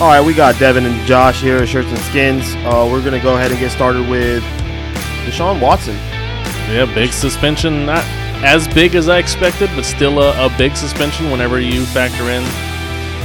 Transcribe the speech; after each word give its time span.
All 0.00 0.06
right, 0.06 0.22
we 0.22 0.32
got 0.32 0.58
Devin 0.58 0.86
and 0.86 1.06
Josh 1.06 1.42
here 1.42 1.58
at 1.58 1.68
Shirts 1.68 1.88
and 1.88 1.98
Skins. 1.98 2.54
Uh, 2.64 2.88
we're 2.90 3.04
gonna 3.04 3.20
go 3.20 3.34
ahead 3.34 3.50
and 3.50 3.60
get 3.60 3.70
started 3.70 4.08
with 4.08 4.42
Deshaun 5.26 5.60
Watson. 5.60 5.94
Yeah, 6.72 6.90
big 6.94 7.12
suspension. 7.12 7.84
Not 7.84 8.02
as 8.42 8.66
big 8.66 8.94
as 8.94 9.10
I 9.10 9.18
expected, 9.18 9.68
but 9.76 9.84
still 9.84 10.22
a, 10.22 10.46
a 10.46 10.48
big 10.56 10.74
suspension 10.74 11.30
whenever 11.30 11.60
you 11.60 11.84
factor 11.84 12.22
in 12.30 12.42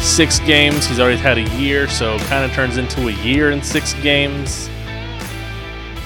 six 0.02 0.40
games. 0.40 0.86
He's 0.86 1.00
already 1.00 1.16
had 1.16 1.38
a 1.38 1.44
year, 1.56 1.88
so 1.88 2.20
kind 2.20 2.44
of 2.44 2.52
turns 2.52 2.76
into 2.76 3.08
a 3.08 3.12
year 3.24 3.52
in 3.52 3.64
six 3.64 3.94
games. 4.02 4.70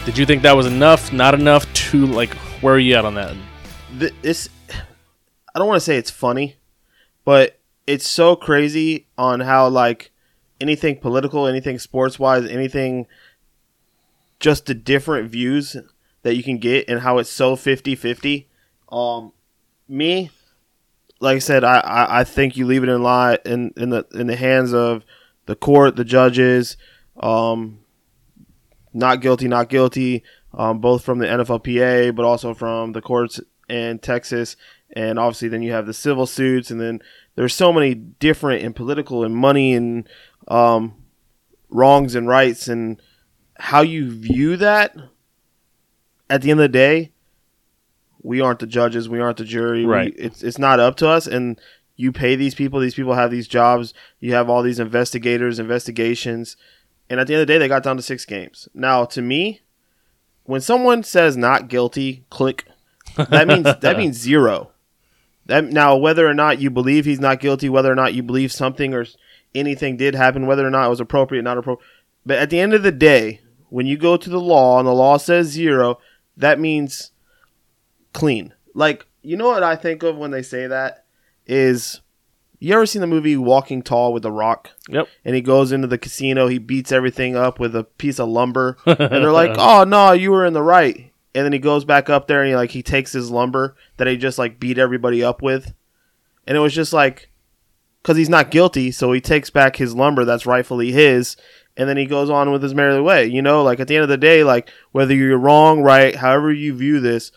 Did 0.06 0.20
you 0.20 0.26
think 0.28 0.44
that 0.44 0.56
was 0.56 0.68
enough? 0.68 1.12
Not 1.12 1.34
enough 1.34 1.66
to 1.74 2.06
like? 2.06 2.36
Where 2.62 2.76
are 2.76 2.80
you 2.80 2.94
at 2.94 3.06
on 3.06 3.16
that? 3.16 3.36
This, 3.92 4.50
I 4.70 5.58
don't 5.58 5.68
want 5.68 5.78
to 5.78 5.84
say 5.84 5.98
it's 5.98 6.12
funny, 6.12 6.58
but 7.26 7.60
it's 7.88 8.08
so 8.08 8.36
crazy 8.36 9.08
on 9.18 9.40
how 9.40 9.68
like 9.68 10.09
anything 10.60 10.98
political, 10.98 11.48
anything 11.48 11.80
sports 11.80 12.20
wise, 12.20 12.46
anything, 12.46 13.08
just 14.40 14.66
the 14.66 14.74
different 14.74 15.30
views 15.30 15.76
that 16.24 16.36
you 16.36 16.44
can 16.44 16.58
get 16.58 16.90
and 16.90 17.02
how 17.02 17.18
it's 17.18 17.30
so 17.30 17.56
50-50. 17.56 18.46
Um, 18.92 19.34
me, 19.88 20.32
like 21.20 21.38
I 21.38 21.40
said, 21.40 21.64
I, 21.64 21.80
I, 21.80 22.20
I 22.22 22.24
think 22.24 22.58
you 22.58 22.66
leave 22.66 22.84
it 22.84 22.90
in 22.90 23.04
line 23.04 23.38
in, 23.46 23.74
in 23.76 23.90
the 23.90 24.06
in 24.14 24.28
the 24.28 24.36
hands 24.36 24.74
of 24.74 25.04
the 25.46 25.56
court, 25.56 25.96
the 25.96 26.06
judges, 26.06 26.78
um, 27.20 27.80
not 28.94 29.22
guilty, 29.22 29.48
not 29.48 29.70
guilty, 29.70 30.24
um, 30.54 30.80
both 30.80 31.04
from 31.04 31.20
the 31.20 31.26
NFLPA, 31.26 32.16
but 32.16 32.26
also 32.26 32.54
from 32.54 32.94
the 32.94 33.02
courts 33.02 33.40
in 33.68 34.00
Texas, 34.00 34.56
and 34.92 35.20
obviously 35.20 35.48
then 35.48 35.62
you 35.62 35.72
have 35.72 35.86
the 35.86 35.94
civil 35.94 36.26
suits, 36.26 36.72
and 36.72 36.80
then 36.80 37.02
there's 37.36 37.54
so 37.54 37.72
many 37.72 37.94
different 37.94 38.64
and 38.64 38.76
political 38.76 39.24
and 39.24 39.36
money 39.36 39.74
and 39.74 40.08
um, 40.50 40.94
wrongs 41.70 42.16
and 42.16 42.28
rights 42.28 42.68
and 42.68 43.02
how 43.60 43.82
you 43.82 44.10
view 44.12 44.58
that. 44.58 44.96
At 46.30 46.42
the 46.44 46.52
end 46.52 46.60
of 46.60 46.64
the 46.66 46.70
day, 46.70 47.12
we 48.22 48.40
aren't 48.42 48.60
the 48.60 48.68
judges, 48.68 49.10
we 49.10 49.20
aren't 49.20 49.38
the 49.38 49.46
jury. 49.46 49.86
we- 49.86 49.92
Right. 49.92 50.14
it's 50.18 50.44
it's 50.44 50.60
not 50.60 50.80
up 50.80 50.96
to 50.98 51.08
us, 51.08 51.26
and 51.28 51.60
you 51.96 52.12
pay 52.12 52.36
these 52.36 52.54
people. 52.56 52.80
These 52.80 52.96
people 52.96 53.14
have 53.16 53.32
these 53.32 53.48
jobs. 53.48 53.94
You 54.20 54.34
have 54.34 54.50
all 54.50 54.62
these 54.62 54.80
investigators, 54.80 55.58
investigations, 55.60 56.56
and 57.10 57.20
at 57.20 57.28
the 57.28 57.34
end 57.34 57.42
of 57.42 57.48
the 57.48 57.54
day, 57.54 57.58
they 57.58 57.68
got 57.68 57.84
down 57.84 57.98
to 57.98 58.04
six 58.04 58.26
games. 58.26 58.68
Now, 58.74 59.06
to 59.06 59.22
me, 59.22 59.62
when 60.44 60.62
someone 60.62 61.04
says 61.04 61.36
not 61.36 61.68
guilty, 61.68 62.26
click. 62.30 62.66
That 63.18 63.48
means 63.48 63.64
that 63.82 63.98
means 63.98 64.18
zero. 64.18 64.72
That 65.48 65.66
now, 65.66 65.96
whether 65.98 66.28
or 66.28 66.34
not 66.36 66.60
you 66.62 66.70
believe 66.70 67.06
he's 67.06 67.20
not 67.20 67.40
guilty, 67.40 67.70
whether 67.70 67.92
or 67.92 67.96
not 67.96 68.14
you 68.14 68.22
believe 68.22 68.52
something 68.52 68.94
or 68.94 69.06
anything 69.56 69.98
did 69.98 70.16
happen, 70.16 70.46
whether 70.48 70.66
or 70.66 70.70
not 70.70 70.86
it 70.86 70.90
was 70.90 71.00
appropriate, 71.00 71.44
not 71.44 71.58
appropriate, 71.58 71.88
but 72.26 72.38
at 72.38 72.50
the 72.50 72.60
end 72.60 72.74
of 72.74 72.84
the 72.84 72.92
day, 72.92 73.42
when 73.70 73.86
you 73.86 73.98
go 73.98 74.18
to 74.18 74.30
the 74.30 74.40
law 74.40 74.80
and 74.80 74.88
the 74.88 74.94
law 74.94 75.18
says 75.18 75.48
zero, 75.48 76.00
that 76.38 76.60
means 76.60 77.12
clean. 78.14 78.54
Like 78.74 79.06
you 79.22 79.36
know 79.38 79.48
what 79.50 79.64
I 79.64 79.76
think 79.76 80.04
of 80.04 80.18
when 80.18 80.32
they 80.32 80.42
say 80.42 80.68
that 80.68 81.06
is. 81.46 82.02
You 82.62 82.74
ever 82.74 82.86
seen 82.86 83.00
the 83.00 83.08
movie 83.08 83.38
Walking 83.38 83.82
Tall 83.82 84.12
with 84.12 84.24
The 84.24 84.34
Rock? 84.34 84.72
Yep. 84.90 85.08
and 85.24 85.34
he 85.34 85.40
goes 85.40 85.72
into 85.72 85.88
the 85.88 85.98
casino. 85.98 86.48
He 86.48 86.58
beats 86.58 86.92
everything 86.92 87.38
up 87.38 87.58
with 87.58 87.74
a 87.74 87.86
piece 87.86 88.20
of 88.20 88.28
lumber, 88.28 88.76
and 88.86 88.98
they're 88.98 89.32
like, 89.32 89.56
"Oh 89.58 89.86
no, 89.86 90.12
you 90.12 90.32
were 90.32 90.46
in 90.46 90.52
the 90.52 90.62
right." 90.62 91.14
And 91.34 91.46
then 91.46 91.54
he 91.54 91.60
goes 91.60 91.86
back 91.86 92.10
up 92.10 92.28
there 92.28 92.42
and 92.42 92.50
he 92.50 92.56
like 92.56 92.72
he 92.72 92.84
takes 92.84 93.14
his 93.14 93.32
lumber 93.32 93.78
that 93.96 94.08
he 94.08 94.18
just 94.18 94.38
like 94.38 94.60
beat 94.60 94.78
everybody 94.78 95.24
up 95.24 95.42
with, 95.42 95.74
and 96.46 96.58
it 96.58 96.60
was 96.60 96.74
just 96.74 96.92
like, 96.92 97.30
because 98.02 98.18
he's 98.18 98.30
not 98.30 98.52
guilty, 98.52 98.92
so 98.92 99.12
he 99.12 99.22
takes 99.22 99.50
back 99.50 99.76
his 99.76 99.96
lumber 99.96 100.26
that's 100.26 100.46
rightfully 100.46 100.92
his, 100.92 101.36
and 101.78 101.88
then 101.88 101.98
he 101.98 102.06
goes 102.06 102.30
on 102.30 102.52
with 102.52 102.64
his 102.64 102.74
merry 102.76 103.02
way. 103.02 103.26
You 103.26 103.42
know, 103.42 103.64
like 103.64 103.80
at 103.80 103.88
the 103.88 103.96
end 103.96 104.04
of 104.04 104.10
the 104.10 104.18
day, 104.18 104.44
like 104.44 104.70
whether 104.92 105.14
you're 105.14 105.38
wrong, 105.38 105.82
right, 105.82 106.16
however 106.16 106.52
you 106.52 106.74
view 106.74 107.00
this, 107.00 107.32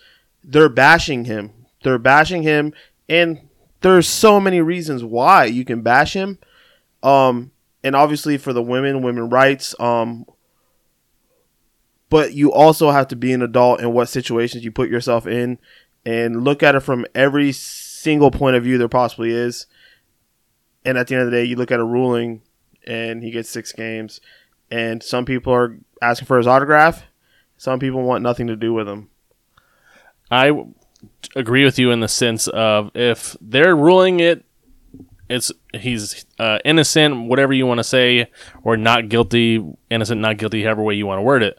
they're 0.45 0.69
bashing 0.69 1.25
him. 1.25 1.53
They're 1.83 1.99
bashing 1.99 2.43
him, 2.43 2.73
and 3.09 3.49
there's 3.81 4.09
so 4.09 4.41
many 4.41 4.61
reasons 4.61 5.03
why 5.05 5.45
you 5.45 5.65
can 5.65 5.83
bash 5.83 6.15
him. 6.15 6.39
Um, 7.03 7.51
and 7.83 7.97
obviously 7.97 8.39
for 8.39 8.53
the 8.53 8.63
women, 8.63 9.03
women 9.03 9.29
rights. 9.29 9.75
Um, 9.81 10.25
but 12.09 12.35
you 12.35 12.53
also 12.53 12.91
have 12.91 13.09
to 13.09 13.17
be 13.17 13.33
an 13.33 13.43
adult 13.43 13.81
in 13.81 13.93
what 13.93 14.09
situations 14.09 14.65
you 14.65 14.71
put 14.71 14.91
yourself 14.91 15.27
in, 15.27 15.59
and 16.05 16.45
look 16.45 16.63
at 16.63 16.75
it 16.75 16.81
from 16.81 17.07
every 17.15 17.53
single 17.53 18.31
point 18.31 18.57
of 18.57 18.65
view 18.65 18.79
there 18.79 18.89
possibly 18.89 19.31
is. 19.33 19.67
And 20.85 20.99
at 20.99 21.07
the 21.07 21.15
end 21.15 21.25
of 21.25 21.31
the 21.31 21.37
day, 21.37 21.45
you 21.45 21.57
look 21.57 21.71
at 21.71 21.81
a 21.81 21.85
ruling, 21.85 22.43
and 22.87 23.23
he 23.23 23.31
gets 23.31 23.49
six 23.49 23.73
games, 23.73 24.21
and 24.71 25.03
some 25.03 25.25
people 25.25 25.53
are 25.53 25.79
asking 26.01 26.27
for 26.27 26.39
his 26.39 26.47
autograph. 26.47 27.05
Some 27.57 27.79
people 27.79 28.03
want 28.03 28.23
nothing 28.23 28.49
to 28.49 28.57
do 28.57 28.73
with 28.73 28.89
him. 28.89 29.09
I 30.31 30.49
w- 30.49 30.75
agree 31.37 31.65
with 31.65 31.79
you 31.79 31.91
in 31.91 32.01
the 32.01 32.09
sense 32.09 32.49
of 32.49 32.91
if 32.95 33.37
they're 33.41 33.77
ruling 33.77 34.19
it, 34.21 34.45
it's 35.29 35.53
he's 35.73 36.27
uh, 36.39 36.59
innocent, 36.65 37.29
whatever 37.29 37.53
you 37.53 37.67
want 37.67 37.79
to 37.79 37.85
say, 37.85 38.31
or 38.63 38.77
not 38.77 39.09
guilty, 39.09 39.65
innocent, 39.91 40.21
not 40.21 40.37
guilty, 40.37 40.63
however 40.63 40.83
way 40.83 40.95
you 40.95 41.07
want 41.07 41.19
to 41.19 41.23
word 41.23 41.43
it. 41.43 41.59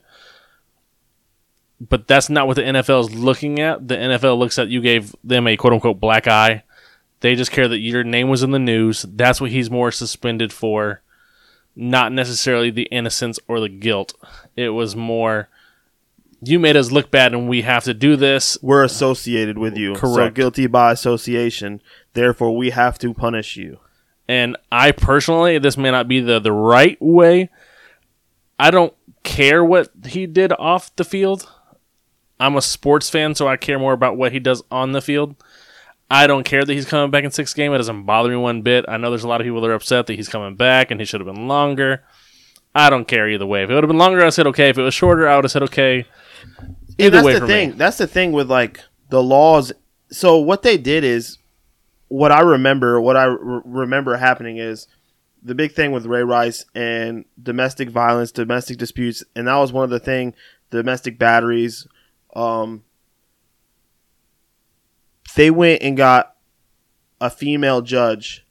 But 1.79 2.07
that's 2.07 2.29
not 2.29 2.47
what 2.47 2.55
the 2.55 2.61
NFL 2.61 3.09
is 3.09 3.15
looking 3.15 3.59
at. 3.59 3.87
The 3.87 3.95
NFL 3.95 4.37
looks 4.37 4.59
at 4.59 4.69
you 4.69 4.79
gave 4.81 5.15
them 5.23 5.47
a 5.47 5.57
quote 5.57 5.73
unquote 5.73 5.99
black 5.99 6.27
eye. 6.27 6.63
They 7.23 7.35
just 7.35 7.51
care 7.51 7.69
that 7.69 7.79
your 7.79 8.03
name 8.03 8.27
was 8.27 8.43
in 8.43 8.51
the 8.51 8.59
news. 8.59 9.05
That's 9.07 9.39
what 9.39 9.49
he's 9.49 9.71
more 9.71 9.93
suspended 9.93 10.51
for, 10.51 11.01
not 11.73 12.11
necessarily 12.11 12.69
the 12.69 12.83
innocence 12.91 13.39
or 13.47 13.61
the 13.61 13.69
guilt. 13.69 14.13
It 14.57 14.69
was 14.69 14.93
more 14.93 15.47
you 16.41 16.59
made 16.59 16.75
us 16.75 16.91
look 16.91 17.09
bad 17.09 17.31
and 17.31 17.47
we 17.47 17.61
have 17.61 17.85
to 17.85 17.93
do 17.93 18.17
this. 18.17 18.57
We're 18.61 18.83
associated 18.83 19.57
with 19.57 19.77
you, 19.77 19.95
so 19.95 20.01
Correct. 20.01 20.35
guilty 20.35 20.67
by 20.67 20.91
association. 20.91 21.81
Therefore, 22.11 22.57
we 22.57 22.71
have 22.71 22.99
to 22.99 23.13
punish 23.13 23.55
you. 23.55 23.79
And 24.27 24.57
I 24.69 24.91
personally, 24.91 25.57
this 25.59 25.77
may 25.77 25.91
not 25.91 26.09
be 26.09 26.19
the, 26.19 26.39
the 26.39 26.51
right 26.51 27.01
way. 27.01 27.49
I 28.59 28.69
don't 28.69 28.93
care 29.23 29.63
what 29.63 29.91
he 30.07 30.25
did 30.25 30.51
off 30.59 30.93
the 30.97 31.05
field. 31.05 31.49
I'm 32.37 32.57
a 32.57 32.61
sports 32.61 33.09
fan, 33.09 33.33
so 33.33 33.47
I 33.47 33.55
care 33.55 33.79
more 33.79 33.93
about 33.93 34.17
what 34.17 34.33
he 34.33 34.39
does 34.39 34.61
on 34.69 34.91
the 34.91 35.01
field. 35.01 35.37
I 36.13 36.27
don't 36.27 36.43
care 36.43 36.63
that 36.63 36.71
he's 36.71 36.85
coming 36.85 37.09
back 37.09 37.23
in 37.23 37.31
sixth 37.31 37.55
game. 37.55 37.73
It 37.73 37.77
doesn't 37.77 38.03
bother 38.03 38.29
me 38.29 38.35
one 38.35 38.61
bit. 38.61 38.85
I 38.87 38.97
know 38.97 39.09
there's 39.09 39.23
a 39.23 39.27
lot 39.27 39.41
of 39.41 39.45
people 39.45 39.61
that 39.61 39.69
are 39.71 39.73
upset 39.73 40.05
that 40.05 40.13
he's 40.13 40.29
coming 40.29 40.55
back 40.55 40.91
and 40.91 41.01
he 41.01 41.05
should 41.07 41.19
have 41.19 41.25
been 41.25 41.47
longer. 41.47 42.03
I 42.75 42.91
don't 42.91 43.07
care 43.07 43.27
either 43.27 43.47
way. 43.47 43.63
If 43.63 43.71
it 43.71 43.73
would 43.73 43.83
have 43.83 43.89
been 43.89 43.97
longer, 43.97 44.23
I 44.23 44.29
said 44.29 44.45
okay. 44.47 44.69
If 44.69 44.77
it 44.77 44.83
was 44.83 44.93
shorter, 44.93 45.27
I 45.27 45.35
would 45.35 45.45
have 45.45 45.51
said 45.51 45.63
okay. 45.63 46.05
And 46.51 46.75
Either 46.99 47.09
that's 47.09 47.25
way 47.25 47.39
the 47.39 47.47
thing. 47.47 47.69
me. 47.71 47.75
That's 47.77 47.97
the 47.97 48.05
thing 48.05 48.31
with 48.31 48.47
like 48.47 48.79
the 49.09 49.23
laws. 49.23 49.73
So 50.11 50.37
what 50.37 50.61
they 50.61 50.77
did 50.77 51.03
is, 51.03 51.39
what 52.09 52.31
I 52.31 52.41
remember, 52.41 53.01
what 53.01 53.17
I 53.17 53.23
re- 53.23 53.61
remember 53.65 54.15
happening 54.15 54.57
is, 54.57 54.87
the 55.41 55.55
big 55.55 55.71
thing 55.71 55.91
with 55.91 56.05
Ray 56.05 56.23
Rice 56.23 56.65
and 56.75 57.25
domestic 57.41 57.89
violence, 57.89 58.31
domestic 58.31 58.77
disputes, 58.77 59.23
and 59.35 59.47
that 59.47 59.55
was 59.55 59.73
one 59.73 59.83
of 59.83 59.89
the 59.89 59.99
thing, 59.99 60.35
domestic 60.69 61.17
batteries. 61.17 61.87
Um, 62.35 62.83
they 65.35 65.49
went 65.51 65.81
and 65.81 65.95
got 65.97 66.35
a 67.21 67.29
female 67.29 67.81
judge 67.81 68.45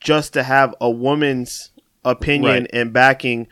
just 0.00 0.32
to 0.32 0.42
have 0.42 0.74
a 0.80 0.90
woman's 0.90 1.70
opinion 2.04 2.62
Right. 2.62 2.70
and 2.72 2.92
backing 2.92 3.48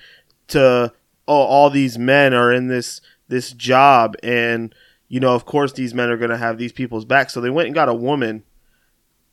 to 0.49 0.93
oh 1.29 1.35
all 1.35 1.71
these 1.71 1.99
men 1.99 2.33
are 2.33 2.53
in 2.53 2.69
this 2.69 3.01
this 3.29 3.53
job 3.53 4.15
and 4.23 4.75
you 5.09 5.19
know 5.21 5.35
of 5.35 5.45
course 5.45 5.73
these 5.73 5.93
men 5.93 6.09
are 6.11 6.17
going 6.17 6.31
to 6.31 6.37
have 6.37 6.57
these 6.59 6.73
people's 6.73 7.05
back 7.05 7.29
so 7.31 7.41
they 7.41 7.51
went 7.51 7.67
and 7.67 7.75
got 7.75 7.89
a 7.89 7.95
woman 7.95 8.45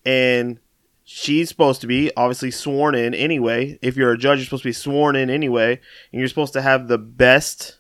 and 0.06 0.60
she's 1.04 1.50
supposed 1.50 1.82
to 1.82 1.88
be 1.88 2.12
obviously 2.18 2.50
sworn 2.50 2.96
in 2.96 3.14
anyway 3.14 3.78
if 3.82 3.96
you're 3.96 4.12
a 4.12 4.18
judge 4.18 4.40
you're 4.40 4.46
supposed 4.46 4.64
to 4.64 4.70
be 4.70 4.74
sworn 4.74 5.16
in 5.16 5.30
anyway 5.30 5.80
and 6.12 6.20
you're 6.20 6.28
supposed 6.28 6.54
to 6.54 6.62
have 6.62 6.88
the 6.88 6.98
best 6.98 7.78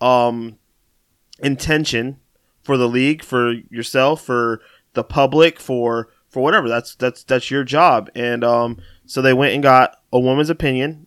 um 0.00 0.58
intention 1.42 2.18
for 2.62 2.76
the 2.76 2.88
league 2.88 3.22
for 3.22 3.52
yourself 3.70 4.22
for 4.24 4.60
the 4.94 5.04
public 5.04 5.58
for 5.58 6.08
for 6.28 6.42
whatever. 6.42 6.68
That's 6.68 6.94
that's 6.94 7.24
that's 7.24 7.50
your 7.50 7.64
job. 7.64 8.10
And 8.14 8.44
um 8.44 8.78
so 9.06 9.22
they 9.22 9.32
went 9.32 9.54
and 9.54 9.62
got 9.62 9.96
a 10.12 10.20
woman's 10.20 10.50
opinion 10.50 11.06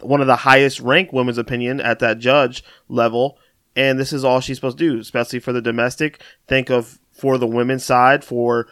one 0.00 0.20
of 0.20 0.26
the 0.26 0.36
highest 0.36 0.80
ranked 0.80 1.12
women's 1.12 1.38
opinion 1.38 1.80
at 1.80 2.00
that 2.00 2.18
judge 2.18 2.64
level. 2.88 3.38
And 3.76 4.00
this 4.00 4.12
is 4.12 4.24
all 4.24 4.40
she's 4.40 4.56
supposed 4.56 4.78
to 4.78 4.94
do 4.94 5.00
especially 5.00 5.38
for 5.38 5.52
the 5.52 5.62
domestic. 5.62 6.22
Think 6.48 6.70
of 6.70 6.98
for 7.12 7.38
the 7.38 7.46
women's 7.46 7.84
side 7.84 8.24
for 8.24 8.66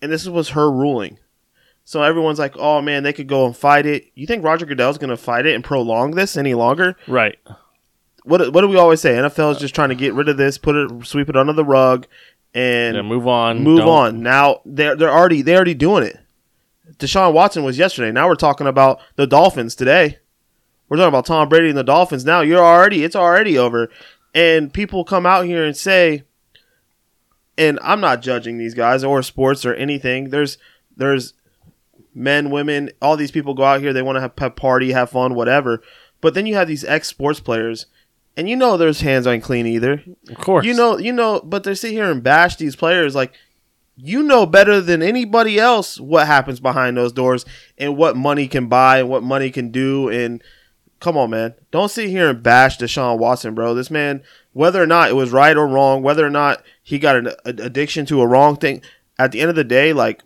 and 0.00 0.12
this 0.12 0.26
was 0.26 0.50
her 0.50 0.70
ruling. 0.70 1.18
So 1.84 2.02
everyone's 2.02 2.38
like 2.38 2.56
oh 2.56 2.82
man 2.82 3.02
they 3.02 3.12
could 3.12 3.28
go 3.28 3.46
and 3.46 3.56
fight 3.56 3.86
it. 3.86 4.10
You 4.14 4.26
think 4.26 4.44
roger 4.44 4.66
goodell's 4.66 4.98
going 4.98 5.10
to 5.10 5.16
fight 5.16 5.46
it 5.46 5.54
and 5.54 5.64
prolong 5.64 6.12
this 6.12 6.36
any 6.36 6.54
longer? 6.54 6.96
Right. 7.06 7.38
What, 8.28 8.52
what 8.52 8.60
do 8.60 8.68
we 8.68 8.76
always 8.76 9.00
say 9.00 9.12
nfl 9.14 9.52
is 9.52 9.58
just 9.58 9.74
trying 9.74 9.88
to 9.88 9.94
get 9.94 10.14
rid 10.14 10.28
of 10.28 10.36
this 10.36 10.58
put 10.58 10.76
it 10.76 11.06
sweep 11.06 11.28
it 11.28 11.36
under 11.36 11.52
the 11.52 11.64
rug 11.64 12.06
and 12.54 12.96
Yeah, 12.96 13.02
move 13.02 13.26
on. 13.28 13.62
move 13.62 13.78
Don't- 13.80 13.88
on 13.88 14.22
now 14.22 14.60
they're, 14.64 14.96
they're 14.96 15.12
already 15.12 15.42
they're 15.42 15.56
already 15.56 15.74
doing 15.74 16.04
it 16.04 16.16
Deshaun 16.98 17.32
Watson 17.34 17.62
was 17.64 17.76
yesterday. 17.78 18.10
Now 18.10 18.26
we're 18.28 18.34
talking 18.34 18.66
about 18.66 18.98
the 19.16 19.26
Dolphins 19.26 19.74
today. 19.74 20.18
We're 20.88 20.96
talking 20.96 21.08
about 21.10 21.26
Tom 21.26 21.48
Brady 21.48 21.68
and 21.68 21.76
the 21.76 21.84
Dolphins 21.84 22.24
now. 22.24 22.40
You're 22.40 22.64
already 22.64 23.04
it's 23.04 23.14
already 23.14 23.58
over. 23.58 23.90
And 24.34 24.72
people 24.72 25.04
come 25.04 25.26
out 25.26 25.44
here 25.44 25.64
and 25.64 25.76
say 25.76 26.22
and 27.56 27.78
I'm 27.82 28.00
not 28.00 28.22
judging 28.22 28.56
these 28.58 28.74
guys 28.74 29.04
or 29.04 29.22
sports 29.22 29.66
or 29.66 29.74
anything. 29.74 30.30
There's 30.30 30.56
there's 30.96 31.34
men, 32.14 32.50
women, 32.50 32.90
all 33.02 33.16
these 33.16 33.30
people 33.30 33.54
go 33.54 33.64
out 33.64 33.80
here, 33.80 33.92
they 33.92 34.02
want 34.02 34.16
to 34.16 34.20
have 34.22 34.34
pep 34.34 34.56
party, 34.56 34.92
have 34.92 35.10
fun, 35.10 35.34
whatever. 35.34 35.82
But 36.20 36.34
then 36.34 36.46
you 36.46 36.54
have 36.54 36.68
these 36.68 36.84
ex 36.84 37.06
sports 37.08 37.38
players 37.38 37.86
and 38.38 38.48
you 38.48 38.54
know 38.54 38.76
their 38.76 38.92
hands 38.92 39.26
aren't 39.26 39.42
clean 39.42 39.66
either. 39.66 40.00
Of 40.30 40.38
course. 40.38 40.64
You 40.64 40.72
know, 40.72 40.96
you 40.96 41.12
know, 41.12 41.40
but 41.40 41.64
they 41.64 41.74
sit 41.74 41.90
here 41.90 42.08
and 42.08 42.22
bash 42.22 42.54
these 42.54 42.76
players. 42.76 43.16
Like 43.16 43.34
you 43.96 44.22
know 44.22 44.46
better 44.46 44.80
than 44.80 45.02
anybody 45.02 45.58
else 45.58 45.98
what 45.98 46.28
happens 46.28 46.60
behind 46.60 46.96
those 46.96 47.12
doors 47.12 47.44
and 47.76 47.96
what 47.96 48.16
money 48.16 48.46
can 48.46 48.68
buy 48.68 49.00
and 49.00 49.08
what 49.08 49.24
money 49.24 49.50
can 49.50 49.72
do. 49.72 50.08
And 50.08 50.40
come 51.00 51.16
on 51.16 51.30
man. 51.30 51.54
Don't 51.72 51.90
sit 51.90 52.08
here 52.08 52.30
and 52.30 52.40
bash 52.40 52.78
deshaun 52.78 53.18
watson 53.18 53.56
bro. 53.56 53.74
This 53.74 53.90
man 53.90 54.22
whether 54.52 54.80
or 54.80 54.86
not 54.86 55.10
it 55.10 55.14
was 55.14 55.32
right 55.32 55.56
or 55.56 55.66
wrong 55.66 56.02
whether 56.02 56.24
or 56.24 56.30
not 56.30 56.62
he 56.82 57.00
got 57.00 57.16
an 57.16 57.32
addiction 57.44 58.06
to 58.06 58.20
a 58.20 58.26
wrong 58.26 58.56
thing 58.56 58.82
at 59.18 59.32
the 59.32 59.40
end 59.40 59.50
of 59.50 59.56
the 59.56 59.64
day 59.64 59.92
like 59.92 60.22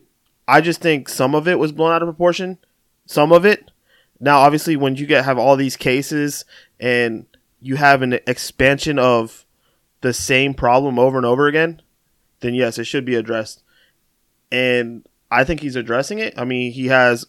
i 0.49 0.61
just 0.61 0.81
think 0.81 1.09
some 1.09 1.35
of 1.35 1.47
it 1.49 1.59
was 1.59 1.73
blown 1.73 1.93
out 1.93 2.03
of 2.03 2.07
proportion. 2.07 2.59
Some 3.07 3.33
of 3.33 3.47
it. 3.47 3.71
Now 4.21 4.41
obviously 4.41 4.77
when 4.77 4.97
you 4.97 5.07
get 5.07 5.25
have 5.25 5.39
all 5.39 5.57
these 5.57 5.77
cases 5.77 6.45
and 6.79 7.27
you 7.63 7.77
have 7.77 8.03
an 8.03 8.15
expansion 8.27 8.99
of 8.99 9.47
the 10.01 10.13
same 10.13 10.53
problem 10.53 10.99
over 10.99 11.17
and 11.17 11.27
over 11.27 11.47
again 11.47 11.81
then 12.43 12.55
yes, 12.55 12.79
it 12.79 12.85
should 12.85 13.07
be 13.07 13.15
addressed. 13.15 13.63
And 14.51 15.07
I 15.31 15.45
think 15.45 15.61
he's 15.61 15.77
addressing 15.77 16.19
it. 16.19 16.35
I 16.37 16.45
mean, 16.45 16.73
he 16.73 16.89
has 16.89 17.27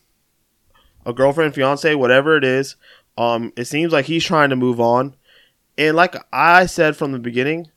a 1.05 1.13
girlfriend, 1.13 1.55
fiance, 1.55 1.95
whatever 1.95 2.35
it 2.35 2.43
is. 2.43 2.75
Um, 3.17 3.53
it 3.55 3.65
seems 3.65 3.93
like 3.93 4.05
he's 4.05 4.25
trying 4.25 4.49
to 4.49 4.55
move 4.57 4.81
on. 4.81 5.15
And 5.77 5.95
like 5.95 6.15
I 6.33 6.65
said 6.65 6.97
from 6.97 7.13
the 7.13 7.19
beginning, 7.19 7.71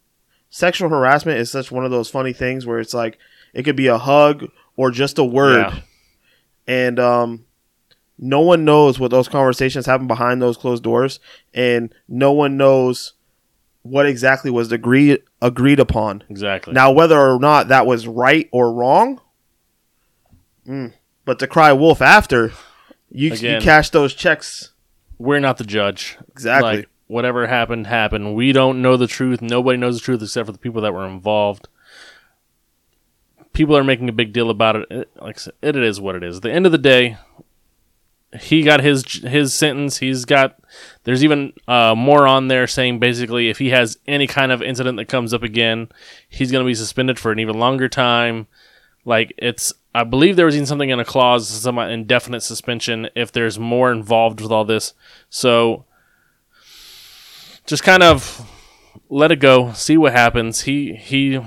sexual 0.51 0.89
harassment 0.89 1.39
is 1.39 1.51
such 1.51 1.71
one 1.71 1.85
of 1.85 1.91
those 1.91 2.11
funny 2.11 2.33
things 2.33 2.67
where 2.67 2.81
it's 2.81 2.95
like 2.95 3.19
it 3.55 3.63
could 3.63 3.77
be 3.77 3.87
a 3.87 3.99
hug 3.99 4.49
or 4.77 4.91
just 4.91 5.19
a 5.19 5.25
word. 5.25 5.73
Yeah. 5.73 5.81
And 6.67 6.99
um, 6.99 7.46
no 8.19 8.41
one 8.41 8.65
knows 8.65 8.99
what 8.99 9.11
those 9.11 9.29
conversations 9.29 9.87
happen 9.87 10.07
behind 10.07 10.41
those 10.41 10.57
closed 10.57 10.83
doors, 10.83 11.21
and 11.53 11.95
no 12.09 12.33
one 12.33 12.57
knows 12.57 13.15
what 13.83 14.07
exactly 14.07 14.51
was 14.51 14.73
agreed 14.73 15.23
agreed 15.41 15.81
upon. 15.81 16.25
Exactly. 16.29 16.73
Now, 16.73 16.93
whether 16.93 17.19
or 17.19 17.39
not 17.39 17.69
that 17.69 17.87
was 17.87 18.07
right 18.07 18.49
or 18.53 18.73
wrong, 18.73 19.21
mm, 20.67 20.93
but 21.25 21.39
to 21.39 21.47
cry 21.47 21.73
wolf 21.73 22.01
after, 22.01 22.53
you 23.11 23.33
Again, 23.33 23.61
you 23.61 23.65
cash 23.65 23.91
those 23.91 24.15
checks. 24.15 24.73
We're 25.19 25.41
not 25.41 25.59
the 25.59 25.65
judge. 25.65 26.19
Exactly. 26.29 26.77
Like, 26.79 26.89
whatever 27.07 27.47
happened 27.47 27.87
happened. 27.87 28.35
We 28.35 28.53
don't 28.53 28.83
know 28.83 28.97
the 28.97 29.07
truth. 29.07 29.41
Nobody 29.41 29.79
knows 29.79 29.99
the 29.99 30.05
truth 30.05 30.23
except 30.23 30.47
for 30.47 30.53
the 30.53 30.59
people 30.59 30.83
that 30.83 30.93
were 30.93 31.07
involved. 31.07 31.69
People 33.53 33.77
are 33.77 33.85
making 33.85 34.09
a 34.09 34.13
big 34.13 34.33
deal 34.33 34.51
about 34.51 34.77
it. 34.77 34.87
it 34.91 35.11
like 35.21 35.39
said, 35.39 35.55
it 35.63 35.77
is 35.77 36.01
what 36.01 36.15
it 36.15 36.23
is. 36.23 36.37
At 36.37 36.43
the 36.43 36.53
end 36.53 36.67
of 36.67 36.73
the 36.73 36.79
day, 36.79 37.17
he 38.35 38.63
got 38.63 38.81
his 38.81 39.05
his 39.23 39.55
sentence. 39.55 39.99
He's 39.99 40.25
got. 40.25 40.59
There's 41.05 41.25
even 41.25 41.53
uh, 41.69 41.95
more 41.97 42.27
on 42.27 42.49
there 42.49 42.67
saying 42.67 42.99
basically 42.99 43.49
if 43.49 43.59
he 43.59 43.71
has 43.71 43.99
any 44.07 44.27
kind 44.27 44.53
of 44.53 44.63
incident 44.63 44.97
that 44.99 45.09
comes 45.09 45.33
up 45.33 45.43
again, 45.43 45.89
he's 46.29 46.51
going 46.51 46.65
to 46.65 46.69
be 46.69 46.75
suspended 46.75 47.19
for 47.19 47.33
an 47.33 47.39
even 47.39 47.59
longer 47.59 47.89
time. 47.89 48.47
Like 49.05 49.33
it's, 49.39 49.73
I 49.95 50.03
believe 50.03 50.35
there 50.35 50.47
was 50.47 50.57
even 50.57 50.67
something 50.67 50.91
in 50.91 50.99
a 50.99 51.05
clause, 51.05 51.49
some 51.49 51.79
indefinite 51.79 52.41
suspension 52.41 53.09
if 53.15 53.31
there's 53.31 53.59
more 53.59 53.93
involved 53.93 54.41
with 54.41 54.51
all 54.51 54.65
this. 54.65 54.95
So 55.31 55.85
just 57.67 57.85
kind 57.85 58.03
of 58.03 58.51
let 59.09 59.31
it 59.31 59.37
go, 59.37 59.73
see 59.73 59.97
what 59.97 60.13
happens. 60.13 60.63
He 60.63 60.95
he 60.97 61.41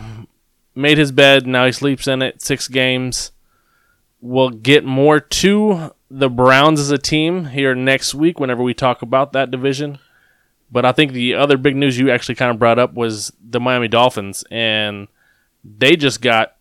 made 0.73 0.97
his 0.97 1.11
bed, 1.11 1.45
now 1.45 1.65
he 1.65 1.73
sleeps 1.73 2.07
in 2.07 2.21
it. 2.21 2.41
Six 2.41 2.67
games. 2.69 3.31
We'll 4.21 4.49
get 4.49 4.83
more 4.83 5.19
to 5.19 5.93
the 6.11 6.29
Browns 6.29 6.79
as 6.79 6.91
a 6.91 6.97
team 6.97 7.45
here 7.45 7.75
next 7.75 8.15
week 8.15 8.39
whenever 8.39 8.63
we 8.63 8.73
talk 8.73 9.01
about 9.01 9.33
that 9.33 9.51
division. 9.51 9.99
But 10.71 10.85
I 10.85 10.91
think 10.91 11.13
the 11.13 11.33
other 11.35 11.57
big 11.57 11.75
news 11.75 11.97
you 11.97 12.11
actually 12.11 12.35
kind 12.35 12.51
of 12.51 12.59
brought 12.59 12.79
up 12.79 12.93
was 12.93 13.31
the 13.43 13.59
Miami 13.59 13.87
Dolphins, 13.87 14.43
and 14.51 15.07
they 15.63 15.95
just 15.95 16.21
got 16.21 16.55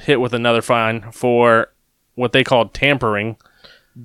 hit 0.00 0.20
with 0.20 0.32
another 0.32 0.62
fine 0.62 1.12
for 1.12 1.72
what 2.14 2.32
they 2.32 2.44
called 2.44 2.72
tampering. 2.72 3.36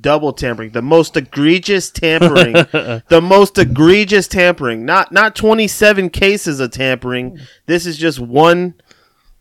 Double 0.02 0.34
tampering, 0.34 0.72
the 0.72 0.82
most 0.82 1.16
egregious 1.16 1.90
tampering, 1.92 2.54
the 3.08 3.22
most 3.24 3.58
egregious 3.58 4.28
tampering. 4.28 4.84
Not 4.84 5.12
not 5.12 5.36
twenty 5.36 5.68
seven 5.68 6.10
cases 6.10 6.60
of 6.60 6.72
tampering. 6.72 7.40
This 7.66 7.86
is 7.86 7.96
just 7.98 8.20
one 8.20 8.74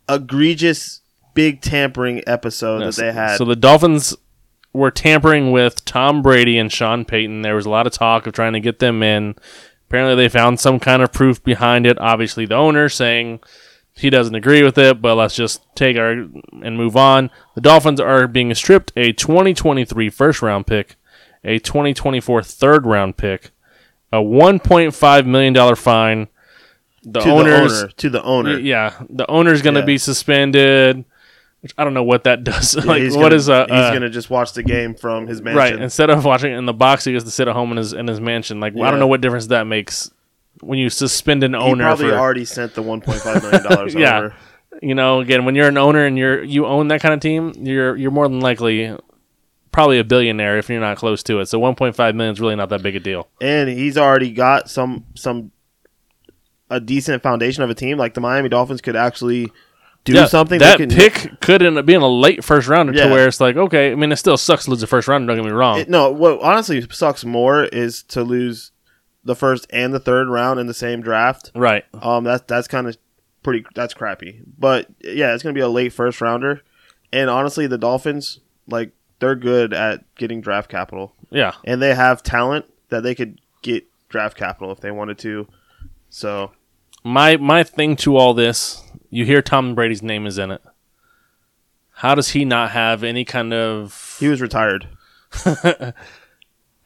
egregious 0.07 1.01
big 1.33 1.61
tampering 1.61 2.23
episode 2.27 2.79
yes. 2.81 2.95
that 2.95 3.01
they 3.01 3.11
had. 3.11 3.37
So 3.37 3.43
the 3.43 3.55
Dolphins 3.55 4.15
were 4.75 4.91
tampering 4.91 5.51
with 5.51 5.85
Tom 5.85 6.21
Brady 6.21 6.57
and 6.57 6.71
Sean 6.71 7.05
Payton. 7.05 7.41
There 7.41 7.55
was 7.55 7.65
a 7.65 7.69
lot 7.69 7.87
of 7.87 7.93
talk 7.93 8.27
of 8.27 8.33
trying 8.33 8.53
to 8.53 8.59
get 8.59 8.79
them 8.79 9.01
in. 9.01 9.35
Apparently, 9.87 10.15
they 10.15 10.29
found 10.29 10.59
some 10.59 10.79
kind 10.79 11.01
of 11.01 11.11
proof 11.11 11.43
behind 11.43 11.85
it. 11.85 11.99
Obviously, 11.99 12.45
the 12.45 12.55
owner 12.55 12.89
saying 12.89 13.39
he 13.93 14.09
doesn't 14.09 14.35
agree 14.35 14.63
with 14.63 14.77
it, 14.77 15.01
but 15.01 15.15
let's 15.15 15.35
just 15.35 15.63
take 15.75 15.97
our 15.97 16.11
and 16.11 16.77
move 16.77 16.97
on. 16.97 17.31
The 17.55 17.61
Dolphins 17.61 17.99
are 17.99 18.27
being 18.27 18.53
stripped 18.53 18.91
a 18.95 19.13
2023 19.13 20.09
first 20.09 20.41
round 20.41 20.67
pick, 20.67 20.97
a 21.43 21.59
2024 21.59 22.43
third 22.43 22.85
round 22.85 23.15
pick, 23.15 23.51
a 24.11 24.17
1.5 24.17 25.25
million 25.25 25.53
dollar 25.53 25.75
fine. 25.75 26.27
The 27.03 27.19
to 27.19 27.29
owners 27.29 27.73
the 27.73 27.79
owner, 27.83 27.91
to 27.91 28.09
the 28.09 28.23
owner, 28.23 28.59
yeah, 28.59 28.93
the 29.09 29.29
owner's 29.29 29.61
going 29.61 29.75
to 29.75 29.81
yeah. 29.81 29.85
be 29.85 29.97
suspended. 29.97 31.05
Which 31.65 31.73
I 31.79 31.83
don't 31.83 31.95
know 31.95 32.03
what 32.03 32.25
that 32.25 32.43
does. 32.43 32.75
Like, 32.75 33.01
what 33.13 33.21
gonna, 33.21 33.35
is 33.35 33.49
a? 33.49 33.63
He's 33.63 33.71
uh, 33.71 33.91
gonna 33.91 34.11
just 34.11 34.29
watch 34.29 34.53
the 34.53 34.61
game 34.61 34.93
from 34.93 35.25
his 35.25 35.41
mansion. 35.41 35.57
Right. 35.57 35.73
Instead 35.73 36.11
of 36.11 36.23
watching 36.23 36.51
it 36.51 36.57
in 36.57 36.67
the 36.67 36.75
box, 36.75 37.05
he 37.05 37.11
gets 37.11 37.25
to 37.25 37.31
sit 37.31 37.47
at 37.47 37.55
home 37.55 37.71
in 37.71 37.77
his 37.77 37.91
in 37.91 38.05
his 38.05 38.21
mansion. 38.21 38.59
Like, 38.59 38.75
yeah. 38.75 38.83
I 38.83 38.91
don't 38.91 38.99
know 38.99 39.07
what 39.07 39.19
difference 39.21 39.47
that 39.47 39.63
makes 39.65 40.11
when 40.61 40.77
you 40.77 40.91
suspend 40.91 41.43
an 41.43 41.55
owner. 41.55 41.83
He 41.83 41.87
probably 41.87 42.09
for, 42.09 42.19
already 42.19 42.45
sent 42.45 42.75
the 42.75 42.83
one 42.83 43.01
point 43.01 43.19
five 43.19 43.41
million 43.41 43.63
dollars. 43.63 43.95
yeah. 43.95 44.17
Over. 44.19 44.35
You 44.79 44.93
know, 44.93 45.21
again, 45.21 45.43
when 45.43 45.55
you're 45.55 45.67
an 45.67 45.79
owner 45.79 46.05
and 46.05 46.19
you're 46.19 46.43
you 46.43 46.67
own 46.67 46.89
that 46.89 47.01
kind 47.01 47.15
of 47.15 47.19
team, 47.19 47.51
you're 47.57 47.95
you're 47.95 48.11
more 48.11 48.27
than 48.27 48.41
likely 48.41 48.95
probably 49.71 49.97
a 49.97 50.03
billionaire 50.03 50.59
if 50.59 50.69
you're 50.69 50.79
not 50.79 50.97
close 50.97 51.23
to 51.23 51.39
it. 51.39 51.47
So 51.47 51.59
1.5 51.59 51.97
million 52.13 52.33
is 52.33 52.39
really 52.39 52.55
not 52.55 52.69
that 52.69 52.83
big 52.83 52.95
a 52.95 52.99
deal. 52.99 53.27
And 53.41 53.69
he's 53.69 53.97
already 53.97 54.31
got 54.31 54.69
some 54.69 55.03
some 55.15 55.51
a 56.69 56.79
decent 56.79 57.23
foundation 57.23 57.63
of 57.63 57.71
a 57.71 57.73
team. 57.73 57.97
Like 57.97 58.13
the 58.13 58.21
Miami 58.21 58.49
Dolphins 58.49 58.81
could 58.81 58.95
actually 58.95 59.51
do 60.05 60.13
yeah, 60.13 60.25
something. 60.27 60.59
That 60.59 60.77
can, 60.77 60.89
pick 60.89 61.41
could 61.41 61.61
end 61.61 61.77
up 61.77 61.85
being 61.85 62.01
a 62.01 62.07
late 62.07 62.43
first 62.43 62.67
rounder 62.67 62.93
yeah. 62.93 63.05
to 63.05 63.11
where 63.11 63.27
it's 63.27 63.41
like, 63.41 63.57
okay, 63.57 63.91
I 63.91 63.95
mean, 63.95 64.11
it 64.11 64.15
still 64.15 64.37
sucks 64.37 64.65
to 64.65 64.69
lose 64.71 64.79
the 64.79 64.87
first 64.87 65.07
round. 65.07 65.27
Don't 65.27 65.35
get 65.35 65.43
me 65.43 65.51
wrong. 65.51 65.79
It, 65.79 65.89
no, 65.89 66.11
what 66.11 66.39
honestly 66.41 66.85
sucks 66.89 67.25
more 67.25 67.65
is 67.65 68.03
to 68.03 68.23
lose 68.23 68.71
the 69.23 69.35
first 69.35 69.65
and 69.71 69.93
the 69.93 69.99
third 69.99 70.29
round 70.29 70.59
in 70.59 70.67
the 70.67 70.73
same 70.73 71.01
draft. 71.01 71.51
Right. 71.53 71.83
Um. 72.01 72.23
That's 72.23 72.43
that's 72.47 72.67
kind 72.67 72.87
of 72.87 72.97
pretty. 73.43 73.65
That's 73.73 73.93
crappy. 73.93 74.41
But 74.57 74.87
yeah, 75.01 75.33
it's 75.33 75.43
gonna 75.43 75.53
be 75.53 75.59
a 75.59 75.67
late 75.67 75.91
first 75.91 76.21
rounder. 76.21 76.61
And 77.11 77.29
honestly, 77.29 77.67
the 77.67 77.77
Dolphins 77.77 78.39
like 78.67 78.91
they're 79.19 79.35
good 79.35 79.73
at 79.73 80.03
getting 80.15 80.39
draft 80.39 80.69
capital. 80.69 81.13
Yeah. 81.31 81.53
And 81.63 81.81
they 81.81 81.95
have 81.95 82.21
talent 82.21 82.65
that 82.89 83.01
they 83.03 83.15
could 83.15 83.41
get 83.63 83.85
draft 84.09 84.37
capital 84.37 84.71
if 84.71 84.79
they 84.79 84.91
wanted 84.91 85.17
to. 85.19 85.47
So 86.09 86.51
my 87.03 87.37
my 87.37 87.63
thing 87.63 87.95
to 87.97 88.17
all 88.17 88.33
this 88.33 88.83
you 89.09 89.25
hear 89.25 89.41
Tom 89.41 89.75
Brady's 89.75 90.03
name 90.03 90.25
is 90.25 90.37
in 90.37 90.51
it. 90.51 90.61
How 91.91 92.15
does 92.15 92.29
he 92.29 92.45
not 92.45 92.71
have 92.71 93.03
any 93.03 93.25
kind 93.25 93.53
of? 93.53 94.17
He 94.19 94.27
was 94.27 94.41
retired. 94.41 94.87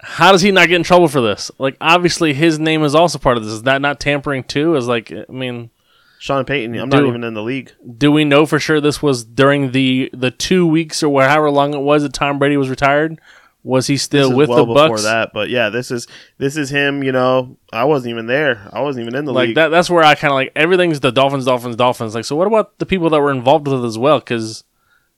How 0.02 0.32
does 0.32 0.42
he 0.42 0.52
not 0.52 0.70
get 0.70 0.76
in 0.76 0.84
trouble 0.84 1.10
for 1.10 1.20
this? 1.20 1.52
Like, 1.58 1.76
obviously, 1.82 2.34
his 2.34 2.58
name 2.58 2.84
is 2.84 2.96
also 2.96 3.20
part 3.20 3.38
of 3.38 3.44
this. 3.44 3.54
Is 3.54 3.64
that 3.64 3.82
not 3.82 4.00
tampering 4.00 4.44
too? 4.46 4.76
Is 4.76 4.88
like, 4.88 5.12
I 5.12 5.26
mean, 5.28 5.72
Sean 6.20 6.46
Payton. 6.46 6.78
I'm 6.78 6.90
do, 6.90 6.98
not 6.98 7.08
even 7.08 7.24
in 7.24 7.34
the 7.34 7.42
league. 7.42 7.74
Do 7.98 8.12
we 8.12 8.24
know 8.24 8.46
for 8.46 8.60
sure 8.60 8.80
this 8.80 9.02
was 9.02 9.24
during 9.24 9.72
the 9.72 10.10
the 10.14 10.32
two 10.32 10.68
weeks 10.68 11.02
or 11.02 11.24
however 11.24 11.50
long 11.50 11.74
it 11.74 11.80
was 11.80 12.04
that 12.04 12.14
Tom 12.14 12.40
Brady 12.40 12.58
was 12.58 12.70
retired, 12.70 13.20
was 13.64 13.88
he 13.88 13.98
still 13.98 14.34
with 14.36 14.50
well 14.50 14.66
the 14.66 14.74
Bucks? 14.74 15.02
Before 15.02 15.12
that, 15.12 15.32
but 15.34 15.50
yeah, 15.50 15.70
this 15.70 15.92
is 15.92 16.08
this 16.38 16.56
is 16.56 16.70
him. 16.70 17.04
You 17.04 17.12
know, 17.12 17.58
I 17.74 17.84
wasn't 17.84 18.12
even 18.12 18.26
there. 18.26 18.70
I 18.72 18.82
wasn't 18.82 19.04
even 19.04 19.16
in 19.16 19.26
the 19.26 19.34
like 19.34 19.48
league. 19.48 19.56
that. 19.56 19.70
That's 19.70 19.90
where 19.90 20.04
I 20.04 20.16
kind 20.16 20.32
of 20.32 20.36
like 20.36 20.52
everything's 20.56 21.00
the 21.00 21.12
Dolphins, 21.12 21.46
Dolphins, 21.46 21.76
Dolphins. 21.76 22.16
Like, 22.16 22.26
so 22.26 22.36
what 22.36 22.48
about 22.48 22.80
the 22.80 22.86
people 22.86 23.10
that 23.10 23.20
were 23.20 23.32
involved 23.32 23.68
with 23.68 23.84
it 23.84 23.88
as 23.88 23.98
well? 23.98 24.20
Because 24.20 24.64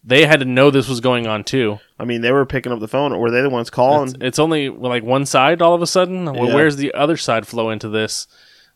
they 0.03 0.25
had 0.25 0.39
to 0.39 0.45
know 0.45 0.71
this 0.71 0.87
was 0.87 0.99
going 0.99 1.27
on 1.27 1.43
too. 1.43 1.79
I 1.99 2.05
mean, 2.05 2.21
they 2.21 2.31
were 2.31 2.45
picking 2.45 2.71
up 2.71 2.79
the 2.79 2.87
phone, 2.87 3.11
or 3.13 3.19
were 3.19 3.31
they 3.31 3.41
the 3.41 3.49
ones 3.49 3.69
calling? 3.69 4.09
It's, 4.09 4.17
it's 4.21 4.39
only 4.39 4.69
like 4.69 5.03
one 5.03 5.25
side 5.25 5.61
all 5.61 5.75
of 5.75 5.81
a 5.81 5.87
sudden. 5.87 6.25
Yeah. 6.25 6.55
Where's 6.55 6.77
the 6.77 6.93
other 6.93 7.17
side 7.17 7.47
flow 7.47 7.69
into 7.69 7.89
this? 7.89 8.27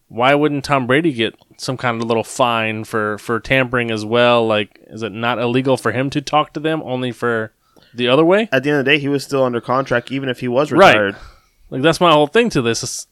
Why 0.07 0.35
wouldn't 0.35 0.63
Tom 0.63 0.85
Brady 0.85 1.11
get 1.11 1.35
some 1.57 1.77
kind 1.77 1.99
of 1.99 2.07
little 2.07 2.23
fine 2.23 2.83
for 2.83 3.17
for 3.17 3.39
tampering 3.39 3.89
as 3.89 4.05
well? 4.05 4.45
Like, 4.45 4.79
is 4.87 5.01
it 5.01 5.11
not 5.11 5.39
illegal 5.39 5.77
for 5.77 5.91
him 5.91 6.11
to 6.11 6.21
talk 6.21 6.53
to 6.53 6.59
them? 6.59 6.83
Only 6.83 7.11
for 7.11 7.53
the 7.95 8.07
other 8.07 8.25
way. 8.25 8.49
At 8.51 8.63
the 8.63 8.69
end 8.69 8.79
of 8.79 8.85
the 8.85 8.91
day, 8.91 8.99
he 8.99 9.07
was 9.07 9.23
still 9.23 9.43
under 9.43 9.61
contract, 9.61 10.11
even 10.11 10.29
if 10.29 10.39
he 10.39 10.47
was 10.47 10.71
retired. 10.71 11.13
Right. 11.13 11.23
Like 11.69 11.81
that's 11.81 12.01
my 12.01 12.11
whole 12.11 12.27
thing 12.27 12.49
to 12.51 12.61
this. 12.61 12.83
Is 12.83 13.07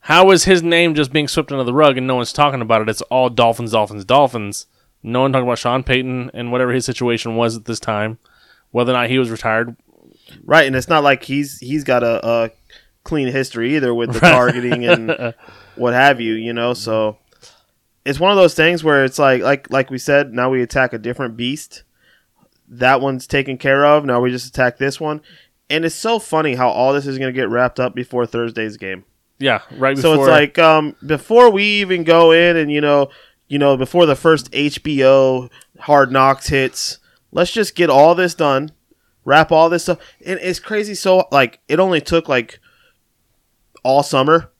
how 0.00 0.30
is 0.30 0.44
his 0.44 0.62
name 0.62 0.94
just 0.94 1.12
being 1.12 1.28
swept 1.28 1.52
under 1.52 1.64
the 1.64 1.74
rug 1.74 1.96
and 1.96 2.06
no 2.06 2.16
one's 2.16 2.32
talking 2.32 2.62
about 2.62 2.82
it? 2.82 2.88
It's 2.88 3.02
all 3.02 3.30
Dolphins, 3.30 3.72
Dolphins, 3.72 4.04
Dolphins. 4.04 4.66
No 5.02 5.20
one 5.20 5.32
talking 5.32 5.46
about 5.46 5.58
Sean 5.58 5.82
Payton 5.82 6.30
and 6.34 6.50
whatever 6.50 6.72
his 6.72 6.84
situation 6.84 7.36
was 7.36 7.56
at 7.56 7.66
this 7.66 7.78
time, 7.78 8.18
whether 8.70 8.92
or 8.92 8.96
not 8.96 9.10
he 9.10 9.18
was 9.18 9.30
retired. 9.30 9.76
Right, 10.44 10.66
and 10.66 10.74
it's 10.74 10.88
not 10.88 11.04
like 11.04 11.22
he's 11.24 11.58
he's 11.58 11.84
got 11.84 12.02
a, 12.02 12.26
a 12.26 12.50
clean 13.04 13.28
history 13.28 13.76
either 13.76 13.94
with 13.94 14.12
the 14.12 14.20
targeting 14.20 14.84
and 14.84 15.34
what 15.76 15.94
have 15.94 16.20
you. 16.20 16.34
You 16.34 16.52
know, 16.52 16.74
so 16.74 17.18
it's 18.04 18.20
one 18.20 18.30
of 18.30 18.36
those 18.36 18.54
things 18.54 18.82
where 18.82 19.04
it's 19.04 19.18
like 19.18 19.42
like 19.42 19.70
like 19.70 19.90
we 19.90 19.98
said. 19.98 20.32
Now 20.32 20.50
we 20.50 20.62
attack 20.62 20.92
a 20.92 20.98
different 20.98 21.36
beast. 21.36 21.84
That 22.68 23.00
one's 23.00 23.26
taken 23.26 23.58
care 23.58 23.84
of. 23.84 24.04
Now 24.04 24.20
we 24.20 24.30
just 24.30 24.46
attack 24.46 24.78
this 24.78 25.00
one, 25.00 25.20
and 25.70 25.84
it's 25.84 25.94
so 25.94 26.18
funny 26.18 26.54
how 26.54 26.68
all 26.68 26.92
this 26.92 27.06
is 27.06 27.18
going 27.18 27.32
to 27.32 27.38
get 27.38 27.48
wrapped 27.48 27.80
up 27.80 27.94
before 27.94 28.26
Thursday's 28.26 28.76
game. 28.76 29.04
Yeah, 29.38 29.62
right 29.76 29.96
So 29.96 30.14
it's 30.14 30.28
like 30.28 30.58
um, 30.58 30.96
before 31.06 31.50
we 31.50 31.62
even 31.80 32.04
go 32.04 32.32
in 32.32 32.56
and 32.56 32.70
you 32.72 32.80
know 32.80 33.08
you 33.46 33.58
know 33.58 33.76
before 33.76 34.04
the 34.04 34.16
first 34.16 34.50
HBO 34.52 35.50
Hard 35.78 36.10
Knocks 36.10 36.48
hits, 36.48 36.98
let's 37.30 37.52
just 37.52 37.74
get 37.74 37.88
all 37.88 38.14
this 38.14 38.34
done, 38.34 38.72
wrap 39.24 39.52
all 39.52 39.70
this 39.70 39.88
up. 39.88 40.00
And 40.26 40.40
it's 40.42 40.58
crazy. 40.58 40.94
So 40.94 41.28
like 41.30 41.60
it 41.68 41.78
only 41.78 42.00
took 42.00 42.28
like 42.28 42.58
all 43.84 44.02
summer. 44.02 44.50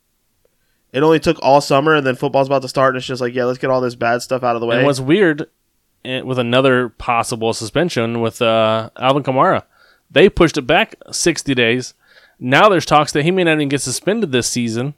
It 0.92 1.02
only 1.02 1.20
took 1.20 1.38
all 1.42 1.60
summer, 1.60 1.94
and 1.94 2.06
then 2.06 2.14
football's 2.14 2.46
about 2.46 2.62
to 2.62 2.68
start, 2.68 2.94
and 2.94 2.96
it's 2.96 3.06
just 3.06 3.20
like, 3.20 3.34
yeah, 3.34 3.44
let's 3.44 3.58
get 3.58 3.68
all 3.68 3.82
this 3.82 3.94
bad 3.94 4.22
stuff 4.22 4.42
out 4.42 4.54
of 4.56 4.60
the 4.60 4.66
way. 4.66 4.76
and 4.78 4.86
what's 4.86 5.00
weird, 5.00 5.50
with 6.04 6.38
another 6.38 6.88
possible 6.88 7.52
suspension 7.52 8.20
with 8.20 8.40
uh, 8.40 8.90
Alvin 8.98 9.22
Kamara, 9.22 9.64
they 10.10 10.28
pushed 10.28 10.56
it 10.56 10.62
back 10.62 10.94
sixty 11.12 11.54
days. 11.54 11.94
Now 12.40 12.68
there's 12.68 12.86
talks 12.86 13.12
that 13.12 13.24
he 13.24 13.30
may 13.30 13.44
not 13.44 13.54
even 13.54 13.68
get 13.68 13.80
suspended 13.80 14.32
this 14.32 14.48
season. 14.48 14.94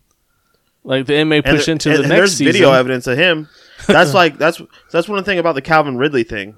Like 0.85 1.07
the 1.07 1.25
may 1.25 1.43
push 1.43 1.67
there- 1.67 1.73
into 1.73 1.91
and 1.91 1.99
the 1.99 2.03
next 2.09 2.11
there's 2.19 2.37
season. 2.37 2.53
video 2.53 2.73
evidence 2.73 3.07
of 3.07 3.19
him. 3.19 3.49
That's 3.87 4.15
like 4.21 4.39
that's 4.39 4.61
that's 4.91 5.09
one 5.09 5.23
thing 5.25 5.39
about 5.39 5.55
the 5.55 5.63
Calvin 5.63 5.97
Ridley 5.97 6.23
thing. 6.25 6.57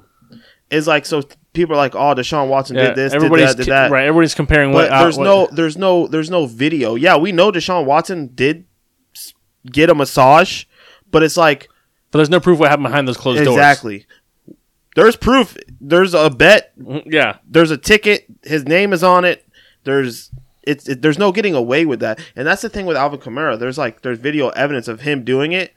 Is 0.71 0.87
like 0.87 1.05
so 1.07 1.23
people 1.53 1.75
are 1.75 1.79
like, 1.79 1.95
oh, 1.95 2.15
Deshaun 2.15 2.49
Watson 2.49 2.77
Yeah, 2.77 2.89
did 2.89 2.97
this, 2.97 3.13
did 3.13 3.17
everybody's 3.17 3.51
that, 3.57 3.65
did 3.65 3.67
that. 3.73 3.91
right. 3.91 4.07
Everybody's 4.07 4.35
comparing 4.35 4.73
what. 4.73 4.89
But 4.89 4.93
uh, 4.97 5.03
there's 5.03 5.19
what- 5.19 5.25
no 5.25 5.49
there's 5.53 5.77
no 5.77 6.07
there's 6.07 6.31
no 6.31 6.47
video. 6.47 6.95
Yeah, 6.95 7.17
we 7.17 7.31
know 7.33 7.53
Deshaun 7.53 7.85
Watson 7.85 8.31
did 8.35 8.65
get 9.67 9.91
a 9.91 9.95
massage, 9.95 10.65
but 11.11 11.23
it's 11.23 11.37
like 11.37 11.69
but 12.11 12.19
there's 12.19 12.31
no 12.31 12.41
proof 12.41 12.59
what 12.59 12.69
happened 12.71 12.89
behind 12.89 13.07
those 13.09 13.17
closed 13.17 13.45
doors. 13.45 13.57
exactly. 13.57 14.07
There's 14.95 15.17
proof. 15.17 15.57
There's 15.81 16.15
a 16.15 16.29
bet. 16.31 16.79
Mhm, 16.79 17.03
Yeah, 17.07 17.37
There's 17.49 17.71
a 17.71 17.79
ticket. 17.79 18.27
His 18.43 18.67
name 18.67 18.93
is 18.93 19.03
on 19.03 19.25
it. 19.25 19.47
There's 19.85 20.31
it's 20.63 20.89
it, 20.89 21.03
there's 21.03 21.19
no 21.19 21.33
getting 21.33 21.55
away 21.55 21.85
with 21.85 22.01
that. 22.01 22.21
And 22.37 22.47
that's 22.47 22.63
the 22.63 22.69
thing 22.69 22.87
with 22.87 22.97
Alvin 22.97 23.19
Kamara. 23.21 23.59
There's 23.59 23.79
like 23.79 24.03
there's 24.03 24.19
video 24.19 24.51
evidence 24.51 24.89
of 24.89 25.01
him 25.01 25.25
doing 25.25 25.53
it. 25.53 25.73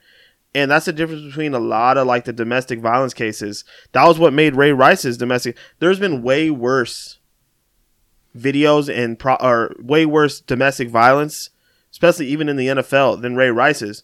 And 0.53 0.71
that's 0.71 0.85
the 0.85 0.93
difference 0.93 1.23
between 1.25 1.53
a 1.53 1.59
lot 1.59 1.97
of 1.97 2.07
like 2.07 2.23
the 2.25 2.31
domestic 2.33 2.79
violence 2.79 3.13
cases. 3.13 3.65
That 3.91 4.07
was 4.07 4.19
what 4.19 4.31
made 4.33 4.55
Ray 4.55 4.71
Rice's 4.71 5.17
domestic. 5.17 5.57
There's 5.79 5.99
been 5.99 6.21
way 6.21 6.49
worse 6.49 7.19
videos 8.37 8.93
and 8.93 9.17
pro 9.17 9.35
or 9.35 9.73
way 9.79 10.05
worse 10.05 10.39
domestic 10.39 10.89
violence, 10.89 11.49
especially 11.91 12.27
even 12.27 12.47
in 12.49 12.55
the 12.57 12.67
NFL 12.67 13.21
than 13.21 13.35
Ray 13.35 13.49
Rice's. 13.49 14.03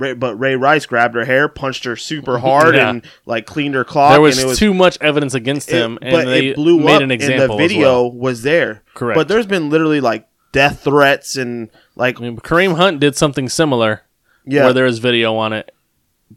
Ray, 0.00 0.14
but 0.14 0.34
Ray 0.36 0.56
Rice 0.56 0.86
grabbed 0.86 1.14
her 1.14 1.24
hair, 1.24 1.48
punched 1.48 1.84
her 1.84 1.94
super 1.96 2.38
hard, 2.46 2.74
Yeah. 2.74 2.90
and 2.90 3.04
like 3.26 3.46
cleaned 3.46 3.74
her 3.74 3.84
clock. 3.84 4.12
there 4.12 4.20
was, 4.20 4.38
and 4.38 4.46
it 4.46 4.48
was 4.48 4.58
too 4.58 4.72
much 4.74 4.96
evidence 5.00 5.34
against 5.34 5.68
it- 5.70 5.76
him, 5.76 5.98
and 6.02 6.12
but 6.12 6.24
they 6.26 6.48
it 6.48 6.56
blew 6.56 6.78
made 6.80 6.88
up, 6.90 6.96
an 6.96 7.02
and 7.04 7.12
example. 7.12 7.56
the 7.56 7.62
video 7.68 7.80
well. 8.02 8.12
was 8.12 8.42
there. 8.42 8.82
Correct. 8.94 9.16
But 9.16 9.28
there's 9.28 9.46
been 9.46 9.70
literally 9.70 10.00
like 10.00 10.26
death 10.52 10.82
threats 10.84 11.36
and 11.36 11.70
like 11.96 12.18
I 12.18 12.22
mean, 12.24 12.36
Kareem 12.38 12.76
Hunt 12.76 12.98
did 13.00 13.16
something 13.16 13.48
similar, 13.48 14.02
yeah, 14.44 14.64
where 14.64 14.72
there 14.72 14.84
was 14.84 14.98
video 14.98 15.36
on 15.36 15.52
it, 15.52 15.70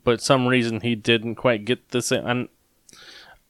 but 0.04 0.22
some 0.22 0.46
reason 0.48 0.82
he 0.82 0.94
didn't 0.96 1.36
quite 1.36 1.66
get 1.66 1.90
the 1.90 2.02
same. 2.02 2.26
I'm, 2.26 2.50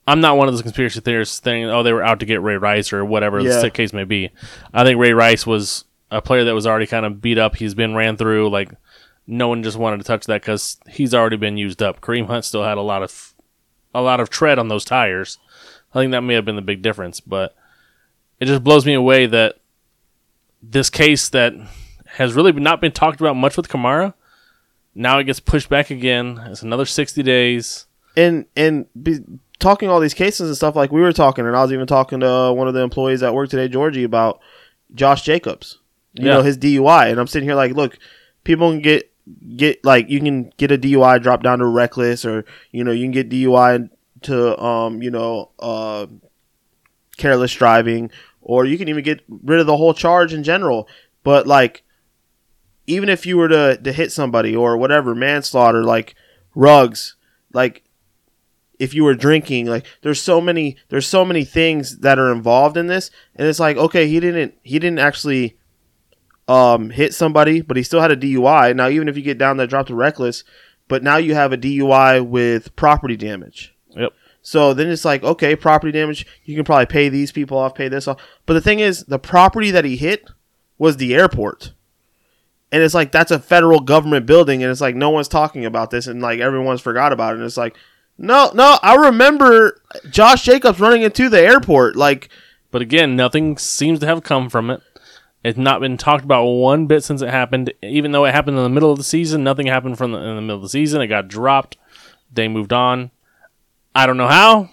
I'm 0.05 0.20
not 0.20 0.38
one 0.38 0.48
of 0.48 0.53
those 0.53 0.62
conspiracy 0.62 1.00
theorists 1.00 1.41
saying, 1.41 1.65
"Oh, 1.65 1.82
they 1.84 1.93
were 1.93 2.03
out 2.03 2.20
to 2.20 2.25
get 2.25 2.41
Ray 2.41 2.58
Rice" 2.58 2.91
or 2.93 3.05
whatever 3.05 3.39
Yeah. 3.39 3.60
the 3.62 3.70
case 3.72 3.93
may 3.93 4.03
be. 4.03 4.32
I 4.74 4.84
think 4.84 5.00
Ray 5.00 5.13
Rice 5.13 5.46
was 5.48 5.86
a 6.12 6.22
player 6.22 6.43
that 6.43 6.53
was 6.53 6.67
already 6.67 6.86
kind 6.88 7.05
of 7.05 7.22
beat 7.22 7.38
up. 7.38 7.55
He's 7.55 7.74
been 7.74 7.96
ran 7.96 8.17
through. 8.17 8.50
Like 8.50 8.70
no 9.27 9.48
one 9.48 9.63
just 9.63 9.77
wanted 9.77 9.98
to 9.98 10.03
touch 10.03 10.25
that 10.25 10.42
because 10.42 10.77
he's 10.89 11.13
already 11.13 11.38
been 11.38 11.58
used 11.58 11.82
up. 11.82 12.01
Kareem 12.01 12.27
Hunt 12.27 12.46
still 12.46 12.63
had 12.63 12.77
a 12.77 12.82
lot 12.82 13.03
of 13.03 13.34
a 13.96 14.01
lot 14.01 14.20
of 14.20 14.30
tread 14.30 14.60
on 14.60 14.68
those 14.68 14.86
tires. 14.86 15.38
I 15.94 16.00
think 16.00 16.12
that 16.12 16.22
may 16.22 16.34
have 16.34 16.46
been 16.46 16.56
the 16.56 16.62
big 16.62 16.82
difference, 16.82 17.20
but 17.20 17.56
it 18.39 18.46
just 18.46 18.63
blows 18.63 18.86
me 18.86 18.94
away 18.94 19.25
that 19.27 19.56
this 20.62 20.89
case 20.89 21.30
that 21.30 21.53
has 22.06 22.34
really 22.34 22.51
not 22.51 22.82
been 22.82 22.92
talked 22.92 23.20
about 23.20 23.36
much 23.36 23.58
with 23.58 23.68
Kamara 23.68 24.13
now 24.96 25.18
it 25.18 25.24
gets 25.24 25.39
pushed 25.39 25.70
back 25.70 25.89
again. 25.89 26.39
It's 26.48 26.62
another 26.62 26.86
60 26.86 27.24
days. 27.24 27.88
and 28.15 28.46
and 28.56 28.86
be, 29.01 29.20
talking 29.60 29.89
all 29.89 30.00
these 30.00 30.13
cases 30.13 30.48
and 30.50 30.56
stuff 30.58 30.75
like 30.75 30.92
we 30.92 31.01
were 31.01 31.13
talking, 31.13 31.48
and 31.48 31.56
I 31.56 31.62
was 31.63 31.72
even 31.74 31.88
talking 31.88 32.20
to 32.20 32.53
one 32.53 32.68
of 32.68 32.74
the 32.75 32.82
employees 32.82 33.24
at 33.24 33.34
work 33.34 33.50
today, 33.50 33.68
Georgie, 33.68 34.03
about 34.03 34.39
Josh 34.94 35.24
Jacobs. 35.24 35.80
You 36.13 36.27
Yeah. 36.27 36.34
know 36.36 36.42
his 36.44 36.58
DUI, 36.58 37.10
and 37.10 37.20
I'm 37.20 37.25
sitting 37.27 37.48
here 37.50 37.56
like, 37.56 37.74
look, 37.74 37.98
people 38.44 38.70
can 38.72 38.82
get 38.82 39.12
get 39.56 39.84
like 39.86 40.10
you 40.10 40.20
can 40.20 40.51
get 40.58 40.72
a 40.72 40.77
DUI 40.77 41.22
drop 41.22 41.44
down 41.44 41.60
to 41.60 41.65
reckless, 41.65 42.25
or 42.25 42.46
you 42.72 42.84
know 42.84 42.92
you 42.92 43.06
can 43.06 43.12
get 43.12 43.30
DUI 43.30 43.89
to 44.24 44.60
um 44.62 45.01
you 45.01 45.12
know 45.12 45.51
uh 45.60 46.08
careless 47.18 47.53
driving, 47.53 48.12
or 48.42 48.65
you 48.65 48.77
can 48.77 48.88
even 48.88 49.03
get 49.03 49.22
rid 49.30 49.60
of 49.60 49.68
the 49.68 49.77
whole 49.77 49.94
charge 49.94 50.34
in 50.34 50.44
general. 50.44 50.88
But 51.24 51.48
like, 51.48 51.84
even 52.88 53.10
if 53.10 53.25
you 53.25 53.38
were 53.38 53.50
to 53.50 53.77
to 53.77 53.94
hit 53.94 54.12
somebody 54.12 54.56
or 54.56 54.77
whatever, 54.77 55.15
manslaughter, 55.15 55.84
like 55.84 56.15
rugs, 56.56 57.15
like 57.53 57.84
if 58.80 58.94
you 58.94 59.03
were 59.03 59.13
drinking 59.13 59.68
like 59.68 59.86
there's 60.01 60.22
so 60.22 60.42
many 60.42 60.75
there's 60.89 61.08
so 61.08 61.24
many 61.24 61.46
things 61.46 62.00
that 62.00 62.20
are 62.20 62.32
involved 62.32 62.75
in 62.75 62.88
this 62.88 63.12
and 63.36 63.48
it's 63.48 63.60
like 63.60 63.77
okay 63.77 64.08
he 64.08 64.20
didn't 64.20 64.53
he 64.63 64.80
didn't 64.80 65.00
actually 65.00 65.58
um 66.48 66.90
hit 66.90 67.14
somebody 67.14 67.62
but 67.62 67.78
he 67.78 67.84
still 67.84 68.02
had 68.02 68.12
a 68.12 68.18
DUI 68.18 68.76
now 68.76 68.90
even 68.90 69.08
if 69.08 69.16
you 69.16 69.24
get 69.24 69.38
down 69.38 69.58
there 69.58 69.68
drop 69.68 69.88
to 69.88 69.96
reckless 69.96 70.44
but 70.88 71.02
now 71.04 71.18
you 71.18 71.34
have 71.36 71.54
a 71.54 71.58
DUI 71.58 72.26
with 72.26 72.76
property 72.76 73.16
damage 73.16 73.74
Yep. 73.96 74.12
so 74.42 74.74
then 74.74 74.90
it's 74.90 75.06
like 75.06 75.24
okay 75.24 75.56
property 75.56 75.92
damage 75.92 76.26
you 76.44 76.56
can 76.56 76.66
probably 76.66 76.86
pay 76.88 77.08
these 77.10 77.32
people 77.32 77.58
off 77.58 77.76
pay 77.76 77.88
this 77.88 78.08
off 78.08 78.20
but 78.46 78.56
the 78.56 78.62
thing 78.62 78.80
is 78.80 79.06
the 79.06 79.20
property 79.20 79.72
that 79.72 79.86
he 79.86 79.96
hit 79.96 80.30
was 80.78 80.98
the 80.98 81.14
airport 81.16 81.72
and 82.72 82.82
it's 82.84 82.94
like 82.96 83.12
that's 83.12 83.32
a 83.32 83.40
federal 83.40 83.80
government 83.80 84.26
building 84.26 84.64
and 84.64 84.72
it's 84.72 84.82
like 84.82 84.96
no 84.96 85.12
one's 85.12 85.28
talking 85.30 85.64
about 85.66 85.92
this 85.92 86.08
and 86.08 86.22
like 86.22 86.40
everyone's 86.40 86.82
forgot 86.82 87.14
about 87.14 87.34
it 87.34 87.38
and 87.38 87.46
it's 87.46 87.56
like 87.58 87.76
no 88.18 88.52
no 88.54 88.78
i 88.84 88.96
remember 88.96 89.80
josh 90.10 90.44
jacobs 90.44 90.80
running 90.80 91.04
into 91.04 91.30
the 91.30 91.40
airport 91.40 91.96
like 91.96 92.28
But 92.72 92.82
again, 92.82 93.16
nothing 93.16 93.58
seems 93.60 94.00
to 94.00 94.08
have 94.08 94.24
come 94.24 94.50
from 94.50 94.72
it. 94.72 94.82
It's 95.44 95.58
not 95.58 95.82
been 95.82 95.98
talked 95.98 96.24
about 96.24 96.46
one 96.46 96.88
bit 96.88 97.04
since 97.04 97.22
it 97.22 97.30
happened. 97.30 97.74
Even 97.82 98.12
though 98.12 98.26
it 98.26 98.34
happened 98.34 98.58
in 98.58 98.64
the 98.64 98.70
middle 98.70 98.92
of 98.92 98.98
the 98.98 99.04
season, 99.04 99.44
nothing 99.44 99.68
happened 99.68 99.98
from 99.98 100.12
the, 100.14 100.18
in 100.20 100.36
the 100.36 100.42
middle 100.42 100.56
of 100.58 100.62
the 100.62 100.70
season. 100.70 101.02
It 101.02 101.08
got 101.08 101.28
dropped. 101.28 101.78
They 102.32 102.48
moved 102.48 102.72
on. 102.74 103.12
I 103.94 104.06
don't 104.06 104.18
know 104.18 104.28
how. 104.28 104.70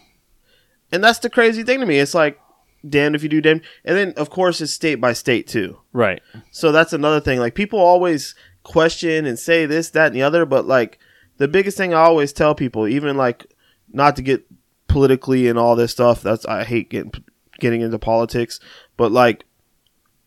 and 0.93 1.03
that's 1.05 1.19
the 1.19 1.31
crazy 1.31 1.63
thing 1.63 1.81
to 1.81 1.87
me 1.87 1.99
it's 1.99 2.15
like 2.15 2.41
damned 2.89 3.15
if 3.15 3.23
you 3.23 3.29
do 3.29 3.41
damned 3.43 3.61
and 3.85 3.97
then 3.97 4.15
of 4.17 4.31
course 4.31 4.61
it's 4.63 4.73
state 4.73 4.95
by 4.97 5.13
state 5.13 5.47
too 5.47 5.79
Right. 5.93 6.23
So 6.51 6.73
that's 6.73 6.93
another 6.93 7.21
thing. 7.21 7.39
Like 7.41 7.55
people 7.55 7.79
always 7.79 8.35
question 8.63 9.27
and 9.27 9.39
say 9.39 9.67
this, 9.67 9.91
that, 9.91 10.07
and 10.07 10.15
the 10.15 10.23
other, 10.23 10.47
but 10.47 10.67
like 10.67 10.99
the 11.39 11.49
biggest 11.49 11.77
thing 11.77 11.93
I 11.93 11.99
always 12.01 12.33
tell 12.33 12.55
people, 12.55 12.87
even 12.87 13.17
like 13.17 13.47
not 13.93 14.17
to 14.17 14.23
get 14.23 14.47
politically 14.89 15.49
and 15.49 15.59
all 15.59 15.77
this 15.77 15.91
stuff. 15.93 16.23
That's 16.23 16.47
I 16.47 16.65
hate 16.65 16.91
getting 16.91 17.13
getting 17.59 17.81
into 17.83 17.99
politics, 17.99 18.61
but 18.97 19.13
like 19.13 19.45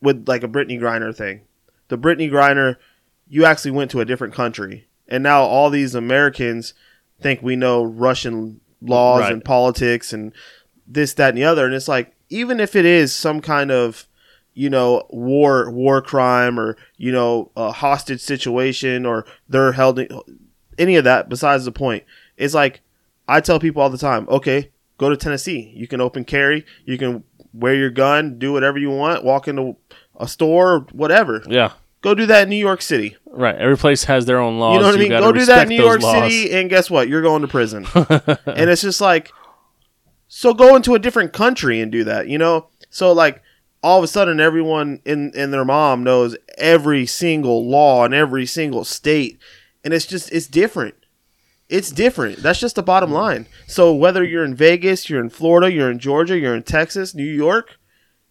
with 0.04 0.28
like 0.28 0.44
a 0.44 0.48
Brittney 0.48 0.80
Griner 0.80 1.16
thing, 1.16 1.42
the 1.88 1.98
Brittney 1.98 2.30
Griner, 2.30 2.76
you 3.28 3.46
actually 3.46 3.72
went 3.72 3.90
to 3.92 4.02
a 4.02 4.06
different 4.06 4.34
country, 4.34 4.88
and 5.08 5.24
now 5.24 5.42
all 5.44 5.70
these 5.70 5.96
Americans 5.96 6.74
think 7.22 7.42
we 7.42 7.56
know 7.56 7.84
Russian 7.84 8.60
laws 8.82 9.22
Right. 9.22 9.32
and 9.34 9.44
politics 9.44 10.12
and 10.14 10.34
this, 10.86 11.14
that, 11.14 11.30
and 11.30 11.38
the 11.38 11.46
other, 11.46 11.66
and 11.66 11.74
it's 11.74 11.88
like 11.88 12.14
even 12.30 12.60
if 12.60 12.76
it 12.76 12.86
is 12.86 13.14
some 13.16 13.40
kind 13.42 13.72
of 13.72 14.08
you 14.54 14.70
know 14.70 15.08
war 15.10 15.72
war 15.72 16.02
crime 16.02 16.60
or 16.60 16.78
you 16.98 17.12
know 17.12 17.50
a 17.56 17.72
hostage 17.72 18.22
situation 18.22 19.06
or 19.06 19.26
they're 19.50 19.72
held 19.72 19.98
in, 19.98 20.08
any 20.78 20.96
of 20.96 21.04
that 21.06 21.28
besides 21.28 21.66
the 21.66 21.72
point 21.72 22.04
it's 22.38 22.54
like 22.54 22.82
i 23.28 23.40
tell 23.42 23.60
people 23.60 23.82
all 23.82 23.90
the 23.90 23.98
time 23.98 24.28
okay 24.30 24.70
go 25.00 25.10
to 25.10 25.18
tennessee. 25.18 25.72
You 25.76 25.88
can 25.88 26.00
open 26.02 26.24
carry. 26.24 26.66
You 26.86 27.00
can 27.00 27.24
wear 27.54 27.76
your 27.76 27.90
gun 27.90 28.38
do 28.40 28.52
whatever 28.54 28.78
you 28.78 28.90
want 28.90 29.24
walk 29.24 29.48
into 29.48 29.76
a 30.20 30.28
store 30.28 30.86
whatever 30.92 31.44
Yeah. 31.48 31.72
go 32.02 32.14
do 32.16 32.26
that 32.26 32.44
in 32.44 32.50
new 32.50 32.56
york 32.56 32.82
city 32.82 33.16
Right. 33.36 33.56
Every 33.56 33.78
place 33.78 34.04
has 34.04 34.26
their 34.28 34.38
own 34.40 34.60
laws. 34.60 34.76
you 34.76 34.80
know 34.82 34.86
what 34.88 34.96
i 34.96 35.00
mean 35.00 35.10
go 35.10 35.32
do 35.32 35.46
that 35.46 35.64
in 35.64 35.70
new 35.70 35.84
york 35.84 36.02
laws. 36.02 36.32
city 36.32 36.52
and 36.54 36.70
guess 36.70 36.90
what 36.92 37.08
you're 37.08 37.22
going 37.24 37.42
to 37.42 37.48
prison 37.48 37.86
and 37.96 38.70
it's 38.70 38.82
just 38.84 39.02
like 39.02 39.32
So 40.28 40.54
go 40.54 40.76
into 40.76 40.94
a 40.96 41.00
different 41.00 41.32
country 41.34 41.80
and 41.80 41.92
do 41.92 42.04
that, 42.06 42.28
you 42.28 42.40
know? 42.40 42.68
So 42.90 43.12
like 43.12 43.42
all 43.84 43.98
of 44.00 44.04
a 44.04 44.08
sudden 44.08 44.40
everyone 44.40 45.00
in 45.06 45.32
in 45.36 45.52
their 45.52 45.66
mom 45.66 46.04
knows 46.04 46.36
every 46.58 47.06
single 47.06 47.68
law 47.70 48.06
in 48.06 48.14
every 48.14 48.46
single 48.46 48.84
state 48.84 49.38
and 49.84 49.94
it's 49.94 50.06
just 50.08 50.32
it's 50.32 50.48
different. 50.48 50.96
It's 51.70 51.91
different. 51.91 52.38
That's 52.39 52.60
just 52.60 52.75
the 52.75 52.84
bottom 52.84 53.12
line. 53.12 53.48
So 53.67 53.93
whether 53.93 54.24
you're 54.24 54.43
in 54.46 54.53
Vegas, 54.55 55.10
you're 55.10 55.22
in 55.24 55.29
Florida, 55.29 55.72
you're 55.72 55.89
in 55.89 56.00
Georgia, 56.00 56.38
you're 56.38 56.55
in 56.55 56.63
Texas, 56.63 57.15
New 57.15 57.24
York, 57.24 57.77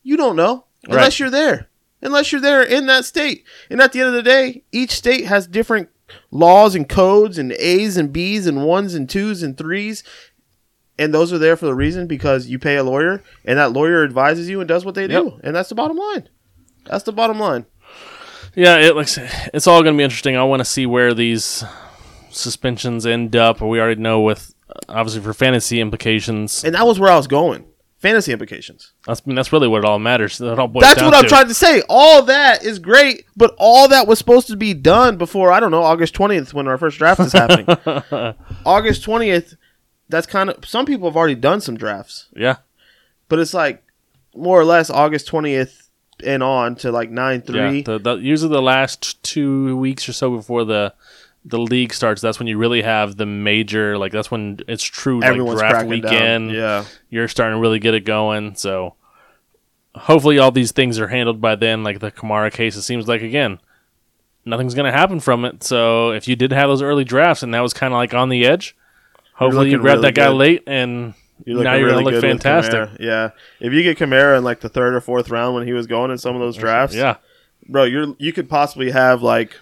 you 0.02 0.16
don't 0.16 0.36
know 0.36 0.66
unless 0.84 1.04
Right. 1.14 1.18
you're 1.20 1.30
there. 1.30 1.68
Unless 2.02 2.32
you're 2.32 2.40
there 2.40 2.62
in 2.62 2.86
that 2.86 3.04
state. 3.04 3.44
And 3.70 3.80
at 3.80 3.92
the 3.92 4.00
end 4.00 4.08
of 4.08 4.14
the 4.14 4.22
day, 4.22 4.64
each 4.72 4.90
state 4.90 5.26
has 5.26 5.46
different 5.46 5.88
laws 6.30 6.74
and 6.74 6.88
codes 6.88 7.38
and 7.38 7.52
A's 7.52 7.96
and 7.96 8.12
B's 8.12 8.46
and 8.46 8.64
ones 8.64 8.94
and 8.94 9.08
twos 9.08 9.42
and 9.42 9.56
threes. 9.56 10.02
And 10.98 11.14
those 11.14 11.32
are 11.32 11.38
there 11.38 11.56
for 11.56 11.66
the 11.66 11.74
reason 11.74 12.06
because 12.06 12.48
you 12.48 12.58
pay 12.58 12.76
a 12.76 12.84
lawyer 12.84 13.22
and 13.44 13.58
that 13.58 13.72
lawyer 13.72 14.04
advises 14.04 14.48
you 14.48 14.60
and 14.60 14.68
does 14.68 14.84
what 14.84 14.94
they 14.94 15.06
do. 15.06 15.40
And 15.42 15.54
that's 15.56 15.68
the 15.70 15.74
bottom 15.74 15.96
line. 15.96 16.28
That's 16.84 17.04
the 17.04 17.12
bottom 17.12 17.38
line. 17.38 17.66
Yeah, 18.54 18.76
it 18.76 18.94
looks 18.94 19.16
it's 19.54 19.66
all 19.66 19.82
going 19.82 19.94
to 19.94 19.98
be 19.98 20.04
interesting. 20.04 20.36
I 20.36 20.42
want 20.44 20.60
to 20.60 20.64
see 20.64 20.84
where 20.86 21.14
these 21.14 21.64
suspensions 22.32 23.06
end 23.06 23.36
up. 23.36 23.60
We 23.60 23.80
already 23.80 24.00
know 24.00 24.20
with 24.20 24.54
uh, 24.68 24.72
obviously 24.88 25.20
for 25.22 25.32
fantasy 25.34 25.80
implications. 25.80 26.64
And 26.64 26.74
that 26.74 26.86
was 26.86 26.98
where 26.98 27.10
I 27.10 27.16
was 27.16 27.26
going. 27.26 27.66
Fantasy 27.98 28.32
implications. 28.32 28.92
That's 29.06 29.22
I 29.24 29.28
mean, 29.28 29.36
that's 29.36 29.52
really 29.52 29.68
what 29.68 29.78
it 29.78 29.84
all 29.84 30.00
matters. 30.00 30.38
That 30.38 30.58
all 30.58 30.66
boils 30.66 30.82
That's 30.82 31.00
what 31.00 31.14
I'm 31.14 31.22
to. 31.22 31.28
trying 31.28 31.46
to 31.46 31.54
say. 31.54 31.82
All 31.88 32.22
that 32.24 32.64
is 32.64 32.80
great, 32.80 33.26
but 33.36 33.54
all 33.58 33.86
that 33.88 34.08
was 34.08 34.18
supposed 34.18 34.48
to 34.48 34.56
be 34.56 34.74
done 34.74 35.16
before 35.16 35.52
I 35.52 35.60
don't 35.60 35.70
know 35.70 35.82
August 35.84 36.12
20th 36.14 36.52
when 36.52 36.66
our 36.66 36.78
first 36.78 36.98
draft 36.98 37.20
is 37.20 37.32
happening. 37.32 37.66
August 38.66 39.04
20th. 39.06 39.56
That's 40.08 40.26
kind 40.26 40.50
of 40.50 40.64
some 40.66 40.84
people 40.84 41.08
have 41.08 41.16
already 41.16 41.36
done 41.36 41.60
some 41.60 41.76
drafts, 41.76 42.26
Yeah, 42.36 42.56
but 43.28 43.38
it's 43.38 43.54
like 43.54 43.82
more 44.34 44.60
or 44.60 44.64
less 44.64 44.90
August 44.90 45.30
20th 45.30 45.88
and 46.24 46.42
on 46.42 46.74
to 46.76 46.90
like 46.92 47.08
nine 47.10 47.40
three. 47.40 47.78
yeah. 47.78 47.82
The, 47.84 47.98
the, 47.98 48.14
usually 48.16 48.50
the 48.52 48.60
last 48.62 49.22
two 49.22 49.76
weeks 49.76 50.08
or 50.08 50.12
so 50.12 50.36
before 50.36 50.64
the 50.64 50.92
the 51.44 51.58
league 51.58 51.92
starts, 51.92 52.22
that's 52.22 52.38
when 52.38 52.46
you 52.46 52.56
really 52.56 52.82
have 52.82 53.16
the 53.16 53.26
major. 53.26 53.98
Like 53.98 54.12
that's 54.12 54.30
when 54.30 54.60
it's 54.68 54.84
true. 54.84 55.20
Like 55.20 55.34
draft 55.58 55.86
weekend. 55.86 56.48
down. 56.48 56.50
Yeah, 56.50 56.84
you're 57.10 57.28
starting 57.28 57.56
to 57.56 57.60
really 57.60 57.78
get 57.78 57.94
it 57.94 58.04
going. 58.04 58.54
So 58.54 58.94
hopefully 59.94 60.38
all 60.38 60.50
these 60.50 60.72
things 60.72 60.98
are 60.98 61.08
handled 61.08 61.40
by 61.40 61.56
then. 61.56 61.82
Like 61.82 62.00
the 62.00 62.10
Kamara 62.10 62.52
case, 62.52 62.76
it 62.76 62.82
seems 62.82 63.08
like 63.08 63.22
again, 63.22 63.58
nothing's 64.44 64.74
going 64.74 64.90
to 64.90 64.96
happen 64.96 65.20
from 65.20 65.44
it. 65.44 65.62
So 65.64 66.10
if 66.12 66.28
you 66.28 66.36
did 66.36 66.52
have 66.52 66.68
those 66.68 66.82
early 66.82 67.04
drafts 67.04 67.42
and 67.42 67.52
that 67.54 67.60
was 67.60 67.72
kind 67.74 67.92
of 67.92 67.96
like 67.96 68.14
on 68.14 68.28
the 68.28 68.44
edge, 68.46 68.76
hopefully 69.34 69.70
you 69.70 69.78
grab 69.78 69.96
really 69.96 70.08
that 70.08 70.14
guy 70.14 70.28
good. 70.28 70.36
late 70.36 70.62
and 70.66 71.14
You're 71.44 71.62
now 71.64 71.74
you're 71.74 71.86
really 71.88 72.04
to 72.04 72.10
look 72.10 72.20
fantastic. 72.20 73.00
Yeah, 73.00 73.30
if 73.60 73.72
you 73.72 73.82
get 73.82 73.98
Kamara 73.98 74.38
in 74.38 74.44
like 74.44 74.60
the 74.60 74.68
third 74.68 74.94
or 74.94 75.00
fourth 75.00 75.28
round 75.30 75.54
when 75.54 75.66
he 75.66 75.72
was 75.72 75.86
going 75.86 76.10
in 76.10 76.18
some 76.18 76.34
of 76.34 76.40
those 76.40 76.56
drafts, 76.56 76.94
Yeah, 76.94 77.16
bro, 77.68 77.84
you're 77.84 78.14
you 78.18 78.32
could 78.32 78.48
possibly 78.48 78.90
have 78.92 79.22
like 79.22 79.56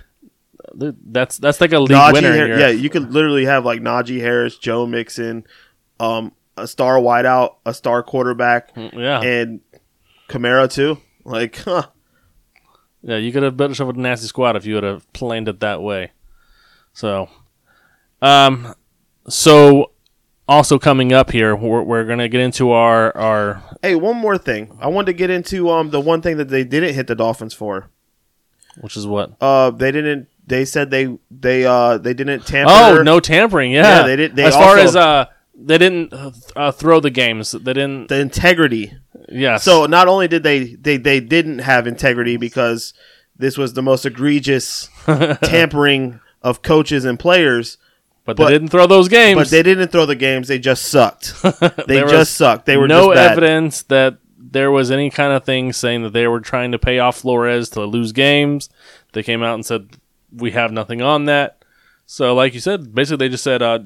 that's 0.74 1.38
that's 1.38 1.60
like 1.60 1.72
a 1.72 1.78
league 1.80 1.90
Najee 1.96 2.12
winner. 2.12 2.28
Har- 2.36 2.46
here. 2.46 2.58
yeah, 2.58 2.68
you 2.68 2.88
could 2.90 3.12
literally 3.12 3.44
have 3.46 3.64
like 3.64 3.80
Najee 3.80 4.20
Harris, 4.20 4.56
Joe 4.58 4.86
Mixon, 4.86 5.44
um, 5.98 6.32
a 6.56 6.66
star 6.66 6.96
wideout, 6.98 7.56
a 7.66 7.74
star 7.74 8.02
quarterback, 8.02 8.70
yeah, 8.76 9.20
and 9.20 9.60
Kamara 10.28 10.70
too. 10.72 10.98
Like, 11.24 11.56
huh. 11.56 11.82
yeah. 13.02 13.16
You 13.16 13.30
could 13.32 13.42
have 13.42 13.56
built 13.56 13.70
yourself 13.70 13.94
a 13.94 13.98
nasty 13.98 14.26
squad 14.26 14.56
if 14.56 14.64
you 14.66 14.74
would 14.74 14.84
have 14.84 15.10
planned 15.12 15.48
it 15.48 15.60
that 15.60 15.82
way. 15.82 16.12
So, 16.92 17.28
um, 18.22 18.74
so 19.28 19.92
also 20.48 20.78
coming 20.78 21.12
up 21.12 21.30
here, 21.30 21.54
we're, 21.54 21.82
we're 21.82 22.04
gonna 22.04 22.28
get 22.28 22.40
into 22.40 22.70
our 22.70 23.16
our 23.16 23.62
Hey, 23.82 23.94
one 23.94 24.16
more 24.16 24.36
thing. 24.38 24.76
I 24.80 24.88
wanted 24.88 25.06
to 25.06 25.12
get 25.12 25.30
into 25.30 25.70
um 25.70 25.90
the 25.90 26.00
one 26.00 26.22
thing 26.22 26.36
that 26.38 26.48
they 26.48 26.64
didn't 26.64 26.94
hit 26.94 27.06
the 27.06 27.14
Dolphins 27.14 27.54
for. 27.54 27.90
which 28.80 28.96
is 28.96 29.06
what 29.06 29.32
Uh, 29.40 29.70
they 29.70 29.92
didn't. 29.92 30.28
They 30.50 30.64
said 30.66 30.90
they 30.90 31.16
they 31.30 31.64
uh 31.64 31.96
they 31.98 32.12
didn't 32.12 32.46
tamper. 32.46 32.70
Oh, 32.72 33.02
no 33.02 33.18
tampering. 33.20 33.72
Yeah, 33.72 34.00
Yeah, 34.00 34.06
they 34.06 34.16
did- 34.16 34.36
they 34.36 34.44
as 34.44 34.54
far 34.54 34.76
also- 34.78 34.82
as 34.82 34.96
uh, 34.96 35.24
they 35.62 35.78
didn't 35.78 36.12
uh, 36.12 36.30
th- 36.30 36.44
uh, 36.56 36.70
throw 36.72 37.00
the 37.00 37.10
games. 37.10 37.52
They 37.52 37.72
didn't. 37.72 38.08
the 38.08 38.18
integrity. 38.20 38.92
Yes. 39.28 39.62
So 39.64 39.86
not 39.86 40.08
only 40.08 40.26
did 40.28 40.42
they 40.42 40.74
they 40.74 40.96
they 40.98 41.20
didn't 41.20 41.60
have 41.60 41.86
integrity 41.86 42.36
because 42.36 42.92
this 43.36 43.56
was 43.56 43.72
the 43.74 43.82
most 43.82 44.04
egregious 44.04 44.88
tampering 45.42 46.20
of 46.42 46.62
coaches 46.62 47.04
and 47.04 47.18
players, 47.18 47.78
but 48.24 48.36
they 48.36 48.48
didn't 48.48 48.68
throw 48.68 48.86
those 48.86 49.08
games. 49.08 49.38
but 49.38 49.48
they 49.50 49.62
didn't 49.62 49.88
throw 49.88 50.06
the 50.06 50.16
games. 50.16 50.48
They 50.48 50.58
just 50.58 50.84
sucked. 50.86 51.34
They 51.42 51.94
There 51.96 52.04
was 52.04 52.12
just 52.12 52.34
sucked. 52.36 52.66
They 52.66 52.76
were 52.76 52.88
no 52.88 53.08
just 53.08 53.16
bad. 53.16 53.32
evidence 53.32 53.82
that 53.84 54.18
there 54.38 54.70
was 54.70 54.90
any 54.90 55.10
kind 55.10 55.32
of 55.32 55.44
thing 55.44 55.72
saying 55.72 56.02
that 56.02 56.12
they 56.12 56.26
were 56.26 56.40
trying 56.40 56.72
to 56.72 56.78
pay 56.78 56.98
off 56.98 57.18
Flores 57.18 57.68
to 57.70 57.84
lose 57.84 58.12
games. 58.12 58.68
They 59.12 59.22
came 59.22 59.42
out 59.42 59.54
and 59.54 59.64
said 59.66 59.90
we 60.32 60.50
have 60.52 60.72
nothing 60.72 61.02
on 61.02 61.24
that. 61.26 61.62
So, 62.06 62.34
like 62.34 62.54
you 62.54 62.60
said, 62.60 62.94
basically 62.94 63.26
they 63.26 63.30
just 63.30 63.44
said 63.44 63.62
uh, 63.62 63.80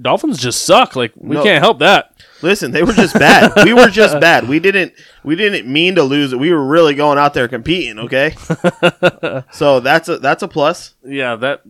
Dolphins 0.00 0.38
just 0.38 0.64
suck. 0.64 0.94
Like 0.96 1.12
we 1.16 1.36
No. 1.36 1.42
can't 1.42 1.62
help 1.62 1.78
that. 1.80 2.12
Listen, 2.42 2.70
they 2.72 2.82
were 2.82 2.92
just 2.92 3.14
bad. 3.14 3.52
we 3.64 3.72
were 3.72 3.88
just 3.88 4.18
bad. 4.20 4.48
We 4.48 4.60
didn't 4.60 4.92
we 5.24 5.34
didn't 5.36 5.70
mean 5.70 5.94
to 5.96 6.02
lose 6.02 6.32
it. 6.32 6.38
We 6.38 6.52
were 6.52 6.64
really 6.64 6.94
going 6.94 7.18
out 7.18 7.34
there 7.34 7.48
competing, 7.48 7.98
okay? 8.00 8.34
so 9.52 9.80
that's 9.80 10.08
a 10.08 10.18
that's 10.18 10.42
a 10.42 10.48
plus. 10.48 10.94
Yeah, 11.04 11.36
that 11.36 11.62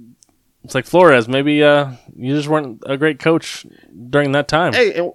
it's 0.63 0.75
like 0.75 0.87
Flores. 0.87 1.29
Maybe 1.29 1.63
uh, 1.63 1.93
you 2.17 2.35
just 2.35 2.49
weren't 2.49 2.83
a 2.87 2.97
great 2.97 3.19
coach 3.19 3.67
during 4.11 4.33
that 4.33 4.49
time. 4.49 4.73
Hey, 4.73 4.95
and 4.95 5.13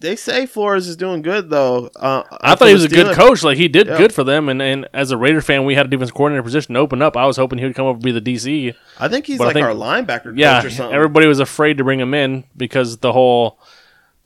they 0.00 0.14
say 0.16 0.46
Flores 0.46 0.86
is 0.88 0.96
doing 0.96 1.22
good 1.22 1.50
though. 1.50 1.90
Uh, 1.96 2.22
I 2.40 2.54
thought 2.54 2.68
he 2.68 2.74
was 2.74 2.84
a 2.84 2.88
good 2.88 3.14
coach. 3.16 3.42
Like 3.42 3.56
he 3.56 3.68
did 3.68 3.86
Yeah. 3.88 3.98
good 3.98 4.12
for 4.14 4.24
them. 4.24 4.48
And, 4.48 4.62
and 4.62 4.88
as 4.92 5.10
a 5.10 5.16
Raider 5.16 5.40
fan, 5.40 5.64
we 5.64 5.74
had 5.74 5.86
a 5.86 5.88
defense 5.88 6.10
coordinator 6.10 6.42
position 6.42 6.76
open 6.76 7.02
up. 7.02 7.16
I 7.16 7.26
was 7.26 7.36
hoping 7.36 7.58
he 7.58 7.64
would 7.64 7.74
come 7.74 7.86
over 7.86 7.96
and 7.96 8.02
be 8.04 8.12
the 8.12 8.20
DC. 8.20 8.74
I 9.00 9.08
think 9.08 9.26
he's 9.26 9.38
But 9.38 9.46
like 9.48 9.54
think- 9.54 9.66
our 9.66 9.72
linebacker 9.74 10.32
Yeah, 10.36 10.60
coach 10.60 10.66
or 10.66 10.74
something. 10.74 10.94
everybody 10.94 11.26
was 11.26 11.40
afraid 11.40 11.78
to 11.78 11.84
bring 11.84 11.98
him 12.00 12.14
in 12.14 12.44
because 12.56 12.98
the 12.98 13.12
whole 13.12 13.58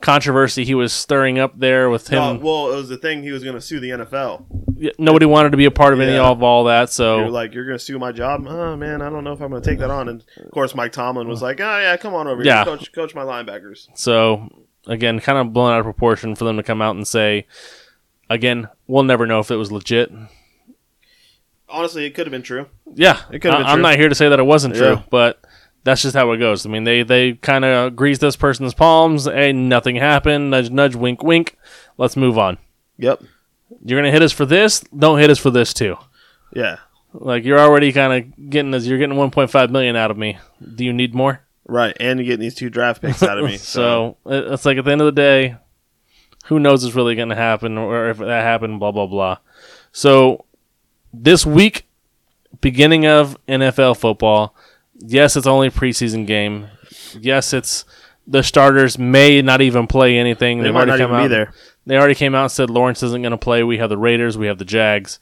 controversy 0.00 0.64
he 0.64 0.74
was 0.74 0.92
stirring 0.92 1.38
up 1.38 1.58
there 1.58 1.88
with 1.88 2.08
him. 2.08 2.18
No, 2.18 2.34
well, 2.44 2.72
it 2.72 2.76
was 2.76 2.88
the 2.88 2.96
thing 2.96 3.22
he 3.22 3.30
was 3.30 3.44
going 3.44 3.54
to 3.54 3.60
sue 3.60 3.78
the 3.78 3.90
NFL. 3.90 4.44
Yeah, 4.76 4.90
Nobody 4.98 5.26
wanted 5.26 5.50
to 5.52 5.56
be 5.56 5.64
a 5.64 5.70
part 5.70 5.94
of 5.94 6.00
any 6.00 6.14
Yeah. 6.14 6.28
of 6.28 6.42
all 6.42 6.64
that. 6.64 6.90
So 6.90 7.20
You're 7.20 7.30
like, 7.30 7.54
you're 7.54 7.64
going 7.66 7.78
to 7.78 7.84
sue 7.84 7.98
my 8.00 8.10
job? 8.10 8.44
Oh 8.48 8.76
man, 8.76 9.00
I 9.00 9.08
don't 9.10 9.22
know 9.22 9.32
if 9.32 9.40
I'm 9.40 9.50
going 9.50 9.62
to 9.62 9.70
take 9.70 9.78
that 9.78 9.90
on. 9.90 10.08
And 10.08 10.24
of 10.44 10.50
course, 10.50 10.74
Mike 10.74 10.90
Tomlin 10.92 11.28
was 11.28 11.40
like, 11.40 11.60
Oh 11.60 11.78
yeah, 11.78 11.96
come 11.96 12.14
on 12.14 12.26
over 12.26 12.42
Yeah. 12.42 12.64
here, 12.64 12.76
coach, 12.76 12.92
coach 12.92 13.14
my 13.14 13.22
linebackers. 13.22 13.86
so 13.94 14.48
again, 14.86 15.20
kind 15.20 15.38
of 15.38 15.52
blown 15.52 15.72
out 15.72 15.80
of 15.80 15.84
proportion 15.84 16.34
for 16.34 16.44
them 16.44 16.56
to 16.56 16.62
come 16.62 16.82
out 16.82 16.96
and 16.96 17.06
say. 17.06 17.46
Again, 18.30 18.68
we'll 18.86 19.02
never 19.02 19.26
know 19.26 19.40
if 19.40 19.50
it 19.50 19.56
was 19.56 19.70
legit. 19.70 20.10
Honestly, 21.68 22.04
it 22.04 22.10
could 22.14 22.26
have 22.26 22.32
been 22.32 22.42
true. 22.42 22.66
Yeah, 22.94 23.20
It 23.30 23.40
could've 23.40 23.60
I, 23.60 23.70
am 23.70 23.76
true. 23.76 23.82
not 23.82 23.96
here 23.96 24.08
to 24.08 24.14
say 24.14 24.28
that 24.28 24.38
it 24.38 24.44
wasn't 24.44 24.74
true, 24.74 24.86
Yeah. 24.92 25.02
but 25.10 25.42
that's 25.84 26.02
just 26.02 26.14
how 26.14 26.30
it 26.32 26.38
goes. 26.38 26.66
I 26.66 26.68
mean, 26.68 26.84
they 26.84 27.02
they 27.02 27.32
kind 27.34 27.64
of 27.64 27.96
grease 27.96 28.18
this 28.18 28.36
person's 28.36 28.74
palms. 28.74 29.26
and 29.26 29.68
nothing 29.68 29.96
happened. 29.96 30.50
Nudge, 30.50 30.70
nudge, 30.70 30.94
wink, 30.94 31.22
wink. 31.22 31.56
Let's 31.96 32.16
move 32.16 32.38
on. 32.38 32.58
Yep. 32.98 33.22
You're 33.84 33.98
gonna 33.98 34.12
hit 34.12 34.22
us 34.22 34.32
for 34.32 34.44
this. 34.46 34.80
Don't 34.96 35.18
hit 35.18 35.30
us 35.30 35.38
for 35.38 35.50
this 35.50 35.72
too. 35.72 35.96
Yeah. 36.54 36.76
Like 37.14 37.44
you're 37.44 37.58
already 37.58 37.92
kind 37.92 38.12
of 38.36 38.50
getting 38.50 38.74
us. 38.74 38.84
You're 38.86 38.98
getting 38.98 39.16
1.5 39.16 39.70
million 39.70 39.96
out 39.96 40.10
of 40.10 40.18
me. 40.18 40.38
Do 40.74 40.84
you 40.84 40.92
need 40.92 41.14
more? 41.14 41.40
Right. 41.66 41.96
And 42.00 42.18
you're 42.18 42.26
getting 42.26 42.40
these 42.40 42.54
two 42.54 42.70
draft 42.70 43.00
picks 43.02 43.22
out 43.22 43.38
of 43.38 43.44
me. 43.44 43.56
so 43.58 44.16
So 44.24 44.30
it's 44.52 44.64
like 44.64 44.78
at 44.78 44.84
the 44.84 44.90
end 44.92 45.00
of 45.00 45.06
the 45.06 45.12
day, 45.12 45.56
who 46.46 46.58
knows 46.58 46.82
what's 46.84 46.96
really 46.96 47.14
going 47.14 47.28
to 47.28 47.36
happen 47.36 47.78
or 47.78 48.10
if 48.10 48.18
that 48.18 48.42
happened, 48.42 48.80
blah, 48.80 48.90
blah, 48.90 49.06
blah. 49.06 49.38
So 49.92 50.44
this 51.12 51.46
week, 51.46 51.86
beginning 52.60 53.06
of 53.06 53.36
NFL 53.46 53.96
football, 53.98 54.54
yes, 54.98 55.36
it's 55.36 55.46
only 55.46 55.68
a 55.68 55.70
preseason 55.70 56.26
game. 56.26 56.68
Yes, 57.18 57.52
it's 57.52 57.84
the 58.26 58.42
starters 58.42 58.98
may 58.98 59.42
not 59.42 59.60
even 59.60 59.86
play 59.86 60.16
anything. 60.18 60.58
they 60.58 60.64
They've 60.64 60.74
might 60.74 60.88
already 60.88 61.02
not 61.02 61.08
come 61.08 61.10
even 61.10 61.20
out. 61.20 61.22
be 61.24 61.28
there. 61.28 61.52
They 61.86 61.96
already 61.96 62.14
came 62.14 62.34
out 62.34 62.42
and 62.44 62.52
said 62.52 62.70
Lawrence 62.70 63.02
isn't 63.02 63.22
going 63.22 63.32
to 63.32 63.38
play. 63.38 63.62
We 63.64 63.78
have 63.78 63.90
the 63.90 63.98
Raiders. 63.98 64.38
We 64.38 64.46
have 64.46 64.58
the 64.58 64.64
Jags. 64.64 65.18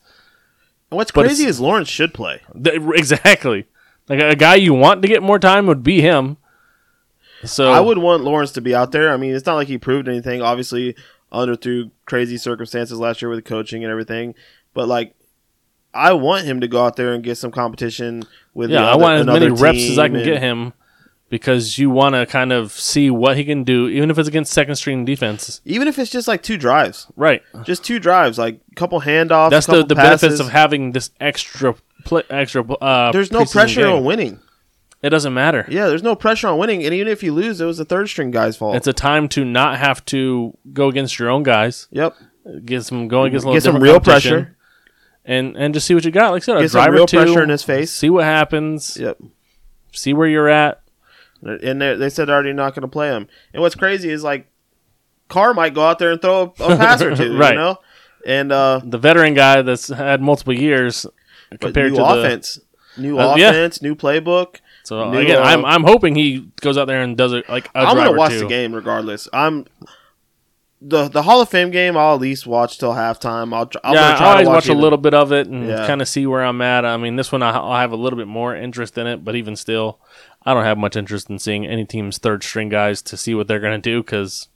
And 0.90 0.96
what's 0.96 1.11
But 1.11 1.26
crazy 1.26 1.44
is 1.44 1.61
Lawrence 1.61 1.88
should 1.88 2.12
play. 2.12 2.40
Th- 2.62 2.81
exactly. 2.94 3.66
Like 4.11 4.20
a 4.20 4.37
guy 4.37 4.57
you 4.57 4.75
want 4.75 5.03
to 5.03 5.09
get 5.09 5.23
more 5.23 5.38
time 5.38 5.66
would 5.66 5.83
be 5.85 6.01
him. 6.01 6.37
So 7.44 7.70
I 7.73 7.81
would 7.81 7.96
want 7.99 8.23
Lawrence 8.25 8.53
to 8.53 8.61
be 8.61 8.75
out 8.75 8.92
there. 8.92 9.11
I 9.12 9.16
mean, 9.16 9.35
it's 9.35 9.46
not 9.46 9.55
like 9.55 9.68
he 9.68 9.79
proved 9.79 10.09
anything. 10.09 10.42
Obviously, 10.42 10.96
under 11.33 11.57
through 11.57 11.90
crazy 12.05 12.37
circumstances 12.37 12.99
last 12.99 13.23
year 13.23 13.29
with 13.29 13.44
coaching 13.44 13.83
and 13.85 13.90
everything. 13.90 14.35
But 14.75 14.88
like, 14.88 15.14
I 15.94 16.12
want 16.12 16.44
him 16.44 16.61
to 16.61 16.68
go 16.68 16.85
out 16.85 16.96
there 16.96 17.14
and 17.14 17.23
get 17.25 17.38
some 17.38 17.51
competition 17.51 18.25
with. 18.53 18.70
Yeah, 18.70 18.83
the 18.83 18.87
I 18.88 18.96
want 18.96 19.20
as 19.20 19.27
many 19.27 19.49
reps 19.49 19.90
as 19.90 19.99
I 19.99 20.09
can 20.09 20.16
and- 20.16 20.25
get 20.25 20.42
him 20.42 20.73
because 21.31 21.79
you 21.79 21.88
want 21.90 22.16
to 22.16 22.27
kind 22.27 22.53
of 22.53 22.73
see 22.73 23.09
what 23.09 23.37
he 23.37 23.44
can 23.44 23.62
do, 23.62 23.87
even 23.88 24.11
if 24.11 24.18
it's 24.18 24.29
against 24.29 24.53
second 24.53 24.75
string 24.75 25.05
defense. 25.05 25.61
Even 25.64 25.87
if 25.87 25.96
it's 25.96 26.11
just 26.11 26.27
like 26.27 26.42
two 26.42 26.57
drives, 26.57 27.07
Right. 27.14 27.42
just 27.62 27.85
two 27.85 28.01
drives, 28.01 28.37
like 28.37 28.61
a 28.73 28.75
couple 28.75 29.01
handoffs. 29.03 29.51
That's 29.51 29.66
the, 29.66 29.85
the 29.85 29.94
passes. 29.94 30.20
benefits 30.23 30.40
of 30.40 30.49
having 30.49 30.90
this 30.90 31.11
extra 31.20 31.77
pl- 32.04 32.22
extra. 32.30 32.62
Uh, 32.74 33.12
There's 33.12 33.30
no 33.32 33.44
pressure 33.44 33.82
game. 33.82 33.92
on 33.96 34.04
winning. 34.04 34.40
It 35.02 35.08
doesn't 35.10 35.32
matter. 35.32 35.64
Yeah, 35.68 35.86
there's 35.88 36.02
no 36.02 36.14
pressure 36.14 36.48
on 36.48 36.58
winning, 36.58 36.84
and 36.84 36.92
even 36.92 37.08
if 37.08 37.22
you 37.22 37.32
lose, 37.32 37.58
it 37.60 37.64
was 37.64 37.78
the 37.78 37.86
third 37.86 38.08
string 38.08 38.30
guy's 38.30 38.56
fault. 38.58 38.76
It's 38.76 38.86
a 38.86 38.92
time 38.92 39.28
to 39.30 39.44
not 39.46 39.78
have 39.78 40.04
to 40.06 40.56
go 40.74 40.88
against 40.88 41.18
your 41.18 41.30
own 41.30 41.42
guys. 41.42 41.88
yep. 41.90 42.14
Get 42.64 42.84
some 42.84 43.06
going 43.08 43.28
against 43.28 43.44
a 43.44 43.48
little 43.48 43.56
Get 43.60 43.62
some 43.72 43.82
real 43.82 44.00
pressure. 44.00 44.56
and 45.24 45.56
and 45.56 45.72
just 45.74 45.86
see 45.86 45.94
what 45.94 46.04
you 46.04 46.10
got. 46.10 46.32
Like 46.32 46.42
I 46.42 46.44
said, 46.44 46.56
a 46.56 46.60
Get 46.62 46.70
some 46.72 46.90
real 46.90 47.06
two, 47.06 47.16
pressure 47.18 47.42
in 47.42 47.48
his 47.50 47.62
face. 47.62 47.90
See 47.92 48.10
what 48.10 48.24
happens. 48.24 48.96
Yep. 48.98 49.18
See 49.92 50.12
where 50.14 50.26
you're 50.28 50.48
at. 50.48 50.82
And 51.42 51.80
they 51.80 51.94
they 51.96 52.10
said 52.10 52.26
they're 52.28 52.34
already 52.34 52.52
not 52.52 52.74
going 52.74 52.82
to 52.82 52.88
play 52.88 53.08
him. 53.08 53.26
And 53.54 53.62
what's 53.62 53.74
crazy 53.74 54.10
is 54.10 54.22
like 54.24 54.48
Carr 55.28 55.54
might 55.54 55.74
go 55.74 55.82
out 55.86 55.98
there 55.98 56.10
and 56.12 56.20
throw 56.20 56.54
a, 56.58 56.64
a 56.64 56.76
pass 56.76 57.00
or 57.02 57.14
two, 57.16 57.36
Right. 57.38 57.52
you 57.52 57.58
know. 57.58 57.78
And 58.26 58.52
uh, 58.52 58.80
The 58.84 58.98
veteran 58.98 59.32
guy 59.34 59.62
that's 59.62 59.88
had 59.88 60.20
multiple 60.20 60.52
years 60.54 61.06
compared 61.58 61.92
new 61.92 61.98
to 61.98 62.04
offense, 62.04 62.58
new 62.96 63.18
Uh, 63.18 63.34
yeah. 63.36 63.50
offense, 63.50 63.80
new 63.82 63.94
playbook. 63.94 64.56
So 64.84 65.10
new, 65.10 65.18
again, 65.18 65.38
uh, 65.38 65.42
I'm 65.42 65.64
I'm 65.64 65.84
hoping 65.84 66.14
he 66.14 66.50
goes 66.60 66.76
out 66.78 66.86
there 66.86 67.02
and 67.02 67.16
does 67.16 67.32
it 67.32 67.48
like 67.48 67.66
a 67.74 67.78
I'm 67.78 67.96
gonna 67.96 68.12
watch 68.12 68.32
two. 68.32 68.40
the 68.40 68.46
game 68.46 68.74
regardless. 68.74 69.28
I'm 69.32 69.66
the 70.82 71.08
the 71.08 71.22
Hall 71.22 71.40
of 71.42 71.48
Fame 71.50 71.70
game. 71.70 71.96
I'll 71.96 72.14
at 72.14 72.20
least 72.20 72.46
watch 72.46 72.78
till 72.78 72.92
halftime. 72.94 73.52
I'll, 73.54 73.68
I'm 73.84 73.92
yeah, 73.94 74.00
gonna 74.00 74.14
I 74.14 74.16
try 74.16 74.26
always 74.32 74.46
to 74.46 74.48
watch, 74.48 74.54
watch, 74.68 74.68
a 74.68 74.74
little 74.80 74.98
bit 74.98 75.12
of 75.14 75.32
it 75.32 75.46
and 75.48 75.66
Yeah. 75.68 75.86
kind 75.86 76.00
of 76.00 76.08
see 76.08 76.26
where 76.26 76.42
I'm 76.42 76.60
at. 76.62 76.84
I 76.86 76.96
mean, 76.96 77.16
this 77.16 77.30
one 77.30 77.42
I'll 77.42 77.74
have 77.76 77.92
a 77.92 77.96
little 77.96 78.16
bit 78.18 78.26
more 78.28 78.56
interest 78.56 78.96
in 78.96 79.06
it, 79.06 79.22
but 79.24 79.36
even 79.36 79.56
still, 79.56 79.98
I 80.46 80.54
don't 80.54 80.64
have 80.64 80.78
much 80.78 80.96
interest 80.96 81.28
in 81.28 81.38
seeing 81.38 81.66
any 81.66 81.84
team's 81.84 82.16
third 82.16 82.42
string 82.42 82.70
guys 82.70 83.02
to 83.02 83.16
see 83.18 83.34
what 83.34 83.46
they're 83.46 83.60
going 83.60 83.80
to 83.80 83.90
do 83.90 84.02
because 84.02 84.48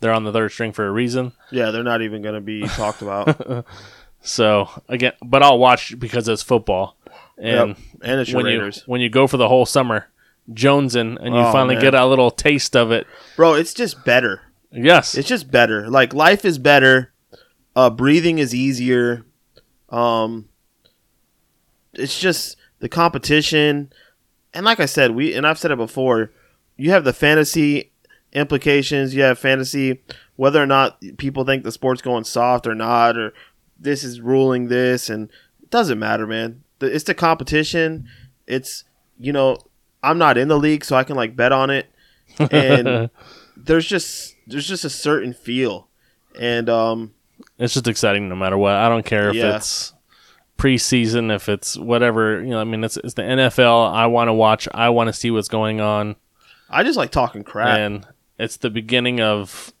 they're 0.00 0.12
on 0.12 0.24
the 0.24 0.32
third 0.32 0.52
string 0.52 0.72
for 0.72 0.86
a 0.86 0.90
reason. 0.90 1.32
Yeah, 1.50 1.70
they're 1.70 1.82
not 1.82 2.02
even 2.02 2.20
gonna 2.22 2.40
be 2.42 2.66
talked 2.68 3.00
about. 3.02 3.66
So 4.22 4.68
again, 4.88 5.12
but 5.24 5.42
I'll 5.42 5.58
watch 5.58 5.98
because 5.98 6.28
it's 6.28 6.42
football, 6.42 6.96
and 7.38 7.68
yep. 7.70 7.78
And 8.02 8.20
it's 8.20 8.30
your 8.30 8.36
when 8.38 8.46
Raiders, 8.46 8.78
you 8.78 8.82
when 8.86 9.00
you 9.00 9.08
go 9.08 9.26
for 9.26 9.36
the 9.38 9.48
whole 9.48 9.64
summer, 9.66 10.08
Jonesing, 10.52 11.16
and 11.20 11.34
you 11.34 11.40
Oh, 11.40 11.52
finally 11.52 11.74
man. 11.76 11.82
get 11.82 11.94
a 11.94 12.04
little 12.06 12.30
taste 12.30 12.76
of 12.76 12.90
it. 12.92 13.06
bro. 13.36 13.54
It's 13.54 13.72
just 13.74 14.04
better. 14.04 14.42
Yes, 14.72 15.16
It's 15.16 15.28
just 15.28 15.50
better. 15.50 15.88
Like 15.90 16.14
life 16.14 16.44
is 16.44 16.58
better. 16.58 17.12
Uh, 17.74 17.90
breathing 17.90 18.38
is 18.38 18.54
easier. 18.54 19.24
Um, 19.88 20.48
it's 21.94 22.18
just 22.20 22.56
the 22.78 22.88
competition, 22.88 23.92
and 24.54 24.64
like 24.64 24.78
I 24.80 24.86
said, 24.86 25.12
we 25.12 25.34
and 25.34 25.46
I've 25.46 25.58
said 25.58 25.70
it 25.70 25.76
before. 25.76 26.30
You 26.76 26.90
have 26.90 27.04
the 27.04 27.12
fantasy 27.12 27.92
implications. 28.32 29.14
You 29.14 29.22
have 29.22 29.38
fantasy 29.38 30.02
whether 30.36 30.62
or 30.62 30.66
not 30.66 31.02
people 31.18 31.44
think 31.44 31.64
the 31.64 31.72
sport's 31.72 32.00
going 32.00 32.24
soft 32.24 32.66
or 32.66 32.74
not, 32.74 33.18
or 33.18 33.32
this 33.80 34.04
is 34.04 34.20
ruling 34.20 34.68
this, 34.68 35.08
and 35.08 35.30
it 35.62 35.70
doesn't 35.70 35.98
matter, 35.98 36.26
man. 36.26 36.62
The- 36.78 36.94
It's 36.94 37.04
the 37.04 37.14
competition. 37.14 38.08
It's 38.46 38.84
you 39.18 39.32
know 39.32 39.58
I'm 40.02 40.18
not 40.18 40.36
in 40.38 40.48
the 40.48 40.58
league, 40.58 40.84
so 40.84 40.96
I 40.96 41.04
can 41.04 41.16
like 41.16 41.34
bet 41.36 41.52
on 41.52 41.70
it, 41.70 41.86
and 42.38 43.10
there's 43.56 43.86
just 43.86 44.34
there's 44.46 44.66
just 44.68 44.84
a 44.84 44.90
certain 44.90 45.32
feel, 45.32 45.88
and 46.38 46.68
um 46.68 47.12
it's 47.58 47.74
just 47.74 47.88
exciting 47.88 48.28
no 48.28 48.34
matter 48.36 48.56
what. 48.58 48.74
I 48.74 48.88
don't 48.88 49.04
care 49.04 49.28
if 49.30 49.34
Yeah. 49.36 49.56
it's 49.56 49.92
preseason, 50.58 51.34
if 51.34 51.48
it's 51.48 51.76
whatever. 51.76 52.40
You 52.42 52.50
know, 52.50 52.60
I 52.60 52.64
mean, 52.64 52.84
it's 52.84 52.96
it's 52.98 53.14
the 53.14 53.22
NFL. 53.22 53.92
I 53.92 54.06
want 54.06 54.28
to 54.28 54.32
watch. 54.34 54.68
I 54.74 54.88
want 54.90 55.08
to 55.08 55.12
see 55.12 55.30
what's 55.30 55.48
going 55.48 55.80
on, 55.80 56.16
I 56.68 56.82
just 56.82 56.96
like 56.98 57.10
talking 57.10 57.44
crap. 57.44 57.78
and 57.78 58.06
it's 58.38 58.56
the 58.56 58.70
beginning 58.70 59.20
of 59.20 59.72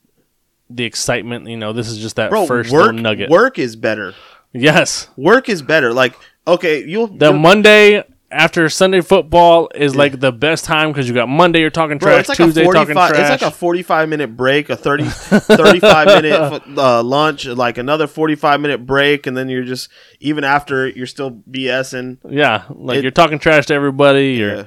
the 0.70 0.84
excitement. 0.84 1.48
You 1.48 1.56
know, 1.56 1.72
this 1.72 1.88
is 1.88 1.98
just 1.98 2.16
that 2.16 2.30
Bro, 2.30 2.46
first 2.46 2.70
work 2.70 2.86
little 2.86 3.00
nugget. 3.02 3.28
work 3.30 3.58
is 3.58 3.76
better. 3.76 4.14
Yes, 4.52 5.08
Work 5.16 5.48
is 5.48 5.62
better. 5.62 5.92
Like 5.92 6.14
okay, 6.46 6.84
you'll, 6.84 7.06
the 7.08 7.26
you'll- 7.30 7.38
Monday 7.38 8.02
after 8.32 8.68
Sunday 8.68 9.00
football 9.00 9.68
is 9.74 9.96
like 9.96 10.20
the 10.20 10.30
best 10.30 10.64
time 10.64 10.90
because 10.92 11.08
you 11.08 11.14
got 11.14 11.28
Monday 11.28 11.58
you're 11.60 11.68
talking 11.70 11.98
trash, 11.98 12.20
it's 12.20 12.28
like 12.28 12.36
Tuesday 12.36 12.64
talking 12.64 12.94
trash. 12.94 13.10
it's 13.10 13.42
like 13.42 13.42
a 13.42 13.50
45 13.50 14.08
minute 14.08 14.36
break, 14.36 14.70
a 14.70 14.76
30 14.76 15.04
35 15.08 16.06
minute 16.22 16.62
uh, 16.78 17.02
lunch, 17.02 17.46
like 17.46 17.76
another 17.78 18.06
45 18.06 18.60
minute 18.60 18.86
break 18.86 19.26
and 19.26 19.36
then 19.36 19.48
you're 19.48 19.64
just 19.64 19.88
even 20.20 20.44
after 20.44 20.86
you're 20.88 21.06
still 21.06 21.42
BSing. 21.50 22.18
yeah, 22.28 22.64
like 22.70 22.98
it- 22.98 23.02
you're 23.02 23.10
talking 23.10 23.38
trash 23.40 23.66
to 23.66 23.74
everybody. 23.74 24.34
You're 24.34 24.54
Yeah. 24.56 24.64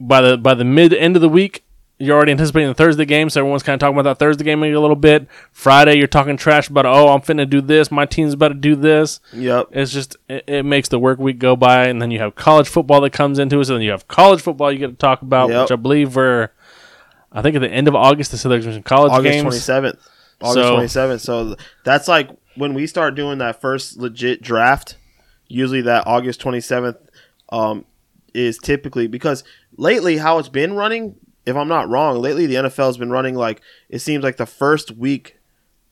by 0.00 0.20
the 0.20 0.36
by 0.36 0.54
the 0.54 0.64
mid 0.64 0.92
end 0.92 1.14
of 1.16 1.22
the 1.22 1.28
week, 1.28 1.64
you're 1.98 2.16
already 2.16 2.30
anticipating 2.32 2.68
the 2.68 2.74
Thursday 2.74 3.04
game, 3.04 3.28
so 3.28 3.40
everyone's 3.40 3.62
kind 3.64 3.74
of 3.74 3.80
talking 3.80 3.98
about 3.98 4.08
that 4.10 4.24
Thursday 4.24 4.44
game 4.44 4.60
maybe 4.60 4.74
a 4.74 4.80
little 4.80 4.94
bit. 4.96 5.26
Friday, 5.50 5.96
you're 5.98 6.06
talking 6.06 6.36
trash 6.36 6.68
about, 6.68 6.86
oh, 6.86 7.08
I'm 7.08 7.20
finna 7.20 7.48
do 7.48 7.60
this, 7.60 7.90
my 7.90 8.06
team's 8.06 8.34
about 8.34 8.48
to 8.48 8.54
do 8.54 8.76
this. 8.76 9.18
Yep. 9.32 9.68
It's 9.72 9.92
just 9.92 10.16
it, 10.28 10.44
it 10.46 10.62
makes 10.64 10.88
the 10.88 10.98
work 10.98 11.18
week 11.18 11.38
go 11.38 11.56
by, 11.56 11.86
and 11.88 12.00
then 12.00 12.10
you 12.10 12.20
have 12.20 12.34
college 12.36 12.68
football 12.68 13.00
that 13.00 13.10
comes 13.12 13.38
into 13.40 13.58
it, 13.60 13.64
so 13.64 13.72
then 13.74 13.82
you 13.82 13.90
have 13.90 14.06
college 14.06 14.40
football 14.40 14.70
you 14.72 14.78
get 14.78 14.86
to 14.88 14.92
talk 14.96 15.22
about, 15.22 15.50
Yep. 15.50 15.62
which 15.62 15.72
I 15.72 15.76
believe 15.76 16.14
we're, 16.14 16.50
I 17.32 17.42
think 17.42 17.56
at 17.56 17.62
the 17.62 17.70
end 17.70 17.88
of 17.88 17.94
August, 17.96 18.30
they 18.30 18.38
said 18.38 18.50
there's 18.50 18.64
some 18.64 18.82
college 18.82 19.12
August 19.12 19.32
games. 19.32 19.54
27th. 19.66 19.98
August 20.40 20.54
So- 20.54 20.76
27th. 20.76 21.20
So 21.20 21.56
that's 21.84 22.06
like 22.06 22.30
when 22.54 22.74
we 22.74 22.86
start 22.86 23.16
doing 23.16 23.38
that 23.38 23.60
first 23.60 23.96
legit 23.98 24.40
draft, 24.40 24.96
usually 25.48 25.80
that 25.82 26.06
August 26.06 26.40
27th 26.42 26.96
um, 27.50 27.84
is 28.34 28.58
typically 28.58 29.08
because 29.08 29.42
lately 29.76 30.18
how 30.18 30.38
it's 30.38 30.48
been 30.48 30.74
running, 30.74 31.16
if 31.48 31.56
I'm 31.56 31.68
not 31.68 31.88
wrong, 31.88 32.18
lately 32.20 32.46
the 32.46 32.56
NFL's 32.56 32.98
been 32.98 33.10
running 33.10 33.34
like 33.34 33.60
it 33.88 33.98
seems 34.00 34.22
like 34.22 34.36
the 34.36 34.46
first 34.46 34.90
week 34.92 35.36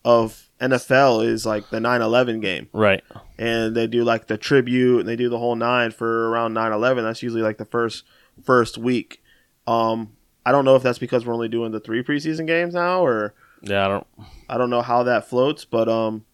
of 0.05 0.49
NFL 0.61 1.27
is 1.27 1.45
like 1.45 1.69
the 1.71 1.79
9/11 1.79 2.41
game 2.41 2.69
Right. 2.73 3.03
and 3.39 3.75
they 3.75 3.87
do 3.87 4.05
like 4.05 4.27
the 4.27 4.39
tribute 4.39 5.01
and 5.01 5.09
they 5.09 5.17
do 5.17 5.29
the 5.29 5.39
whole 5.39 5.57
nine 5.57 5.91
for 5.91 6.29
around 6.31 6.55
9/11. 6.55 7.03
That's 7.03 7.23
usually 7.23 7.43
like 7.43 7.59
the 7.59 7.65
first 7.65 8.05
first 8.43 8.79
week. 8.79 9.23
Um 9.67 10.13
I 10.45 10.53
don't 10.53 10.65
know 10.65 10.77
if 10.77 10.83
that's 10.83 10.99
because 11.01 11.27
we're 11.27 11.35
only 11.35 11.49
doing 11.49 11.73
the 11.73 11.81
3 11.81 12.03
preseason 12.05 12.47
games 12.47 12.73
now 12.75 13.05
or 13.05 13.35
Yeah, 13.63 13.85
I 13.85 13.89
don't. 13.89 14.07
I 14.49 14.59
don't 14.59 14.71
know 14.71 14.83
how 14.83 15.03
that 15.03 15.29
floats, 15.29 15.65
but 15.65 15.89
um, 15.89 16.25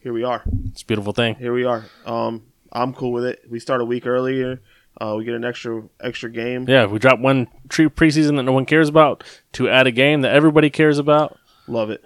here 0.00 0.12
we 0.12 0.22
are. 0.22 0.42
It's 0.70 0.82
a 0.82 0.86
beautiful 0.86 1.12
thing. 1.14 1.36
Here 1.36 1.52
we 1.54 1.64
are. 1.64 1.86
Um, 2.04 2.42
I'm 2.72 2.92
cool 2.92 3.12
with 3.12 3.24
it. 3.24 3.42
We 3.48 3.58
start 3.58 3.80
a 3.80 3.84
week 3.84 4.06
earlier. 4.06 4.60
Uh, 5.00 5.14
we 5.18 5.24
get 5.24 5.34
an 5.34 5.44
extra 5.44 5.82
extra 6.00 6.30
game. 6.30 6.66
Yeah, 6.68 6.84
if 6.84 6.90
we 6.90 6.98
drop 6.98 7.18
one 7.18 7.48
tree 7.68 7.88
preseason 7.88 8.36
that 8.36 8.44
no 8.44 8.52
one 8.52 8.64
cares 8.66 8.88
about 8.88 9.24
to 9.52 9.68
add 9.68 9.86
a 9.86 9.92
game 9.92 10.20
that 10.22 10.32
everybody 10.32 10.70
cares 10.70 10.98
about. 10.98 11.38
Love 11.66 11.90
it. 11.90 12.04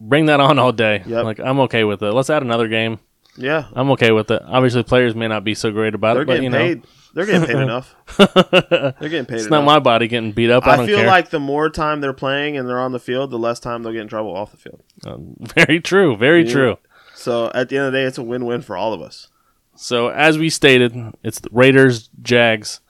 Bring 0.00 0.26
that 0.26 0.40
on 0.40 0.58
all 0.58 0.72
day. 0.72 1.02
Yep. 1.06 1.24
Like 1.24 1.40
I'm 1.40 1.60
okay 1.60 1.84
with 1.84 2.02
it. 2.02 2.12
Let's 2.12 2.28
add 2.30 2.42
another 2.42 2.68
game. 2.68 2.98
Yeah, 3.38 3.68
I'm 3.74 3.90
okay 3.92 4.12
with 4.12 4.30
it. 4.30 4.42
Obviously, 4.46 4.82
players 4.82 5.14
may 5.14 5.28
not 5.28 5.44
be 5.44 5.54
so 5.54 5.70
great 5.70 5.94
about 5.94 6.14
they're 6.14 6.22
it, 6.22 6.26
but 6.26 6.42
you 6.42 6.50
know, 6.50 6.58
paid. 6.58 6.82
They're 7.16 7.24
getting 7.24 7.46
paid 7.46 7.56
enough. 7.56 7.94
They're 8.18 8.26
getting 8.28 9.00
paid 9.00 9.00
enough. 9.00 9.30
it's 9.30 9.46
enough. 9.46 9.50
not 9.50 9.64
my 9.64 9.78
body 9.78 10.06
getting 10.06 10.32
beat 10.32 10.50
up. 10.50 10.66
I, 10.66 10.82
I, 10.82 10.86
feel 10.86 10.98
care. 10.98 11.06
like 11.06 11.30
the 11.30 11.40
more 11.40 11.70
time 11.70 12.02
they're 12.02 12.12
playing 12.12 12.58
and 12.58 12.68
they're 12.68 12.78
on 12.78 12.92
the 12.92 13.00
field, 13.00 13.30
the 13.30 13.38
less 13.38 13.58
time 13.58 13.82
they'll 13.82 13.94
get 13.94 14.02
in 14.02 14.08
trouble 14.08 14.36
off 14.36 14.50
the 14.50 14.58
field. 14.58 14.82
Um, 15.06 15.34
very 15.40 15.80
true. 15.80 16.14
Very 16.14 16.44
Yeah. 16.44 16.52
true. 16.52 16.76
So 17.14 17.50
at 17.54 17.70
the 17.70 17.78
end 17.78 17.86
of 17.86 17.92
the 17.92 17.98
day, 18.00 18.04
it's 18.04 18.18
a 18.18 18.22
win-win 18.22 18.60
for 18.60 18.76
all 18.76 18.92
of 18.92 19.00
us. 19.00 19.28
So 19.76 20.08
as 20.08 20.38
we 20.38 20.50
stated, 20.50 21.14
it's 21.22 21.40
the 21.40 21.50
Raiders, 21.52 22.08
Jags. 22.22 22.80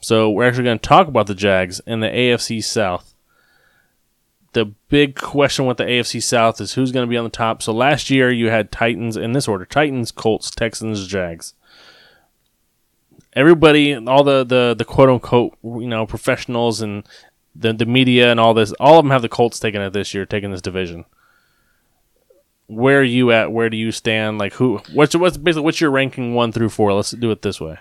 So 0.00 0.30
we're 0.30 0.46
actually 0.46 0.64
going 0.64 0.78
to 0.78 0.88
talk 0.88 1.08
about 1.08 1.26
the 1.26 1.34
Jags 1.34 1.80
in 1.86 2.00
the 2.00 2.08
AFC 2.08 2.62
South. 2.62 3.14
The 4.52 4.66
big 4.88 5.16
question 5.16 5.66
with 5.66 5.78
the 5.78 5.84
AFC 5.84 6.22
South 6.22 6.60
is 6.60 6.74
who's 6.74 6.92
going 6.92 7.06
to 7.06 7.10
be 7.10 7.16
on 7.16 7.24
the 7.24 7.30
top. 7.30 7.62
So 7.62 7.72
last 7.72 8.10
year 8.10 8.30
you 8.30 8.50
had 8.50 8.70
Titans 8.70 9.16
in 9.16 9.32
this 9.32 9.48
order: 9.48 9.64
Titans, 9.64 10.12
Colts, 10.12 10.50
Texans, 10.50 11.06
Jags. 11.08 11.54
Everybody, 13.32 13.96
all 13.96 14.22
the 14.22 14.44
the 14.44 14.74
the 14.78 14.84
quote 14.84 15.08
unquote 15.08 15.56
you 15.64 15.88
know 15.88 16.06
professionals 16.06 16.80
and 16.82 17.04
the 17.56 17.72
the 17.72 17.86
media 17.86 18.30
and 18.30 18.38
all 18.38 18.54
this, 18.54 18.72
all 18.78 18.98
of 18.98 19.04
them 19.04 19.10
have 19.10 19.22
the 19.22 19.28
Colts 19.28 19.58
taking 19.58 19.80
it 19.80 19.92
this 19.92 20.14
year, 20.14 20.26
taking 20.26 20.52
this 20.52 20.62
division. 20.62 21.06
Where 22.74 23.00
are 23.00 23.02
you 23.04 23.30
at? 23.32 23.52
Where 23.52 23.70
do 23.70 23.76
you 23.76 23.92
stand? 23.92 24.38
Like 24.38 24.52
who? 24.54 24.78
What's 24.92 25.14
what's 25.14 25.36
basically 25.36 25.64
what's 25.64 25.80
your 25.80 25.90
ranking 25.90 26.34
one 26.34 26.52
through 26.52 26.70
four? 26.70 26.92
Let's 26.92 27.10
do 27.12 27.30
it 27.30 27.42
this 27.42 27.60
way. 27.60 27.78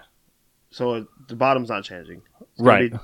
So 0.71 0.91
uh, 0.93 1.03
the 1.27 1.35
bottom's 1.35 1.69
not 1.69 1.83
changing. 1.83 2.21
It's 2.41 2.49
Right. 2.61 2.91
be- 2.91 2.97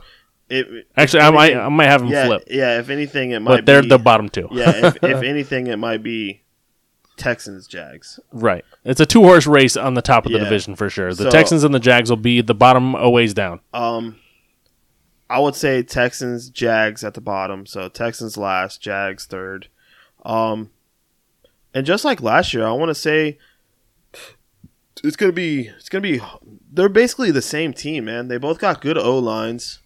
it, 0.52 0.88
Actually, 0.98 1.22
I 1.22 1.30
might 1.32 1.56
I 1.56 1.70
might 1.70 1.86
have 1.86 2.02
them 2.02 2.10
yeah, 2.10 2.26
flip, 2.26 2.44
yeah. 2.48 2.80
If 2.80 2.90
anything, 2.90 3.32
it 3.32 3.40
might. 3.40 3.58
but 3.58 3.66
they're 3.68 3.84
be, 3.84 3.90
the 3.90 4.00
bottom 4.00 4.30
two. 4.30 4.48
yeah. 4.52 4.88
If, 4.88 5.04
if 5.04 5.24
anything, 5.24 5.68
it 5.68 5.78
might 5.78 6.02
be 6.02 6.42
Texans 7.18 7.68
Jags. 7.68 8.20
Right. 8.32 8.66
It's 8.84 9.00
a 9.00 9.06
two 9.06 9.22
horse 9.22 9.46
race 9.46 9.78
on 9.78 9.94
the 9.94 10.02
top 10.02 10.26
of 10.26 10.32
the 10.32 10.40
Yeah. 10.40 10.46
division 10.46 10.76
for 10.76 10.90
sure. 10.90 11.10
The 11.14 11.26
So- 11.26 11.30
Texans 11.30 11.64
and 11.64 11.74
the 11.76 11.80
Jags 11.80 12.10
will 12.10 12.18
be 12.18 12.42
the 12.42 12.56
bottom 12.56 12.96
a 12.96 13.10
ways 13.10 13.34
down. 13.36 13.60
Um, 13.74 14.16
I 15.30 15.38
would 15.40 15.54
say 15.56 15.84
Texans, 15.84 16.50
Jags 16.50 17.04
at 17.04 17.14
the 17.14 17.22
bottom. 17.22 17.68
So 17.68 17.88
Texans 17.88 18.36
last, 18.36 18.82
Jags 18.82 19.26
third. 19.28 19.68
Um, 20.26 20.72
and 21.74 21.86
just 21.86 22.04
like 22.06 22.22
last 22.22 22.54
year, 22.54 22.66
I 22.66 22.72
want 22.72 22.90
to 22.90 22.96
say 22.96 23.38
it's 25.04 25.16
gonna 25.16 25.32
be 25.32 25.68
it's 25.78 25.90
gonna 25.90 26.02
be 26.02 26.20
they're 26.72 26.90
basically 26.90 27.32
the 27.32 27.42
same 27.42 27.74
team, 27.74 28.06
man. 28.06 28.28
They 28.28 28.38
both 28.38 28.60
got 28.60 28.82
good 28.82 28.98
O 28.98 29.18
lines. 29.18 29.80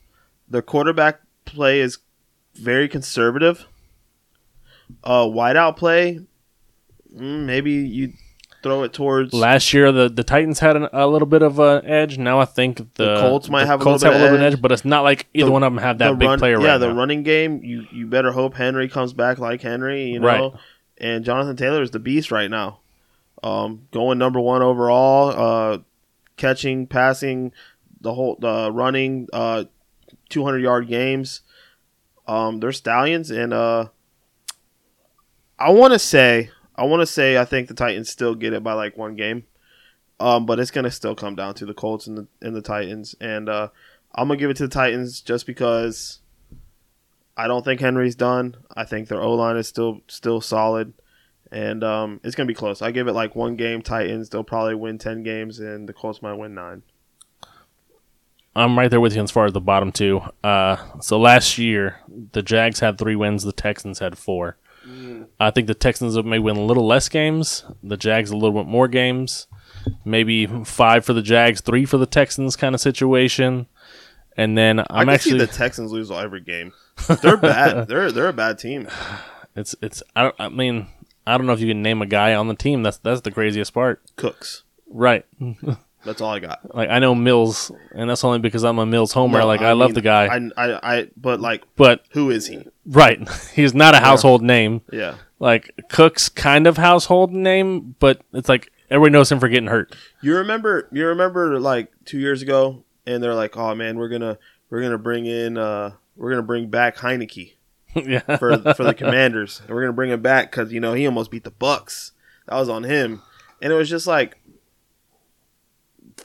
Their 0.49 0.61
quarterback 0.61 1.19
play 1.45 1.79
is 1.79 1.99
very 2.55 2.87
conservative. 2.87 3.65
Uh, 5.03 5.23
wideout 5.25 5.75
play, 5.77 6.19
mm, 7.15 7.45
maybe 7.45 7.71
you 7.71 8.13
throw 8.61 8.83
it 8.83 8.93
towards 8.93 9.33
Last 9.33 9.73
year, 9.73 9.91
the, 9.91 10.07
the 10.07 10.23
Titans 10.23 10.59
had 10.59 10.75
an, 10.77 10.87
a 10.93 11.07
little 11.07 11.25
bit 11.25 11.41
of 11.41 11.57
an 11.59 11.85
edge. 11.85 12.17
Now 12.17 12.39
I 12.39 12.45
think 12.45 12.77
the, 12.77 12.85
The 12.95 13.17
Colts 13.19 13.49
might 13.49 13.61
the 13.63 13.67
have 13.67 13.81
a 13.81 13.83
Colts 13.83 14.03
little 14.03 14.13
have 14.19 14.21
bit 14.21 14.29
a 14.29 14.31
little 14.31 14.35
of 14.35 14.39
bit 14.39 14.45
of 14.45 14.47
edge. 14.47 14.53
edge, 14.57 14.61
but 14.61 14.71
it's 14.71 14.85
not 14.85 15.01
like 15.03 15.27
either 15.33 15.47
The- 15.47 15.51
one 15.51 15.63
of 15.63 15.73
them 15.73 15.81
have 15.83 15.97
that 15.97 16.17
big 16.19 16.27
run, 16.27 16.39
player 16.39 16.59
yeah, 16.61 16.71
right 16.73 16.77
the 16.77 16.87
now. 16.89 16.93
running 16.95 17.23
game. 17.23 17.61
You 17.63 17.85
you 17.91 18.05
better 18.07 18.31
hope 18.31 18.53
Henry 18.55 18.87
comes 18.87 19.13
back 19.13 19.39
like 19.39 19.61
Henry, 19.61 20.05
you 20.05 20.19
know. 20.19 20.27
Right. 20.51 20.61
And 21.03 21.25
Jonathan 21.25 21.57
Taylor 21.57 21.81
is 21.81 21.91
the 21.91 21.99
beast 21.99 22.31
right 22.31 22.49
now. 22.49 22.79
Um, 23.43 23.89
going 23.91 24.17
number 24.17 24.39
one 24.39 24.61
overall, 24.61 25.73
uh, 25.73 25.79
catching, 26.37 26.87
passing, 26.87 27.51
the 27.99 28.13
whole 28.13 28.37
the 28.39 28.71
running, 28.71 29.27
uh, 29.33 29.65
two 30.29 30.45
hundred 30.45 30.59
yard 30.59 30.87
games. 30.87 31.41
Um, 32.25 32.61
they're 32.61 32.71
stallions, 32.71 33.31
and 33.31 33.53
uh, 33.53 33.89
I 35.59 35.71
want 35.71 35.91
to 35.91 35.99
say, 35.99 36.49
I 36.73 36.85
want 36.85 37.01
to 37.01 37.05
say, 37.05 37.37
I 37.37 37.43
think 37.43 37.67
the 37.67 37.73
Titans 37.73 38.09
still 38.09 38.33
get 38.33 38.53
it 38.53 38.63
by 38.63 38.71
like 38.71 38.97
one 38.97 39.17
game. 39.17 39.43
Um, 40.21 40.45
but 40.45 40.57
it's 40.57 40.71
gonna 40.71 40.89
still 40.89 41.15
come 41.15 41.35
down 41.35 41.53
to 41.55 41.65
the 41.65 41.73
Colts 41.73 42.07
and 42.07 42.17
the 42.17 42.27
and 42.41 42.55
the 42.55 42.61
Titans, 42.61 43.13
and 43.19 43.49
uh, 43.49 43.67
I'm 44.15 44.29
gonna 44.29 44.39
give 44.39 44.49
it 44.49 44.55
to 44.57 44.67
the 44.67 44.73
Titans 44.73 45.19
just 45.19 45.45
because 45.45 46.21
I 47.35 47.47
don't 47.47 47.65
think 47.65 47.81
Henry's 47.81 48.15
done. 48.15 48.55
I 48.75 48.85
think 48.85 49.07
their 49.07 49.21
O 49.21 49.33
line 49.33 49.57
is 49.57 49.67
still 49.67 50.01
still 50.07 50.41
solid, 50.41 50.93
and 51.51 51.83
um, 51.83 52.19
it's 52.23 52.35
gonna 52.35 52.47
be 52.47 52.53
close. 52.53 52.81
I 52.81 52.91
give 52.91 53.07
it 53.07 53.13
like 53.13 53.35
one 53.35 53.55
game. 53.55 53.81
Titans 53.81 54.29
they'll 54.29 54.43
probably 54.43 54.75
win 54.75 54.97
ten 54.97 55.23
games, 55.23 55.59
and 55.59 55.89
the 55.89 55.93
Colts 55.93 56.21
might 56.21 56.33
win 56.33 56.53
nine. 56.53 56.83
I'm 58.55 58.77
right 58.77 58.89
there 58.89 59.01
with 59.01 59.15
you 59.15 59.23
as 59.23 59.31
far 59.31 59.45
as 59.45 59.53
the 59.53 59.61
bottom 59.61 59.91
two. 59.91 60.21
Uh, 60.43 60.77
so 60.99 61.19
last 61.19 61.57
year, 61.57 61.99
the 62.33 62.43
Jags 62.43 62.81
had 62.81 62.99
three 62.99 63.15
wins, 63.15 63.43
the 63.43 63.51
Texans 63.51 63.99
had 63.99 64.17
four. 64.17 64.57
I 65.39 65.49
think 65.51 65.67
the 65.67 65.73
Texans 65.73 66.21
may 66.23 66.39
win 66.39 66.57
a 66.57 66.63
little 66.63 66.85
less 66.85 67.07
games, 67.07 67.63
the 67.81 67.95
Jags 67.95 68.31
a 68.31 68.37
little 68.37 68.63
bit 68.63 68.69
more 68.69 68.87
games. 68.87 69.47
Maybe 70.05 70.45
five 70.65 71.05
for 71.05 71.13
the 71.13 71.21
Jags, 71.21 71.61
three 71.61 71.85
for 71.85 71.97
the 71.97 72.05
Texans 72.05 72.55
kind 72.55 72.75
of 72.75 72.81
situation. 72.81 73.67
And 74.35 74.57
then 74.57 74.79
i 74.79 74.85
I'm 74.89 75.05
can 75.05 75.09
actually 75.09 75.31
see 75.31 75.37
the 75.45 75.47
Texans 75.47 75.91
lose 75.91 76.11
every 76.11 76.41
game. 76.41 76.73
They're 77.21 77.37
bad. 77.37 77.87
they're 77.87 78.11
they're 78.11 78.27
a 78.29 78.33
bad 78.33 78.59
team. 78.59 78.87
it's 79.55 79.75
it's 79.81 80.03
I, 80.15 80.23
don't- 80.23 80.35
I 80.39 80.49
mean 80.49 80.87
I 81.25 81.37
don't 81.37 81.47
know 81.47 81.53
if 81.53 81.59
you 81.59 81.67
can 81.67 81.81
name 81.81 82.01
a 82.01 82.05
guy 82.05 82.33
on 82.33 82.47
the 82.47 82.55
team. 82.55 82.83
That's 82.83 82.97
that's 82.97 83.21
the 83.21 83.31
craziest 83.31 83.73
part. 83.73 84.01
Cooks. 84.15 84.63
Right. 84.87 85.25
That's 86.05 86.19
all 86.19 86.31
I 86.31 86.39
got. 86.39 86.75
Like 86.75 86.89
I 86.89 86.99
know 86.99 87.15
Mills, 87.15 87.71
and 87.95 88.09
that's 88.09 88.25
only 88.25 88.39
because 88.39 88.65
I'm 88.65 88.77
a 88.77 88.85
Mills 88.85 89.13
homer. 89.13 89.39
No, 89.39 89.47
like 89.47 89.61
I, 89.61 89.71
love 89.71 89.91
mean, 89.91 89.95
the 89.95 90.01
guy, 90.01 90.25
I, 90.25 90.49
I 90.57 90.97
I 90.97 91.07
but 91.15 91.39
like 91.39 91.63
but 91.77 92.03
who 92.09 92.29
is 92.29 92.47
he? 92.47 92.67
right, 92.85 93.25
he's 93.53 93.73
not 93.73 93.95
a 93.95 93.99
household 93.99 94.41
name. 94.41 94.81
Yeah. 94.91 95.15
Like 95.39 95.71
Cook's 95.89 96.27
kind 96.27 96.67
of 96.67 96.75
household 96.75 97.31
name, 97.31 97.95
but 97.99 98.19
it's 98.33 98.49
like 98.49 98.69
everybody 98.89 99.13
knows 99.13 99.31
him 99.31 99.39
for 99.39 99.47
getting 99.47 99.69
hurt. 99.69 99.95
You 100.21 100.35
remember? 100.35 100.89
You 100.91 101.07
remember 101.07 101.57
like 101.57 101.89
two 102.03 102.19
years 102.19 102.41
ago, 102.41 102.83
and 103.07 103.23
they're 103.23 103.33
like, 103.33 103.55
"Oh 103.55 103.73
man, 103.73 103.97
we're 103.97 104.09
gonna 104.09 104.37
we're 104.69 104.81
gonna 104.81 104.97
bring 104.97 105.25
in 105.25 105.57
uh 105.57 105.91
we're 106.15 106.29
gonna 106.29 106.41
bring 106.43 106.67
back 106.69 106.97
Heinicke 106.97 107.53
yeah, 107.95 108.37
for 108.37 108.57
for 108.73 108.83
the 108.83 108.93
Commanders, 108.93 109.61
and 109.65 109.69
we're 109.75 109.81
gonna 109.81 109.93
bring 109.93 110.11
him 110.11 110.21
back 110.21 110.51
because 110.51 110.71
you 110.73 110.79
know 110.79 110.93
he 110.93 111.05
almost 111.05 111.31
beat 111.31 111.43
the 111.43 111.51
Bucks. 111.51 112.11
That 112.47 112.55
was 112.55 112.69
on 112.69 112.83
him, 112.83 113.21
and 113.61 113.71
it 113.71 113.75
was 113.75 113.89
just 113.89 114.07
like, 114.07 114.37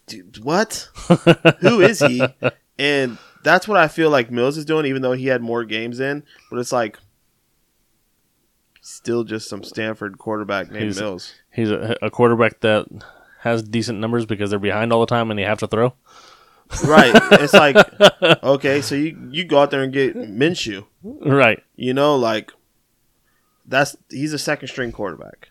dude, 0.06 0.42
what? 0.44 0.88
Who 1.60 1.80
is 1.80 2.00
he? 2.00 2.22
And 2.78 3.18
that's 3.44 3.68
what 3.68 3.76
I 3.78 3.88
feel 3.88 4.10
like 4.10 4.30
Mills 4.30 4.56
is 4.56 4.64
doing, 4.64 4.86
even 4.86 5.02
though 5.02 5.12
he 5.12 5.26
had 5.26 5.42
more 5.42 5.64
games 5.64 6.00
in. 6.00 6.22
But 6.50 6.58
it's 6.58 6.72
like 6.72 6.98
still 8.80 9.24
just 9.24 9.48
some 9.48 9.62
Stanford 9.62 10.18
quarterback 10.18 10.70
named 10.70 10.84
He's- 10.84 11.00
Mills. 11.00 11.34
he's 11.52 11.70
a, 11.70 11.96
a 12.02 12.10
quarterback 12.10 12.60
that 12.60 12.86
has 13.40 13.62
decent 13.62 13.98
numbers 14.00 14.26
because 14.26 14.50
they're 14.50 14.58
behind 14.58 14.92
all 14.92 15.00
the 15.00 15.06
time 15.06 15.30
and 15.30 15.38
they 15.38 15.44
have 15.44 15.58
to 15.60 15.68
throw. 15.68 15.92
Right. 16.84 17.12
It's 17.32 17.52
like 17.54 17.76
okay, 18.42 18.80
so 18.82 18.94
you 18.94 19.28
you 19.30 19.44
go 19.44 19.58
out 19.58 19.70
there 19.70 19.82
and 19.82 19.92
get 19.92 20.14
Minshew. 20.16 20.84
Right. 21.02 21.62
You 21.76 21.94
know, 21.94 22.16
like 22.16 22.52
that's 23.66 23.96
he's 24.10 24.32
a 24.32 24.38
second 24.38 24.68
string 24.68 24.92
quarterback. 24.92 25.50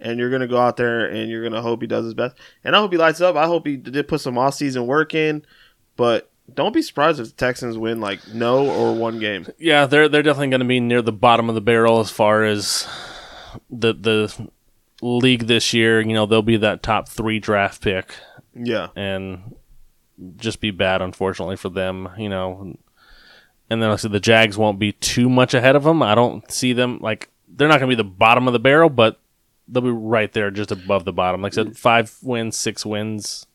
And 0.00 0.18
you're 0.18 0.30
gonna 0.30 0.48
go 0.48 0.58
out 0.58 0.76
there 0.76 1.06
and 1.06 1.30
you're 1.30 1.42
gonna 1.42 1.62
hope 1.62 1.80
he 1.80 1.86
does 1.86 2.04
his 2.04 2.14
best. 2.14 2.36
And 2.64 2.74
I 2.76 2.80
hope 2.80 2.92
he 2.92 2.98
lights 2.98 3.20
up. 3.20 3.36
I 3.36 3.46
hope 3.46 3.66
he 3.66 3.76
did 3.76 4.08
put 4.08 4.20
some 4.20 4.36
off 4.38 4.54
season 4.54 4.86
work 4.86 5.14
in. 5.14 5.44
But 5.96 6.30
don't 6.52 6.74
be 6.74 6.82
surprised 6.82 7.20
if 7.20 7.28
the 7.28 7.32
Texans 7.34 7.78
win 7.78 8.00
like 8.00 8.20
no 8.34 8.68
or 8.68 8.94
one 8.94 9.18
game. 9.20 9.46
Yeah, 9.58 9.86
they're 9.86 10.08
they're 10.08 10.22
definitely 10.22 10.48
going 10.48 10.60
to 10.60 10.66
be 10.66 10.80
near 10.80 11.00
the 11.00 11.12
bottom 11.12 11.48
of 11.48 11.54
the 11.54 11.60
barrel 11.60 12.00
as 12.00 12.10
far 12.10 12.44
as 12.44 12.86
the 13.70 13.94
the 13.94 14.48
league 15.00 15.46
this 15.46 15.72
year. 15.72 16.00
You 16.00 16.12
know, 16.12 16.26
they'll 16.26 16.42
be 16.42 16.56
that 16.58 16.82
top 16.82 17.08
three 17.08 17.38
draft 17.38 17.80
pick 17.80 18.14
Yeah. 18.54 18.88
and 18.96 19.54
just 20.36 20.60
be 20.60 20.70
bad, 20.70 21.02
unfortunately 21.02 21.56
for 21.56 21.68
them. 21.68 22.08
You 22.18 22.28
know, 22.28 22.76
and 23.70 23.82
then 23.82 23.90
obviously 23.90 24.10
the 24.10 24.20
Jags 24.20 24.58
won't 24.58 24.78
be 24.78 24.92
too 24.92 25.28
much 25.28 25.54
ahead 25.54 25.76
of 25.76 25.84
them. 25.84 26.02
I 26.02 26.14
don't 26.14 26.50
see 26.50 26.72
them 26.72 26.98
like 27.00 27.30
they're 27.48 27.68
not 27.68 27.80
going 27.80 27.90
to 27.90 27.96
be 27.96 28.02
the 28.02 28.08
bottom 28.08 28.46
of 28.46 28.52
the 28.52 28.58
barrel, 28.58 28.90
but 28.90 29.20
they'll 29.68 29.82
be 29.82 29.90
right 29.90 30.32
there, 30.32 30.50
just 30.50 30.70
above 30.70 31.04
the 31.04 31.12
bottom. 31.12 31.42
Like 31.42 31.52
I 31.52 31.56
said, 31.56 31.76
five 31.76 32.16
wins, 32.22 32.56
six 32.56 32.84
wins. 32.84 33.46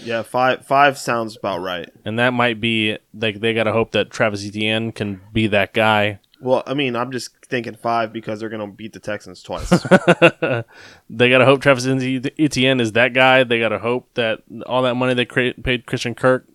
Yeah, 0.00 0.22
five 0.22 0.64
five 0.64 0.96
sounds 0.96 1.36
about 1.36 1.60
right. 1.60 1.88
And 2.04 2.18
that 2.18 2.32
might 2.32 2.60
be 2.60 2.98
like 3.12 3.40
they 3.40 3.52
got 3.52 3.64
to 3.64 3.72
hope 3.72 3.92
that 3.92 4.10
Travis 4.10 4.46
Etienne 4.46 4.92
can 4.92 5.20
be 5.32 5.48
that 5.48 5.74
guy. 5.74 6.20
Well, 6.40 6.62
I 6.66 6.74
mean, 6.74 6.94
I'm 6.94 7.10
just 7.10 7.30
thinking 7.46 7.74
five 7.74 8.12
because 8.12 8.40
they're 8.40 8.48
gonna 8.48 8.68
beat 8.68 8.92
the 8.92 9.00
Texans 9.00 9.42
twice. 9.42 9.68
they 11.10 11.30
got 11.30 11.38
to 11.38 11.44
hope 11.44 11.60
Travis 11.60 11.86
Etienne 12.38 12.80
is 12.80 12.92
that 12.92 13.12
guy. 13.12 13.44
They 13.44 13.58
got 13.58 13.70
to 13.70 13.78
hope 13.78 14.08
that 14.14 14.42
all 14.66 14.82
that 14.82 14.94
money 14.94 15.14
they 15.14 15.24
cra- 15.24 15.54
paid 15.54 15.86
Christian 15.86 16.14
Kirk, 16.14 16.46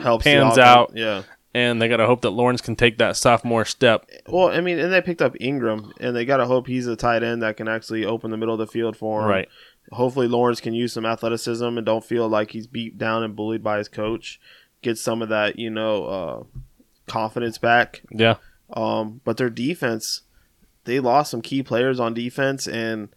Helps 0.00 0.24
Pans 0.24 0.58
out. 0.58 0.92
Yeah. 0.94 1.22
and 1.54 1.80
they 1.80 1.88
got 1.88 1.98
to 1.98 2.06
hope 2.06 2.22
that 2.22 2.30
Lawrence 2.30 2.60
can 2.60 2.74
take 2.76 2.98
that 2.98 3.16
sophomore 3.16 3.64
step. 3.64 4.08
Well, 4.26 4.48
I 4.48 4.60
mean, 4.60 4.78
and 4.78 4.92
they 4.92 5.00
picked 5.00 5.22
up 5.22 5.36
Ingram, 5.40 5.92
and 6.00 6.14
they 6.16 6.24
gotta 6.24 6.46
hope 6.46 6.66
he's 6.66 6.86
a 6.86 6.96
tight 6.96 7.22
end 7.22 7.42
that 7.42 7.56
can 7.56 7.68
actually 7.68 8.04
open 8.04 8.30
the 8.30 8.36
middle 8.36 8.54
of 8.54 8.58
the 8.58 8.66
field 8.66 8.96
for 8.96 9.22
him. 9.22 9.28
Right. 9.28 9.48
Hopefully, 9.92 10.28
Lawrence 10.28 10.60
can 10.60 10.74
use 10.74 10.92
some 10.92 11.06
athleticism 11.06 11.64
and 11.64 11.84
don't 11.84 12.04
feel 12.04 12.28
like 12.28 12.50
he's 12.52 12.66
beat 12.66 12.98
down 12.98 13.22
and 13.22 13.34
bullied 13.36 13.62
by 13.62 13.78
his 13.78 13.88
coach. 13.88 14.40
Get 14.82 14.98
some 14.98 15.20
of 15.22 15.28
that, 15.30 15.58
you 15.58 15.68
know, 15.70 16.04
uh, 16.04 16.42
confidence 17.06 17.58
back. 17.58 18.02
Yeah. 18.10 18.36
Um, 18.72 19.20
but 19.24 19.36
their 19.36 19.50
defense, 19.50 20.22
they 20.84 21.00
lost 21.00 21.30
some 21.30 21.42
key 21.42 21.62
players 21.62 21.98
on 22.00 22.14
defense, 22.14 22.66
and 22.68 23.08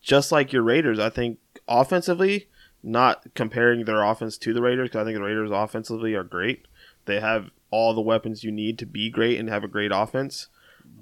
just 0.00 0.32
like 0.32 0.52
your 0.52 0.62
Raiders, 0.62 0.98
I 0.98 1.10
think 1.10 1.38
offensively, 1.68 2.48
not 2.82 3.24
comparing 3.34 3.84
their 3.84 4.02
offense 4.02 4.36
to 4.38 4.52
the 4.52 4.60
Raiders, 4.62 4.88
because 4.88 5.02
I 5.02 5.04
think 5.04 5.16
the 5.16 5.22
Raiders 5.24 5.50
offensively 5.52 6.14
are 6.14 6.24
great. 6.24 6.66
They 7.04 7.20
have 7.20 7.50
all 7.70 7.94
the 7.94 8.00
weapons 8.00 8.42
you 8.44 8.50
need 8.52 8.78
to 8.80 8.86
be 8.86 9.10
great 9.10 9.38
and 9.38 9.48
have 9.48 9.64
a 9.64 9.68
great 9.68 9.92
offense. 9.94 10.48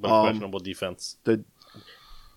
But 0.00 0.10
Um, 0.10 0.24
questionable 0.26 0.60
defense. 0.60 1.16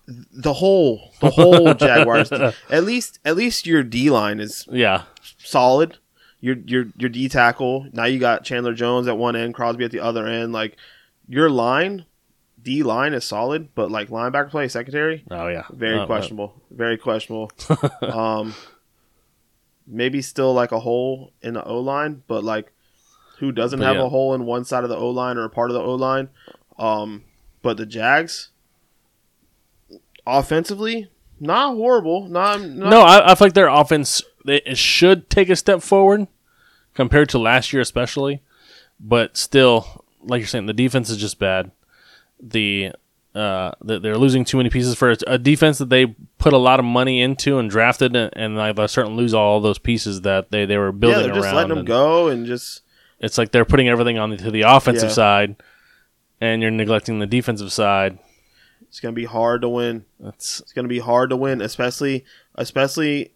The 0.08 0.52
whole, 0.52 1.12
the 1.20 1.30
whole 1.30 1.72
Jaguars, 1.74 2.30
at 2.32 2.84
least, 2.84 3.20
at 3.24 3.36
least 3.36 3.66
your 3.66 3.82
D 3.82 4.10
line 4.10 4.38
is 4.40 4.66
Yeah. 4.70 5.04
solid. 5.38 5.98
Your 6.44 6.56
your 6.66 6.84
your 6.98 7.08
D 7.08 7.30
tackle. 7.30 7.86
Now 7.94 8.04
you 8.04 8.18
got 8.18 8.44
Chandler 8.44 8.74
Jones 8.74 9.08
at 9.08 9.16
one 9.16 9.34
end, 9.34 9.54
Crosby 9.54 9.82
at 9.86 9.90
the 9.90 10.00
other 10.00 10.26
end. 10.26 10.52
Like 10.52 10.76
your 11.26 11.48
line, 11.48 12.04
D 12.62 12.82
line 12.82 13.14
is 13.14 13.24
solid, 13.24 13.70
but 13.74 13.90
like 13.90 14.10
linebacker 14.10 14.50
play, 14.50 14.68
secondary, 14.68 15.24
Oh 15.30 15.48
yeah. 15.48 15.62
very 15.70 16.04
questionable. 16.04 16.60
Very 16.70 16.98
questionable. 16.98 17.50
um, 18.02 18.54
maybe 19.86 20.20
still 20.20 20.52
like 20.52 20.70
a 20.70 20.80
hole 20.80 21.32
in 21.40 21.54
the 21.54 21.64
O 21.64 21.80
line, 21.80 22.22
but 22.26 22.44
like 22.44 22.72
who 23.38 23.50
doesn't 23.50 23.78
But 23.78 23.86
have 23.86 23.96
yeah. 23.96 24.04
a 24.04 24.08
hole 24.10 24.34
in 24.34 24.44
one 24.44 24.66
side 24.66 24.84
of 24.84 24.90
the 24.90 24.96
O 24.98 25.08
line 25.08 25.38
or 25.38 25.44
a 25.44 25.48
part 25.48 25.70
of 25.70 25.74
the 25.74 25.82
O 25.82 25.94
line? 25.94 26.28
Um, 26.78 27.24
but 27.62 27.78
the 27.78 27.86
Jags, 27.86 28.50
offensively, 30.26 31.08
not 31.40 31.74
horrible. 31.74 32.28
Not, 32.28 32.60
not 32.60 32.90
No, 32.90 33.00
I, 33.00 33.32
I 33.32 33.34
feel 33.34 33.46
like 33.46 33.54
their 33.54 33.68
offense 33.68 34.22
they, 34.44 34.56
it 34.66 34.76
should 34.76 35.30
take 35.30 35.48
a 35.48 35.56
step 35.56 35.80
forward 35.80 36.26
compared 36.94 37.28
to 37.30 37.38
last 37.38 37.72
year, 37.72 37.82
especially. 37.82 38.42
But 38.98 39.36
still, 39.36 40.04
like 40.22 40.40
you're 40.40 40.46
saying, 40.46 40.66
the 40.66 40.72
defense 40.72 41.10
is 41.10 41.16
just 41.16 41.38
bad. 41.38 41.70
The 42.40 42.92
uh, 43.34 43.72
they're 43.82 44.16
losing 44.16 44.44
too 44.44 44.58
many 44.58 44.70
pieces 44.70 44.94
for 44.94 45.16
a, 45.26 45.38
defense 45.38 45.78
that 45.78 45.88
they 45.88 46.06
put 46.38 46.52
a 46.52 46.58
lot 46.58 46.78
of 46.78 46.84
money 46.84 47.20
into 47.20 47.58
and 47.58 47.68
drafted, 47.68 48.14
and, 48.14 48.30
and 48.36 48.56
like, 48.56 48.76
they're 48.76 48.86
starting 48.86 49.12
to 49.12 49.16
lose 49.16 49.34
all 49.34 49.60
those 49.60 49.78
pieces 49.78 50.20
that 50.20 50.52
they, 50.52 50.66
they 50.66 50.78
were 50.78 50.92
building. 50.92 51.18
yeah, 51.18 51.26
they're 51.26 51.42
just 51.42 51.52
letting 51.54 51.74
them 51.74 51.84
go 51.84 52.28
and 52.28 52.46
just 52.46 52.82
It's 53.18 53.36
like 53.36 53.50
they're 53.50 53.64
putting 53.64 53.88
everything 53.88 54.18
on 54.18 54.30
the, 54.30 54.36
to 54.36 54.52
the 54.52 54.62
offensive 54.62 55.08
Yeah. 55.08 55.14
side, 55.14 55.56
and 56.40 56.62
you're 56.62 56.70
neglecting 56.70 57.18
the 57.18 57.26
defensive 57.26 57.72
side. 57.72 58.20
it's 58.82 59.00
gonna 59.00 59.12
be 59.12 59.24
hard 59.24 59.62
to 59.62 59.68
win. 59.68 60.04
That's 60.20 60.60
It's 60.60 60.72
going 60.72 60.84
to 60.84 60.88
be 60.88 61.00
hard 61.00 61.30
to 61.30 61.36
win, 61.36 61.60
especially 61.60 62.24
especially 62.54 63.32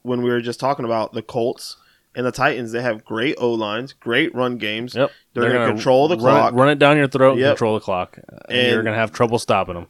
when 0.00 0.22
we 0.22 0.30
were 0.30 0.40
just 0.40 0.60
talking 0.60 0.86
about 0.86 1.12
the 1.12 1.22
Colts 1.22 1.76
and 2.14 2.26
the 2.26 2.32
Titans. 2.32 2.72
They 2.72 2.82
have 2.82 3.04
great 3.04 3.36
O 3.38 3.50
lines, 3.52 3.92
great 3.92 4.34
run 4.34 4.58
games. 4.58 4.94
yep. 4.94 5.10
They're, 5.34 5.44
going 5.44 5.54
to 5.54 5.58
gonna 5.60 5.72
control 5.72 6.08
the 6.08 6.16
run 6.16 6.22
clock, 6.36 6.52
It, 6.52 6.56
run 6.56 6.68
it 6.68 6.78
down 6.78 6.96
your 6.96 7.08
throat. 7.08 7.32
and 7.32 7.40
Yep. 7.40 7.50
Control 7.56 7.74
the 7.74 7.80
clock, 7.80 8.18
and, 8.48 8.58
And- 8.58 8.70
you're 8.72 8.82
gonna 8.82 8.96
have 8.96 9.12
trouble 9.12 9.38
stopping 9.38 9.74
them. 9.74 9.86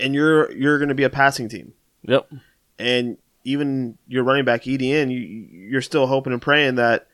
and 0.00 0.14
you're 0.14 0.50
you're 0.52 0.78
going 0.78 0.88
to 0.88 0.94
be 0.94 1.04
a 1.04 1.10
passing 1.10 1.48
team. 1.48 1.72
Yep. 2.04 2.30
and 2.78 3.16
even 3.44 3.98
your 4.06 4.22
running 4.24 4.44
back 4.44 4.66
Etienne, 4.68 5.10
you, 5.10 5.18
you're 5.18 5.82
still 5.82 6.06
hoping 6.06 6.32
and 6.32 6.40
praying 6.42 6.76
that 6.76 7.08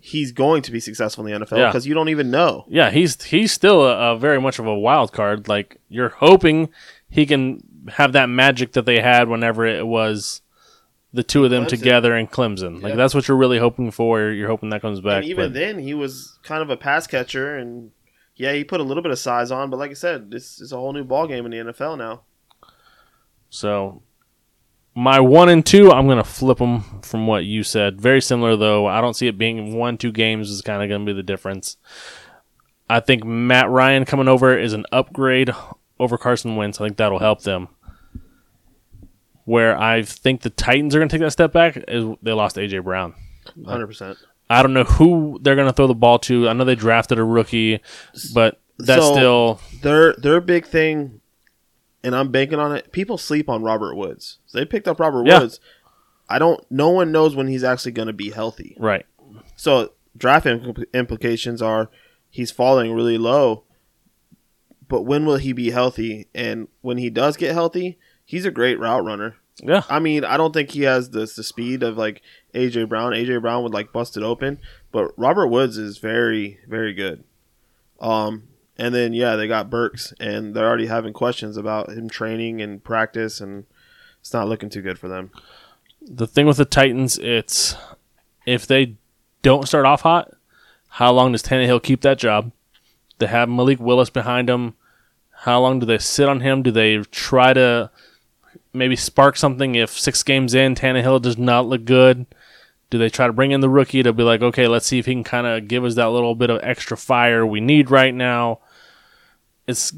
he's 0.00 0.32
going 0.32 0.62
to 0.62 0.72
be 0.72 0.80
successful 0.80 1.26
in 1.26 1.32
the 1.40 1.44
NFL 1.46 1.58
Yeah. 1.58 1.66
because 1.68 1.86
you 1.86 1.92
don't 1.94 2.08
even 2.08 2.30
know. 2.30 2.64
Yeah, 2.68 2.90
he's 2.90 3.22
he's 3.24 3.52
still 3.52 3.82
a, 3.82 4.12
a 4.14 4.18
very 4.18 4.40
much 4.40 4.58
of 4.58 4.66
a 4.66 4.74
wild 4.74 5.12
card. 5.12 5.48
Like 5.48 5.78
you're 5.88 6.08
hoping 6.10 6.68
he 7.10 7.26
can 7.26 7.62
have 7.88 8.12
that 8.12 8.28
magic 8.28 8.72
that 8.72 8.84
they 8.86 9.00
had 9.00 9.28
whenever 9.28 9.64
it 9.66 9.86
was 9.86 10.40
the 11.16 11.22
two 11.24 11.44
of 11.44 11.50
them 11.50 11.64
Clemson. 11.64 11.68
together 11.68 12.16
in 12.16 12.26
Clemson. 12.28 12.82
Like 12.82 12.90
Yeah. 12.90 12.96
that's 12.96 13.14
what 13.14 13.26
you're 13.26 13.36
really 13.36 13.58
hoping 13.58 13.90
for. 13.90 14.30
You're 14.30 14.48
hoping 14.48 14.70
that 14.70 14.82
comes 14.82 15.00
back. 15.00 15.22
and 15.22 15.24
even 15.30 15.46
but- 15.46 15.54
then, 15.54 15.78
he 15.78 15.94
was 15.94 16.38
kind 16.44 16.62
of 16.62 16.70
a 16.70 16.76
pass 16.76 17.06
catcher, 17.06 17.56
and 17.56 17.90
yeah, 18.36 18.52
he 18.52 18.62
put 18.64 18.80
a 18.80 18.84
little 18.84 19.02
bit 19.02 19.12
of 19.12 19.18
size 19.18 19.50
on. 19.50 19.70
But 19.70 19.78
like 19.78 19.90
I 19.90 19.94
said, 19.94 20.30
this 20.30 20.60
is 20.60 20.72
a 20.72 20.76
whole 20.76 20.92
new 20.92 21.04
ball 21.04 21.26
game 21.26 21.44
in 21.46 21.50
the 21.50 21.58
NFL 21.72 21.96
now. 21.96 22.22
So 23.50 24.02
my 24.94 25.20
one 25.20 25.48
and 25.48 25.64
two, 25.64 25.90
I'm 25.92 26.06
gonna 26.08 26.24
flip 26.24 26.58
them 26.58 27.00
from 27.02 27.26
what 27.26 27.44
you 27.44 27.62
said. 27.62 28.00
Very 28.00 28.20
similar 28.20 28.56
though. 28.56 28.86
I 28.86 29.00
don't 29.00 29.14
see 29.14 29.26
it 29.28 29.38
being 29.38 29.74
one 29.76 29.96
two 29.98 30.12
games 30.12 30.50
is 30.50 30.62
kind 30.62 30.82
of 30.82 30.88
gonna 30.88 31.04
be 31.04 31.12
the 31.12 31.22
difference. 31.22 31.76
I 32.88 33.00
think 33.00 33.24
Matt 33.24 33.68
Ryan 33.68 34.04
coming 34.04 34.28
over 34.28 34.56
is 34.56 34.72
an 34.72 34.84
upgrade 34.92 35.50
over 35.98 36.16
Carson 36.16 36.56
Wentz. 36.56 36.80
I 36.80 36.84
think 36.86 36.96
that'll 36.98 37.18
help 37.18 37.42
them. 37.42 37.68
Where 39.46 39.78
I 39.78 40.02
think 40.02 40.42
the 40.42 40.50
Titans 40.50 40.94
are 40.94 40.98
gonna 40.98 41.08
take 41.08 41.20
that 41.22 41.30
step 41.30 41.52
back 41.52 41.76
is 41.88 42.04
they 42.22 42.32
lost 42.32 42.56
AJ 42.56 42.84
Brown. 42.84 43.14
Hundred 43.64 43.86
percent. 43.86 44.18
I 44.50 44.60
don't 44.62 44.74
know 44.74 44.84
who 44.84 45.38
they're 45.40 45.56
gonna 45.56 45.72
throw 45.72 45.86
the 45.86 45.94
ball 45.94 46.18
to. 46.20 46.48
I 46.48 46.52
know 46.52 46.64
they 46.64 46.74
drafted 46.74 47.18
a 47.18 47.24
rookie, 47.24 47.80
but 48.34 48.60
that's 48.78 49.02
So- 49.02 49.12
still 49.14 49.60
Their 49.82 50.12
their 50.14 50.40
big 50.40 50.66
thing, 50.66 51.20
and 52.04 52.14
I'm 52.14 52.30
banking 52.30 52.58
on 52.58 52.74
it. 52.76 52.92
People 52.92 53.18
sleep 53.18 53.48
on 53.48 53.62
Robert 53.62 53.94
Woods. 53.94 54.38
So 54.46 54.58
they 54.58 54.64
picked 54.66 54.86
up 54.88 55.00
Robert 55.00 55.26
Yeah. 55.26 55.38
Woods. 55.40 55.60
I 56.28 56.38
don't. 56.40 56.60
No 56.70 56.90
one 56.90 57.12
knows 57.12 57.34
when 57.36 57.46
he's 57.46 57.62
actually 57.64 57.92
going 57.92 58.08
to 58.08 58.12
be 58.12 58.30
healthy. 58.30 58.76
right. 58.80 59.06
So 59.54 59.92
draft 60.16 60.44
impl- 60.46 60.92
implications 60.92 61.62
are 61.62 61.88
he's 62.30 62.50
falling 62.50 62.92
really 62.92 63.16
low. 63.18 63.62
But 64.88 65.02
when 65.02 65.24
will 65.26 65.36
he 65.36 65.52
be 65.52 65.70
healthy? 65.70 66.26
And 66.34 66.68
when 66.80 66.98
he 66.98 67.10
does 67.10 67.36
get 67.36 67.52
healthy, 67.52 67.98
he's 68.26 68.44
a 68.44 68.50
great 68.50 68.78
route 68.78 69.04
runner. 69.04 69.36
Yeah. 69.62 69.84
I 69.88 70.00
mean, 70.00 70.22
I 70.22 70.36
don't 70.36 70.52
think 70.52 70.72
he 70.72 70.82
has 70.82 71.10
the, 71.10 71.20
the 71.20 71.42
speed 71.42 71.82
of 71.82 71.96
like 71.96 72.20
AJ 72.54 72.90
Brown. 72.90 73.12
AJ 73.12 73.40
Brown 73.40 73.62
would 73.62 73.72
like 73.72 73.92
bust 73.92 74.18
it 74.18 74.22
open, 74.22 74.58
but 74.92 75.12
Robert 75.16 75.46
Woods 75.48 75.78
is 75.78 75.96
very 75.96 76.58
very 76.68 76.92
good. 76.92 77.24
Um, 77.98 78.48
and 78.76 78.94
then 78.94 79.14
yeah, 79.14 79.36
they 79.36 79.48
got 79.48 79.70
Burks, 79.70 80.12
and 80.20 80.54
they're 80.54 80.66
already 80.66 80.88
having 80.88 81.14
questions 81.14 81.56
about 81.56 81.88
him 81.88 82.10
training 82.10 82.60
and 82.60 82.84
practice, 82.84 83.40
and 83.40 83.64
it's 84.20 84.34
not 84.34 84.48
looking 84.48 84.68
too 84.68 84.82
good 84.82 84.98
for 84.98 85.08
them. 85.08 85.30
the 86.02 86.26
thing 86.26 86.46
with 86.46 86.58
the 86.58 86.66
Titans, 86.66 87.18
it's 87.18 87.74
if 88.44 88.66
they 88.66 88.96
don't 89.40 89.66
start 89.66 89.86
off 89.86 90.02
hot, 90.02 90.34
how 90.88 91.12
long 91.12 91.32
does 91.32 91.42
Tannehill 91.42 91.82
keep 91.82 92.02
that 92.02 92.18
job? 92.18 92.52
They 93.18 93.26
have 93.26 93.48
Malik 93.48 93.80
Willis 93.80 94.10
behind 94.10 94.50
him. 94.50 94.74
How 95.30 95.60
long 95.60 95.78
do 95.78 95.86
they 95.86 95.98
sit 95.98 96.28
on 96.28 96.40
him? 96.40 96.62
Do 96.62 96.70
they 96.70 96.98
try 97.10 97.54
to 97.54 97.90
maybe 98.76 98.96
spark 98.96 99.36
something 99.36 99.74
if 99.74 99.90
six 99.90 100.22
games 100.22 100.54
in 100.54 100.74
Tannehill 100.74 101.22
does 101.22 101.38
not 101.38 101.66
look 101.66 101.84
good? 101.84 102.26
Do 102.90 102.98
they 102.98 103.08
try 103.08 103.26
to 103.26 103.32
bring 103.32 103.50
in 103.50 103.60
the 103.60 103.68
rookie 103.68 104.02
to 104.02 104.12
be 104.12 104.22
like, 104.22 104.42
okay, 104.42 104.68
let's 104.68 104.86
see 104.86 104.98
if 104.98 105.06
he 105.06 105.12
can 105.12 105.24
kind 105.24 105.46
of 105.46 105.66
give 105.66 105.84
us 105.84 105.96
that 105.96 106.10
little 106.10 106.34
bit 106.34 106.50
of 106.50 106.60
extra 106.62 106.96
fire 106.96 107.44
we 107.44 107.60
need 107.60 107.90
right 107.90 108.14
now? 108.14 108.60
It's 109.66 109.92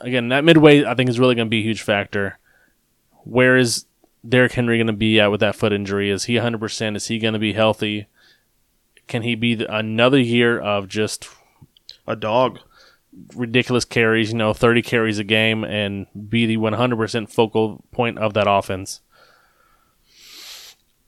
again 0.00 0.28
that 0.28 0.44
midway. 0.44 0.84
I 0.84 0.94
think 0.94 1.10
is 1.10 1.18
really 1.18 1.34
going 1.34 1.46
to 1.48 1.50
be 1.50 1.60
a 1.60 1.64
huge 1.64 1.82
factor. 1.82 2.38
Where 3.24 3.56
is 3.56 3.86
Derrick 4.26 4.52
Henry 4.52 4.78
going 4.78 4.86
to 4.86 4.92
be 4.92 5.18
at 5.18 5.30
with 5.30 5.40
that 5.40 5.56
foot 5.56 5.72
injury? 5.72 6.10
Is 6.10 6.24
he 6.24 6.34
100%? 6.34 6.96
Is 6.96 7.08
he 7.08 7.18
going 7.18 7.34
to 7.34 7.40
be 7.40 7.54
healthy? 7.54 8.06
Can 9.08 9.22
he 9.22 9.34
be 9.34 9.64
another 9.68 10.18
year 10.18 10.58
of 10.58 10.88
just 10.88 11.28
A 12.06 12.14
dog. 12.14 12.60
Ridiculous 13.34 13.84
carries, 13.84 14.32
you 14.32 14.38
know, 14.38 14.52
30 14.52 14.82
carries 14.82 15.18
a 15.18 15.24
game 15.24 15.64
and 15.64 16.06
be 16.28 16.46
the 16.46 16.56
100% 16.56 17.30
focal 17.30 17.84
point 17.92 18.18
of 18.18 18.34
that 18.34 18.46
offense? 18.48 19.00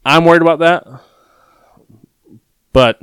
I'm 0.04 0.24
worried 0.24 0.42
about 0.42 0.60
that. 0.60 1.02
But 2.72 3.00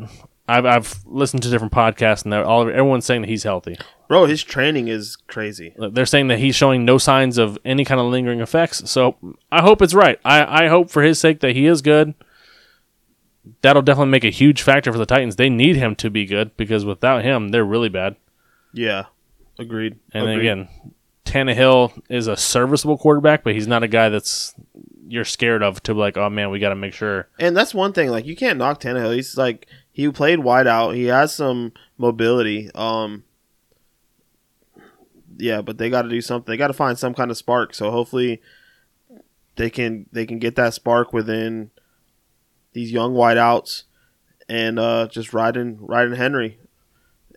I've, 0.48 0.66
I've 0.66 1.06
listened 1.06 1.44
to 1.44 1.50
different 1.50 1.74
podcasts 1.74 2.24
and 2.24 2.32
they're 2.32 2.46
all 2.46 2.62
everyone's 2.62 3.06
saying 3.06 3.22
that 3.22 3.30
he's 3.30 3.44
healthy. 3.44 3.78
Bro, 4.08 4.26
his 4.26 4.44
training 4.44 4.88
is 4.88 5.16
crazy. 5.16 5.74
They're 5.78 6.06
saying 6.06 6.28
that 6.28 6.40
he's 6.40 6.56
showing 6.56 6.86
no 6.86 6.98
signs 6.98 7.38
of 7.38 7.58
any 7.66 7.84
kind 7.84 8.00
of 8.00 8.08
lingering 8.08 8.40
effects. 8.40 8.90
So 8.90 9.16
I 9.52 9.62
hope 9.62 9.82
it's 9.82 9.96
right. 9.96 10.20
I, 10.24 10.66
I 10.66 10.68
hope 10.68 10.92
for 10.92 11.02
his 11.02 11.20
sake 11.20 11.40
that 11.40 11.56
he 11.56 11.66
is 11.66 11.82
good. 11.82 12.14
That'll 13.62 13.82
definitely 13.82 14.12
make 14.12 14.24
a 14.24 14.30
huge 14.30 14.62
factor 14.62 14.92
for 14.92 14.98
the 14.98 15.06
Titans. 15.06 15.36
They 15.36 15.50
need 15.50 15.76
him 15.76 15.96
to 15.98 16.10
be 16.10 16.26
good 16.26 16.56
because 16.58 16.86
without 16.86 17.24
him, 17.24 17.50
they're 17.50 17.66
really 17.66 17.90
bad. 17.90 18.16
Yeah, 18.76 19.06
agreed. 19.58 19.98
And 20.14 20.28
Agreed. 20.28 20.40
again, 20.42 20.68
Tannehill 21.26 22.02
is 22.10 22.28
a 22.28 22.36
serviceable 22.36 22.98
quarterback, 22.98 23.44
but 23.44 23.54
he's 23.54 23.68
not 23.68 23.84
a 23.84 23.88
guy 23.88 24.10
that's 24.10 24.54
you're 25.08 25.26
scared 25.26 25.64
of 25.64 25.82
to 25.84 25.94
be 25.94 26.00
like, 26.00 26.18
oh 26.18 26.30
man, 26.30 26.50
we 26.50 26.60
got 26.60 26.70
to 26.70 26.76
make 26.76 26.94
sure. 26.94 27.30
And 27.40 27.56
that's 27.56 27.74
one 27.74 27.94
thing. 27.94 28.10
Like 28.10 28.26
you 28.26 28.36
can't 28.36 28.58
knock 28.58 28.82
Tannehill. 28.82 29.16
He's 29.16 29.38
like 29.38 29.68
he 29.92 30.10
played 30.10 30.40
wide 30.40 30.68
out. 30.68 30.92
He 30.92 31.06
has 31.06 31.34
some 31.34 31.72
mobility. 31.98 32.70
Um, 32.76 33.24
yeah, 35.38 35.62
but 35.62 35.78
they 35.78 35.90
got 35.90 36.02
to 36.02 36.10
do 36.10 36.22
something. 36.22 36.52
They 36.52 36.58
got 36.58 36.68
to 36.68 36.74
find 36.74 36.98
some 36.98 37.14
kind 37.14 37.32
of 37.32 37.38
spark. 37.38 37.74
So 37.74 37.92
hopefully, 37.92 38.42
they 39.56 39.70
can 39.70 40.08
they 40.12 40.26
can 40.26 40.40
get 40.40 40.56
that 40.56 40.74
spark 40.74 41.14
within 41.14 41.72
these 42.74 42.92
young 42.92 43.14
wideouts 43.14 43.84
and 44.50 44.78
uh, 44.78 45.08
just 45.08 45.34
riding 45.34 45.78
riding 45.80 46.16
Henry. 46.16 46.60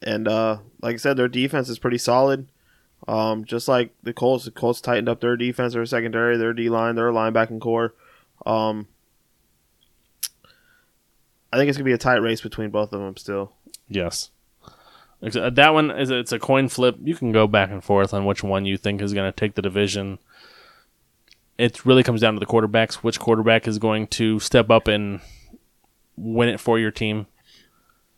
And 0.03 0.29
uh, 0.29 0.59
like 0.81 0.95
I 0.95 0.99
said, 0.99 1.17
their 1.17 1.29
defense 1.29 1.69
is 1.69 1.79
pretty 1.79 1.99
solid. 1.99 2.49
Um, 3.07 3.45
just 3.45 3.69
like 3.69 3.93
the 4.03 4.13
Colts, 4.13 4.45
the 4.45 4.51
Colts 4.51 4.81
tightened 4.81 5.09
up 5.09 5.21
their 5.21 5.37
defense, 5.37 5.75
their 5.75 5.87
secondary, 5.87 6.37
their 6.37 6.53
D 6.53 6.69
line, 6.69 6.95
their 6.95 7.11
linebacking 7.13 7.61
core. 7.61 7.95
Um, 8.45 8.87
I 11.53 11.57
think 11.57 11.69
it's 11.69 11.79
gonna 11.79 11.85
be 11.85 11.93
a 11.93 11.99
tight 11.99 12.17
race 12.17 12.41
between 12.41 12.71
both 12.71 12.93
of 12.93 13.01
them 13.01 13.17
still. 13.17 13.53
Yes. 13.89 14.31
Uh, 15.23 15.51
That 15.51 15.75
one 15.75 15.91
is 15.91 16.11
it's 16.11 16.33
a 16.33 16.39
coin 16.39 16.69
flip. 16.69 16.97
You 17.03 17.15
can 17.17 17.33
go 17.33 17.47
back 17.47 17.71
and 17.71 17.83
forth 17.83 18.13
on 18.15 18.25
which 18.25 18.43
one 18.43 18.67
you 18.67 18.77
think 18.77 19.01
is 19.03 19.15
going 19.15 19.31
to 19.31 19.35
take 19.37 19.55
the 19.55 19.63
division. 19.63 20.19
It 21.57 21.85
really 21.85 22.05
comes 22.05 22.21
down 22.21 22.35
to 22.35 22.41
the 22.41 22.47
quarterbacks. 22.47 22.97
Which 22.97 23.19
quarterback 23.19 23.67
is 23.67 23.79
going 23.79 24.07
to 24.09 24.39
step 24.39 24.71
up 24.71 24.87
and 24.87 25.21
win 26.17 26.49
it 26.49 26.61
for 26.61 26.79
your 26.79 26.93
team? 26.93 27.27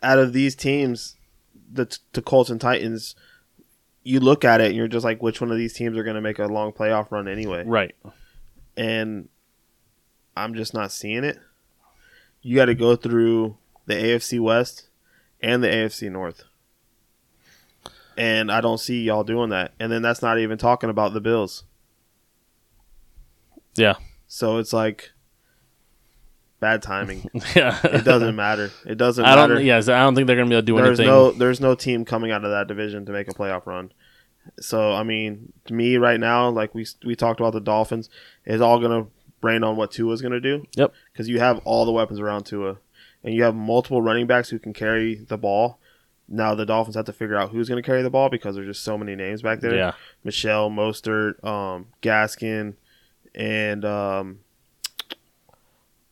Out 0.03 0.19
of 0.19 0.35
these 0.35 0.55
teams, 0.55 1.17
the 1.73 1.99
the 2.13 2.23
Colts 2.23 2.51
and 2.51 2.61
Titans, 2.61 3.15
you 4.03 4.21
look 4.21 4.45
at 4.45 4.61
it 4.61 4.69
and 4.69 4.77
you're 4.77 4.89
just 4.89 5.05
like, 5.05 5.23
which 5.23 5.41
one 5.41 5.51
of 5.51 5.59
these 5.59 5.73
teams 5.73 5.97
are 5.97 6.05
gonna 6.05 6.21
make 6.21 6.39
a 6.39 6.47
long 6.47 6.73
playoff 6.73 7.11
run 7.11 7.29
anyway? 7.29 7.65
Right. 7.65 7.95
And 8.77 9.29
I'm 10.37 10.55
just 10.55 10.75
not 10.75 10.93
seeing 10.93 11.25
it. 11.25 11.39
You 12.43 12.57
got 12.57 12.67
to 12.67 12.75
go 12.75 12.97
through 12.97 13.59
the 13.87 13.95
AFC 13.95 14.41
West 14.41 14.89
and 15.43 15.63
the 15.63 15.69
AFC 15.69 16.11
North. 16.11 16.45
And 18.17 18.51
I 18.51 18.61
don't 18.61 18.79
see 18.79 19.03
y'all 19.03 19.25
doing 19.25 19.51
that. 19.51 19.73
And 19.79 19.91
then 19.93 20.03
that's 20.03 20.23
not 20.23 20.39
even 20.39 20.59
talking 20.59 20.91
about 20.91 21.13
the 21.13 21.21
Bills. 21.21 21.65
Yeah. 23.77 23.95
So 24.27 24.59
it's 24.59 24.73
like 24.73 25.13
bad 26.61 26.83
timing. 26.83 27.29
Yeah. 27.57 27.79
It 27.83 28.05
doesn't 28.05 28.37
matter. 28.37 28.71
It 28.87 28.97
doesn't 28.99 29.25
I 29.25 29.35
matter. 29.35 29.55
don't. 29.57 29.65
Yes, 29.65 29.89
I 29.89 30.01
don't 30.01 30.15
think 30.15 30.27
they're 30.27 30.37
going 30.37 30.49
to 30.49 30.51
be 30.51 30.57
able 30.57 30.63
to 30.63 30.67
do 30.67 30.77
there's 30.77 31.01
anything. 31.01 31.15
no 31.15 31.31
there's 31.33 31.61
no 31.61 31.75
team 31.75 32.05
coming 32.05 32.31
out 32.31 32.45
of 32.45 32.51
that 32.51 32.69
division 32.69 33.05
to 33.07 33.13
make 33.13 33.29
a 33.29 33.35
playoff 33.35 33.67
run. 33.67 33.93
So 34.61 34.93
I 34.93 35.03
mean, 35.03 35.53
to 35.67 35.75
me 35.75 35.97
right 35.97 36.21
now, 36.21 36.49
like 36.51 36.75
we 36.75 36.87
we 37.05 37.17
talked 37.17 37.41
about 37.41 37.53
the 37.53 37.61
Dolphins, 37.61 38.09
it's 38.45 38.63
all 38.63 38.79
gonna 38.79 39.07
rain 39.43 39.65
on 39.65 39.77
what 39.77 39.91
Tua's 39.91 40.23
gonna 40.23 40.41
do. 40.41 40.65
Yep. 40.77 40.93
Because 41.13 41.29
you 41.29 41.39
have 41.41 41.61
all 41.65 41.85
the 41.85 41.93
weapons 41.93 42.21
around 42.21 42.45
Tua, 42.45 42.77
and 43.25 43.35
you 43.35 43.43
have 43.43 43.55
multiple 43.55 44.03
running 44.03 44.27
backs 44.27 44.49
who 44.51 44.59
can 44.59 44.73
carry 44.73 45.15
the 45.17 45.39
ball. 45.39 45.79
Now 46.29 46.55
the 46.55 46.67
Dolphins 46.67 46.95
have 46.97 47.07
to 47.07 47.13
figure 47.13 47.37
out 47.37 47.51
who's 47.51 47.69
gonna 47.69 47.83
carry 47.83 48.03
the 48.03 48.11
ball 48.11 48.29
because 48.29 48.55
there's 48.55 48.69
just 48.69 48.83
so 48.85 48.97
many 48.97 49.15
names 49.17 49.43
back 49.43 49.61
there. 49.61 49.75
Yeah. 49.75 49.93
Michel, 50.25 50.71
Mostert, 50.71 51.43
um, 51.45 51.87
Gaskin, 52.03 52.75
and 53.35 53.85
um, 53.85 54.39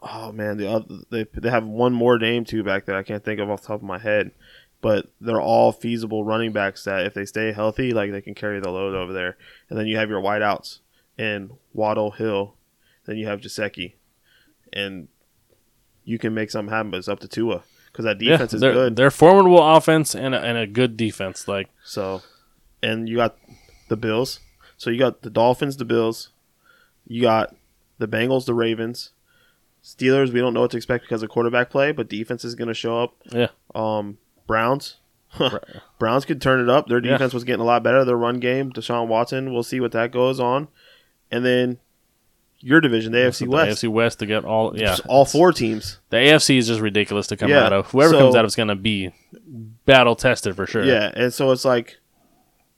oh 0.03 0.33
man, 0.33 0.57
the 0.57 0.71
other 0.71 0.97
they 1.11 1.27
they 1.35 1.51
have 1.51 1.67
one 1.67 1.93
more 1.93 2.19
name 2.19 2.45
too 2.45 2.63
back 2.63 2.85
there. 2.87 2.97
I 2.97 3.03
can't 3.03 3.25
think 3.25 3.41
of 3.41 3.51
off 3.51 3.63
the 3.63 3.69
top 3.69 3.81
of 3.81 3.83
my 3.83 3.99
head, 3.99 4.33
but 4.81 5.07
they're 5.21 5.41
all 5.41 5.73
feasible 5.73 6.25
running 6.25 6.53
backs 6.53 6.85
that 6.85 7.07
if 7.07 7.15
they 7.15 7.25
stay 7.25 7.53
healthy, 7.53 7.93
like 7.93 8.11
they 8.11 8.21
can 8.21 8.35
carry 8.35 8.61
the 8.61 8.71
load 8.71 8.95
over 8.95 9.13
there. 9.13 9.37
And 9.69 9.79
then 9.79 9.87
you 9.87 9.97
have 9.97 10.09
your 10.11 10.23
wideouts 10.23 10.79
and 11.17 11.53
Waddle 11.73 12.13
Hill, 12.13 12.55
then 13.07 13.17
you 13.17 13.27
have 13.27 13.41
Gesicki, 13.41 13.95
and 14.73 15.09
you 16.05 16.19
can 16.19 16.35
make 16.35 16.51
something 16.51 16.73
happen. 16.73 16.91
But 16.91 16.99
it's 16.99 17.09
up 17.09 17.21
to 17.21 17.29
Tua 17.29 17.63
because 17.91 18.05
that 18.05 18.21
Yeah, 18.23 18.33
defense 18.33 18.55
is 18.55 18.61
good. 18.61 18.97
They're 18.97 19.11
formidable 19.11 19.63
offense 19.77 20.15
and 20.15 20.35
a, 20.35 20.41
and 20.41 20.57
a 20.57 20.67
good 20.67 20.97
defense. 20.97 21.49
Like 21.49 21.69
So, 21.85 22.23
and 22.83 23.09
you 23.09 23.17
got 23.17 23.37
the 23.89 23.97
Bills. 23.97 24.41
So 24.77 24.91
you 24.91 24.99
got 24.99 25.23
the 25.23 25.31
Dolphins, 25.31 25.77
the 25.77 25.85
Bills. 25.85 26.31
You 27.07 27.23
got 27.23 27.57
The 27.99 28.07
Bengals, 28.07 28.45
the 28.45 28.55
Ravens, 28.55 29.11
Steelers. 29.83 30.33
We 30.33 30.41
don't 30.41 30.55
know 30.55 30.61
what 30.63 30.71
to 30.73 30.77
expect 30.77 31.05
because 31.05 31.23
of 31.23 31.31
quarterback 31.31 31.71
play, 31.71 31.93
but 31.93 32.09
defense 32.09 32.45
is 32.45 32.55
going 32.55 32.69
to 32.69 32.75
show 32.75 33.03
up. 33.03 33.15
Yeah. 33.31 33.49
Um, 33.75 34.19
Browns. 34.47 34.97
Browns 35.99 36.25
could 36.25 36.41
turn 36.41 36.61
it 36.61 36.69
up. 36.71 36.89
Their 36.89 37.05
Yeah. 37.05 37.13
defense 37.13 37.35
was 37.35 37.45
getting 37.45 37.61
a 37.61 37.65
lot 37.65 37.83
better. 37.83 38.05
Their 38.05 38.17
run 38.17 38.41
game, 38.41 38.73
Deshaun 38.73 39.07
Watson. 39.09 39.53
We'll 39.53 39.63
see 39.63 39.81
what 39.81 39.93
that 39.93 40.11
goes 40.11 40.41
on. 40.41 40.69
And 41.31 41.45
then 41.45 41.79
your 42.61 42.81
division, 42.81 43.13
the 43.13 43.19
AFC 43.19 43.41
The 43.45 43.51
West. 43.51 43.85
AFC 43.85 43.89
West 43.89 44.19
to 44.21 44.27
get 44.27 44.45
all 44.45 44.77
yeah. 44.77 44.87
Just 44.87 45.07
all 45.07 45.25
four 45.25 45.53
teams. 45.53 45.99
The 46.11 46.17
AFC 46.17 46.57
is 46.59 46.67
just 46.67 46.81
ridiculous 46.81 47.27
to 47.29 47.37
come 47.37 47.51
Yeah, 47.51 47.65
out 47.65 47.73
of. 47.73 47.91
Whoever 47.91 48.13
so- 48.15 48.19
comes 48.21 48.35
out 48.37 48.45
of 48.45 48.49
is 48.49 48.57
going 48.57 48.69
to 48.69 48.75
be 48.75 49.13
battle 49.85 50.17
tested 50.17 50.57
for 50.57 50.67
sure. 50.67 50.85
Yeah, 50.85 51.13
and 51.15 51.33
so 51.33 51.51
it's 51.53 51.65
like, 51.65 51.99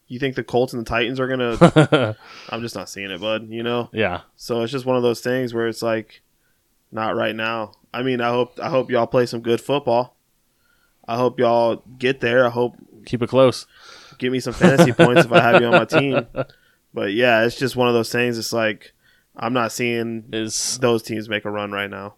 you 0.09 0.19
think 0.19 0.35
the 0.35 0.43
Colts 0.43 0.73
and 0.73 0.85
the 0.85 0.89
Titans 0.91 1.21
are 1.21 1.29
gonna? 1.29 2.17
I'm 2.51 2.63
just 2.63 2.75
not 2.75 2.89
seeing 2.89 3.13
it, 3.13 3.21
bud. 3.21 3.49
You 3.49 3.63
know. 3.63 3.89
yeah. 3.93 4.23
So 4.37 4.63
it's 4.63 4.73
just 4.73 4.85
one 4.85 4.97
of 4.97 5.05
those 5.05 5.21
things 5.21 5.55
where 5.55 5.69
it's 5.69 5.83
like, 5.83 6.23
not 6.93 7.17
right 7.17 7.35
now. 7.35 7.73
I 7.93 8.03
mean, 8.03 8.21
I 8.21 8.29
hope 8.31 8.59
I 8.61 8.69
hope 8.71 8.91
y'all 8.91 9.07
play 9.07 9.27
some 9.27 9.41
good 9.41 9.61
football. 9.61 10.17
I 11.07 11.17
hope 11.17 11.39
y'all 11.41 11.83
get 11.99 12.21
there. 12.21 12.47
I 12.47 12.51
hope 12.51 12.77
Keep 13.07 13.23
it 13.23 13.29
close. 13.29 13.67
give 14.19 14.33
me 14.33 14.41
some 14.41 14.53
fantasy 14.53 14.93
points 15.05 15.25
if 15.25 15.33
I 15.33 15.41
have 15.41 15.61
you 15.61 15.67
on 15.69 15.73
my 15.73 15.85
team. 15.85 16.27
But 16.95 17.13
yeah, 17.13 17.45
it's 17.45 17.57
just 17.59 17.77
one 17.77 17.89
of 17.89 17.95
those 17.95 18.13
things. 18.13 18.39
It's 18.39 18.53
like 18.53 18.93
I'm 19.37 19.53
not 19.53 19.73
seeing 19.73 20.25
Is 20.33 20.79
those 20.79 21.03
teams 21.03 21.29
make 21.29 21.45
a 21.45 21.51
run 21.51 21.73
right 21.73 21.91
now. 21.91 22.15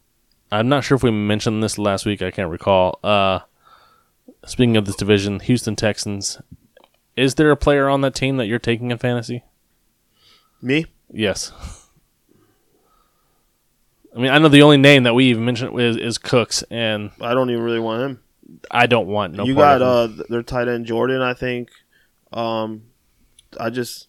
I'm 0.50 0.68
not 0.68 0.84
sure 0.84 0.96
if 0.96 1.02
we 1.02 1.10
mentioned 1.10 1.62
this 1.62 1.78
last 1.78 2.04
week. 2.04 2.20
I 2.20 2.30
can't 2.30 2.50
recall. 2.50 2.98
Uh, 3.02 3.40
speaking 4.44 4.76
of 4.76 4.84
this 4.84 4.96
division, 4.96 5.40
Houston 5.40 5.76
Texans. 5.76 6.40
Is 7.16 7.34
there 7.36 7.50
a 7.50 7.56
player 7.56 7.88
on 7.88 8.00
that 8.02 8.14
team 8.14 8.36
that 8.38 8.46
you're 8.46 8.58
taking 8.58 8.90
in 8.90 8.98
fantasy? 8.98 9.44
Me? 10.60 10.86
Yes. 11.10 11.52
I 14.14 14.18
mean, 14.18 14.30
I 14.30 14.38
know 14.38 14.48
the 14.48 14.62
only 14.62 14.76
name 14.76 15.04
that 15.04 15.14
we 15.14 15.26
even 15.26 15.44
mentioned 15.44 15.78
is, 15.80 15.96
is 15.96 16.18
Cooks, 16.18 16.62
and 16.70 17.10
I 17.20 17.34
don't 17.34 17.50
even 17.50 17.62
really 17.62 17.80
want 17.80 18.02
him. 18.02 18.22
I 18.70 18.86
don't 18.86 19.06
want 19.06 19.34
no. 19.34 19.44
you 19.44 19.54
got 19.54 19.80
uh 19.80 20.08
their 20.28 20.42
tight 20.42 20.68
end 20.68 20.86
Jordan, 20.86 21.22
I 21.22 21.34
think. 21.34 21.70
Um, 22.32 22.82
I 23.58 23.70
just 23.70 24.08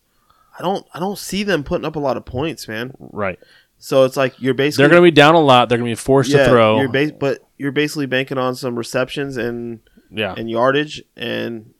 I 0.57 0.61
don't 0.61 0.85
I 0.93 0.99
don't 0.99 1.17
see 1.17 1.43
them 1.43 1.63
putting 1.63 1.85
up 1.85 1.95
a 1.95 1.99
lot 1.99 2.17
of 2.17 2.25
points, 2.25 2.67
man. 2.67 2.93
right. 2.99 3.39
So 3.77 4.05
it's 4.05 4.15
like 4.15 4.39
you're 4.39 4.53
basically 4.53 4.83
They're 4.83 4.89
going 4.89 5.01
to 5.01 5.11
be 5.11 5.11
down 5.11 5.35
a 5.35 5.41
lot. 5.41 5.67
They're 5.67 5.77
going 5.77 5.89
to 5.89 5.91
be 5.91 6.01
forced 6.01 6.31
to 6.31 6.45
throw. 6.45 6.79
You're 6.79 6.89
bas- 6.89 7.11
but 7.11 7.45
you're 7.57 7.73
basically 7.73 8.05
banking 8.05 8.37
on 8.37 8.55
some 8.55 8.77
receptions 8.77 9.35
and 9.35 9.81
yeah, 10.09 10.33
and 10.37 10.49
yardage 10.49 11.03
and 11.17 11.73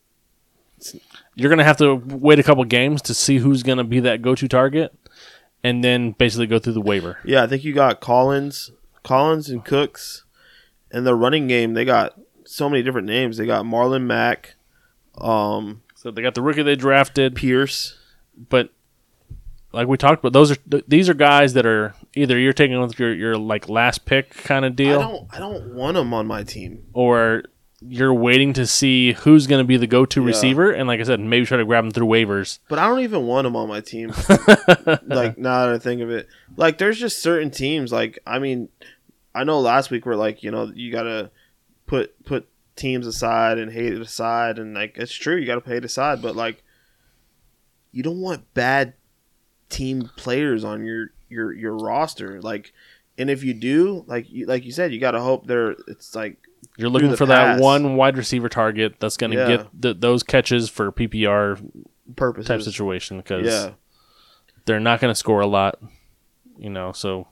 you're 1.35 1.49
going 1.49 1.59
to 1.59 1.63
have 1.63 1.77
to 1.77 1.95
wait 1.95 2.39
a 2.39 2.43
couple 2.43 2.63
games 2.65 3.01
to 3.03 3.13
see 3.13 3.37
who's 3.37 3.63
going 3.63 3.77
to 3.77 3.83
be 3.83 4.01
that 4.01 4.21
go-to 4.21 4.47
target, 4.47 4.93
and 5.63 5.83
then 5.83 6.11
basically 6.11 6.47
go 6.47 6.59
through 6.59 6.73
the 6.73 6.81
waiver. 6.81 7.17
yeah, 7.23 7.43
I 7.43 7.47
think 7.47 7.63
you 7.63 7.73
got 7.73 7.99
Collins, 8.01 8.71
Collins 9.03 9.49
and 9.49 9.63
Cooks, 9.63 10.23
and 10.91 11.05
the 11.05 11.15
running 11.15 11.47
game. 11.47 11.73
They 11.73 11.85
got 11.85 12.19
so 12.45 12.69
many 12.69 12.83
different 12.83 13.07
names. 13.07 13.37
They 13.37 13.45
got 13.45 13.65
Marlon 13.65 14.03
Mack, 14.03 14.55
um, 15.19 15.81
So 15.95 16.11
they 16.11 16.21
got 16.21 16.35
the 16.35 16.41
rookie 16.41 16.63
they 16.63 16.75
drafted, 16.75 17.35
Pierce. 17.35 17.97
but 18.49 18.69
like 19.71 19.87
we 19.87 19.97
talked 19.97 20.19
about, 20.19 20.33
those 20.33 20.51
are 20.51 20.55
th- 20.55 20.83
these 20.87 21.09
are 21.09 21.13
guys 21.15 21.53
that 21.53 21.65
are 21.65 21.95
either 22.15 22.37
you're 22.37 22.53
taking 22.53 22.79
with 22.79 22.99
your 22.99 23.13
your 23.13 23.37
like 23.37 23.69
last 23.69 24.05
pick 24.05 24.29
kind 24.31 24.65
of 24.65 24.75
deal. 24.75 24.99
I 24.99 25.01
don't 25.03 25.27
I 25.35 25.39
don't 25.39 25.73
want 25.73 25.95
them 25.95 26.13
on 26.13 26.27
my 26.27 26.43
team. 26.43 26.83
or 26.93 27.43
you're 27.87 28.13
waiting 28.13 28.53
to 28.53 28.65
see 28.67 29.13
who's 29.13 29.47
going 29.47 29.61
to 29.63 29.67
be 29.67 29.77
the 29.77 29.87
go-to 29.87 30.21
Yeah. 30.21 30.27
receiver, 30.27 30.71
and 30.71 30.87
like 30.87 30.99
I 30.99 31.03
said, 31.03 31.19
maybe 31.19 31.45
try 31.45 31.57
to 31.57 31.65
grab 31.65 31.83
them 31.83 31.91
through 31.91 32.07
waivers. 32.07 32.59
But 32.69 32.79
I 32.79 32.87
don't 32.87 33.01
even 33.01 33.25
want 33.27 33.45
them 33.45 33.55
on 33.55 33.67
my 33.67 33.81
team. 33.81 34.09
like 35.05 35.37
now 35.37 35.65
that 35.65 35.69
I 35.75 35.77
think 35.79 36.01
of 36.01 36.09
it, 36.09 36.27
like 36.55 36.77
there's 36.77 36.99
just 36.99 37.21
certain 37.21 37.51
teams. 37.51 37.91
Like 37.91 38.19
I 38.25 38.39
mean, 38.39 38.69
I 39.35 39.43
know 39.43 39.59
last 39.59 39.91
week 39.91 40.05
we're 40.05 40.15
like 40.15 40.43
you 40.43 40.51
know 40.51 40.71
you 40.73 40.91
gotta 40.91 41.31
put 41.85 42.23
put 42.25 42.47
teams 42.75 43.05
aside 43.05 43.57
and 43.59 43.71
hate 43.71 43.93
it 43.93 44.01
aside, 44.01 44.59
and 44.59 44.73
like 44.73 44.97
it's 44.97 45.13
true 45.13 45.35
you 45.35 45.45
gotta 45.45 45.61
put 45.61 45.73
it 45.73 45.85
aside, 45.85 46.21
but 46.21 46.35
like 46.35 46.63
you 47.91 48.01
don't 48.03 48.21
want 48.21 48.53
bad 48.53 48.93
team 49.69 50.09
players 50.15 50.63
on 50.63 50.85
your 50.85 51.07
your 51.29 51.51
your 51.53 51.75
roster. 51.77 52.41
Like, 52.41 52.73
and 53.17 53.29
if 53.29 53.43
you 53.43 53.53
do, 53.53 54.03
like 54.07 54.29
you 54.29 54.45
like 54.45 54.65
you 54.65 54.71
said, 54.71 54.93
you 54.93 54.99
gotta 54.99 55.21
hope 55.21 55.47
they're 55.47 55.75
it's 55.87 56.15
like 56.15 56.37
You're 56.77 56.89
looking 56.89 57.15
for 57.15 57.27
pass. 57.27 57.57
that 57.57 57.61
one 57.61 57.95
wide 57.95 58.17
receiver 58.17 58.49
target 58.49 58.95
that's 58.99 59.17
going 59.17 59.31
to 59.31 59.37
Yeah. 59.37 59.47
get 59.47 59.81
th- 59.81 59.97
those 59.99 60.23
catches 60.23 60.69
for 60.69 60.91
PPR 60.91 61.59
purposes. 62.15 62.47
type 62.47 62.61
situation 62.61 63.17
because 63.17 63.45
Yeah, 63.45 63.71
they're 64.65 64.79
not 64.79 64.99
going 64.99 65.11
to 65.11 65.15
score 65.15 65.41
a 65.41 65.47
lot, 65.47 65.79
you 66.57 66.69
know. 66.69 66.91
So 66.91 67.27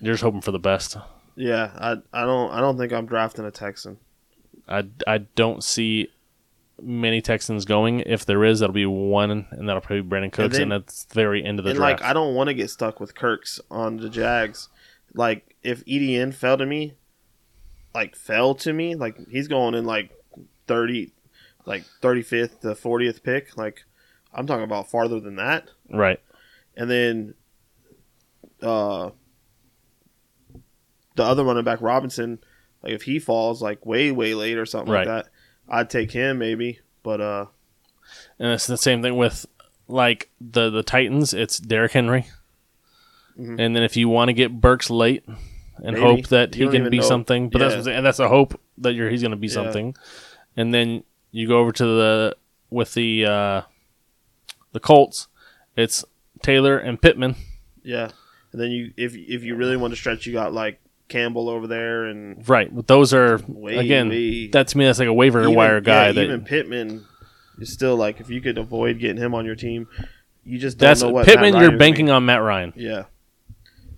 you're 0.00 0.14
just 0.14 0.22
hoping 0.22 0.40
for 0.42 0.52
the 0.52 0.58
best. 0.58 0.96
yeah. 1.36 1.70
I 1.78 1.92
I 2.12 2.24
don't 2.24 2.50
I 2.52 2.60
don't 2.60 2.76
think 2.76 2.92
I'm 2.92 3.06
drafting 3.06 3.44
a 3.44 3.50
Texan. 3.50 3.98
I, 4.68 4.84
I 5.06 5.18
don't 5.18 5.64
see 5.64 6.08
many 6.80 7.20
Texans 7.20 7.64
going. 7.64 8.00
If 8.00 8.24
there 8.26 8.44
is, 8.44 8.60
that'll 8.60 8.72
be 8.74 8.86
one, 8.86 9.46
and 9.50 9.68
that'll 9.68 9.80
probably 9.82 10.02
be 10.02 10.08
Brandin 10.08 10.32
Cooks, 10.32 10.54
then- 10.56 10.70
and, 10.70 10.72
that's 10.72 11.04
the 11.04 11.14
very 11.14 11.44
end 11.44 11.58
of 11.58 11.64
the 11.64 11.70
and 11.70 11.78
draft. 11.78 12.00
like 12.00 12.08
I 12.08 12.12
don't 12.12 12.34
want 12.34 12.48
to 12.48 12.54
get 12.54 12.70
stuck 12.70 13.00
with 13.00 13.14
Kirk's 13.14 13.60
on 13.70 13.96
the 13.96 14.08
Jags. 14.10 14.68
Like 15.14 15.56
if 15.62 15.80
Etienne 15.82 16.32
fell 16.32 16.58
to 16.58 16.66
me, 16.66 16.94
like 17.94 18.16
fell 18.16 18.54
to 18.56 18.72
me, 18.72 18.94
like 18.94 19.16
he's 19.28 19.48
going 19.48 19.74
in 19.74 19.84
like 19.84 20.10
thirty, 20.66 21.12
like 21.66 21.84
thirty 22.00 22.22
fifth 22.22 22.60
to 22.60 22.74
fortieth 22.74 23.22
pick. 23.22 23.56
Like 23.56 23.84
I'm 24.32 24.46
talking 24.46 24.64
about 24.64 24.90
farther 24.90 25.20
than 25.20 25.36
that. 25.36 25.68
right. 25.90 26.20
And 26.76 26.90
then, 26.90 27.34
uh, 28.62 29.10
the 31.16 31.22
other 31.24 31.44
running 31.44 31.64
back 31.64 31.80
Robinson, 31.82 32.38
like 32.82 32.92
if 32.92 33.02
he 33.02 33.18
falls 33.18 33.60
like 33.60 33.84
way 33.84 34.10
way 34.12 34.34
late 34.34 34.56
or 34.56 34.64
something 34.66 34.92
Right. 34.92 35.06
like 35.06 35.24
that, 35.26 35.32
I'd 35.68 35.90
take 35.90 36.10
him 36.12 36.38
maybe. 36.38 36.80
But 37.02 37.20
uh, 37.20 37.46
And 38.38 38.52
it's 38.52 38.66
the 38.66 38.76
same 38.78 39.02
thing 39.02 39.16
with 39.16 39.44
like 39.88 40.30
the 40.40 40.70
the 40.70 40.82
Titans. 40.82 41.34
It's 41.34 41.58
Derrick 41.58 41.92
Henry, 41.92 42.26
Mhm. 43.38 43.60
and 43.60 43.76
then 43.76 43.82
if 43.82 43.96
you 43.96 44.08
want 44.08 44.28
to 44.30 44.32
get 44.32 44.60
Burks 44.60 44.88
late 44.88 45.24
and 45.82 45.94
Maybe. 45.96 46.00
hope 46.06 46.26
that 46.28 46.54
You 46.54 46.58
he 46.60 46.64
don't 46.64 46.72
can 46.72 46.80
even 46.82 46.90
be 46.90 46.98
know. 46.98 47.04
something, 47.04 47.48
but 47.50 47.60
Yeah. 47.60 47.68
that's 47.68 47.86
and 47.86 48.06
that's 48.06 48.18
a 48.20 48.28
hope 48.28 48.58
that 48.78 48.94
you're 48.94 49.10
he's 49.10 49.20
going 49.22 49.32
to 49.32 49.36
be 49.36 49.48
Yeah. 49.48 49.52
something, 49.54 49.94
and 50.56 50.72
then 50.72 51.02
you 51.32 51.48
go 51.48 51.58
over 51.58 51.72
to 51.72 51.84
the 51.84 52.36
with 52.70 52.94
the 52.94 53.26
uh, 53.26 53.62
the 54.72 54.80
Colts. 54.80 55.28
It's 55.76 56.04
Taylor 56.42 56.78
and 56.78 57.00
Pittman. 57.00 57.36
yeah. 57.82 58.10
And 58.52 58.60
then 58.60 58.70
you 58.70 58.92
if 58.96 59.14
if 59.16 59.42
you 59.44 59.54
really 59.56 59.76
want 59.76 59.92
to 59.92 59.96
stretch, 59.96 60.26
you 60.26 60.32
got 60.34 60.52
like 60.52 60.78
Campbell 61.08 61.48
over 61.48 61.66
there 61.66 62.04
and 62.04 62.46
Right. 62.48 62.70
Those 62.86 63.12
are 63.14 63.40
Way, 63.48 63.76
again 63.78 64.08
way- 64.10 64.48
that 64.48 64.68
to 64.68 64.78
me 64.78 64.84
that's 64.84 64.98
like 64.98 65.08
a 65.08 65.12
waiver 65.12 65.40
even- 65.42 65.54
wire 65.54 65.80
guy 65.80 66.06
yeah, 66.08 66.12
that 66.12 66.24
even 66.24 66.44
Pittman 66.44 67.04
is 67.58 67.72
still 67.72 67.96
like 67.96 68.20
if 68.20 68.28
you 68.30 68.40
could 68.40 68.58
avoid 68.58 68.98
getting 68.98 69.16
him 69.16 69.34
on 69.34 69.44
your 69.46 69.54
team, 69.54 69.88
you 70.44 70.58
just 70.58 70.76
don't 70.78 70.88
that's 70.88 71.02
know 71.02 71.10
what 71.10 71.26
Pittman. 71.26 71.56
You're 71.56 71.76
banking 71.78 72.10
on 72.10 72.24
Matt 72.26 72.42
Ryan. 72.42 72.72
Yeah, 72.76 73.04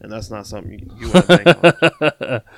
and 0.04 0.12
that's 0.12 0.30
not 0.30 0.46
something 0.46 0.78
you, 0.78 0.90
you 1.00 1.10
want 1.12 1.26
to 1.26 1.38
bank 1.44 2.20
on. 2.20 2.40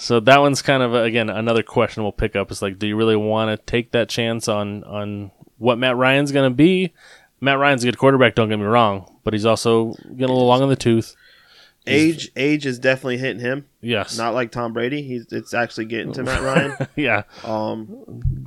So 0.00 0.20
that 0.20 0.38
one's 0.38 0.62
kind 0.62 0.80
of 0.80 0.94
again 0.94 1.28
another 1.28 1.64
questionable 1.64 2.12
pickup. 2.12 2.52
Is 2.52 2.62
like, 2.62 2.78
do 2.78 2.86
you 2.86 2.94
really 2.94 3.16
want 3.16 3.50
to 3.50 3.66
take 3.66 3.90
that 3.90 4.08
chance 4.08 4.46
on 4.46 4.84
on 4.84 5.32
what 5.56 5.76
Matt 5.76 5.96
Ryan's 5.96 6.30
going 6.30 6.48
to 6.48 6.54
be? 6.54 6.92
Matt 7.40 7.58
Ryan's 7.58 7.82
a 7.82 7.88
good 7.88 7.98
quarterback. 7.98 8.36
Don't 8.36 8.48
get 8.48 8.60
me 8.60 8.64
wrong, 8.64 9.12
but 9.24 9.32
he's 9.34 9.44
also 9.44 9.94
getting 9.94 10.26
a 10.26 10.32
little 10.32 10.46
long 10.46 10.62
in 10.62 10.68
the 10.68 10.76
tooth. 10.76 11.16
Age 11.84 12.30
age 12.36 12.64
is 12.64 12.78
definitely 12.78 13.18
hitting 13.18 13.40
him. 13.40 13.66
Yes, 13.80 14.16
Not 14.16 14.34
like 14.34 14.52
Tom 14.52 14.72
Brady. 14.72 15.02
He's 15.02 15.26
it's 15.32 15.52
actually 15.52 15.86
getting 15.86 16.12
to 16.12 16.22
Matt 16.22 16.42
Ryan. 16.42 16.76
yeah. 16.96 17.22
Um, 17.42 18.04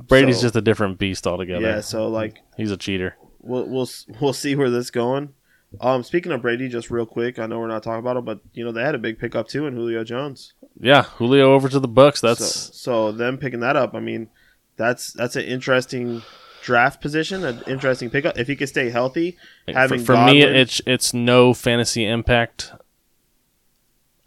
Brady's 0.08 0.36
So- 0.36 0.42
just 0.42 0.56
a 0.56 0.62
different 0.62 0.96
beast 0.98 1.26
altogether. 1.26 1.66
yeah. 1.66 1.80
So 1.80 2.08
like 2.08 2.38
he's 2.56 2.70
a 2.70 2.78
cheater. 2.78 3.16
we'll 3.40 3.68
we'll 3.68 3.90
we'll 4.22 4.32
see 4.32 4.54
where 4.54 4.70
this 4.70 4.90
going. 4.90 5.34
Um, 5.80 6.02
speaking 6.02 6.32
of 6.32 6.42
Brady, 6.42 6.68
just 6.68 6.90
real 6.90 7.06
quick, 7.06 7.38
I 7.38 7.46
know 7.46 7.58
we're 7.58 7.68
not 7.68 7.82
talking 7.82 8.00
about 8.00 8.16
him, 8.16 8.24
but 8.24 8.40
you 8.52 8.64
know 8.64 8.72
they 8.72 8.82
had 8.82 8.94
a 8.94 8.98
big 8.98 9.18
pickup 9.18 9.48
too 9.48 9.66
in 9.66 9.74
Julio 9.74 10.04
Jones. 10.04 10.54
Yeah, 10.78 11.02
Julio 11.02 11.52
over 11.52 11.68
to 11.68 11.80
the 11.80 11.88
Bucs. 11.88 12.20
That's 12.20 12.46
so, 12.46 12.72
so 12.72 13.12
them 13.12 13.38
picking 13.38 13.60
that 13.60 13.76
up. 13.76 13.94
I 13.94 14.00
mean, 14.00 14.28
that's 14.76 15.12
that's 15.12 15.36
an 15.36 15.44
interesting 15.44 16.22
draft 16.62 17.00
position, 17.00 17.44
an 17.44 17.62
interesting 17.66 18.10
pickup. 18.10 18.38
If 18.38 18.48
he 18.48 18.56
could 18.56 18.68
stay 18.68 18.90
healthy, 18.90 19.36
having 19.68 20.00
for, 20.00 20.14
for 20.16 20.24
me. 20.24 20.42
It's 20.42 20.80
it's 20.86 21.12
no 21.14 21.54
fantasy 21.54 22.06
impact. 22.06 22.72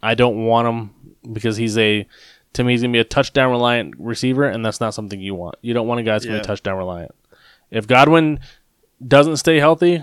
I 0.02 0.14
don't 0.14 0.44
want 0.44 0.68
him 0.68 1.14
because 1.32 1.56
he's 1.56 1.76
a 1.78 2.06
to 2.52 2.64
me 2.64 2.72
he's 2.72 2.82
gonna 2.82 2.92
be 2.92 2.98
a 2.98 3.04
touchdown 3.04 3.50
reliant 3.50 3.94
receiver, 3.98 4.44
and 4.44 4.64
that's 4.64 4.80
not 4.80 4.94
something 4.94 5.20
you 5.20 5.34
want. 5.34 5.56
You 5.62 5.74
don't 5.74 5.86
want 5.86 6.00
a 6.00 6.02
guy 6.02 6.12
that's 6.12 6.26
gonna 6.26 6.38
be 6.38 6.44
touchdown 6.44 6.76
reliant. 6.76 7.14
If 7.70 7.86
Godwin 7.86 8.40
doesn't 9.06 9.38
stay 9.38 9.58
healthy, 9.58 10.02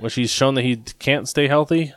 which 0.00 0.14
he's 0.14 0.30
shown 0.30 0.54
that 0.54 0.62
he 0.62 0.76
can't 0.98 1.28
stay 1.28 1.46
healthy, 1.48 1.92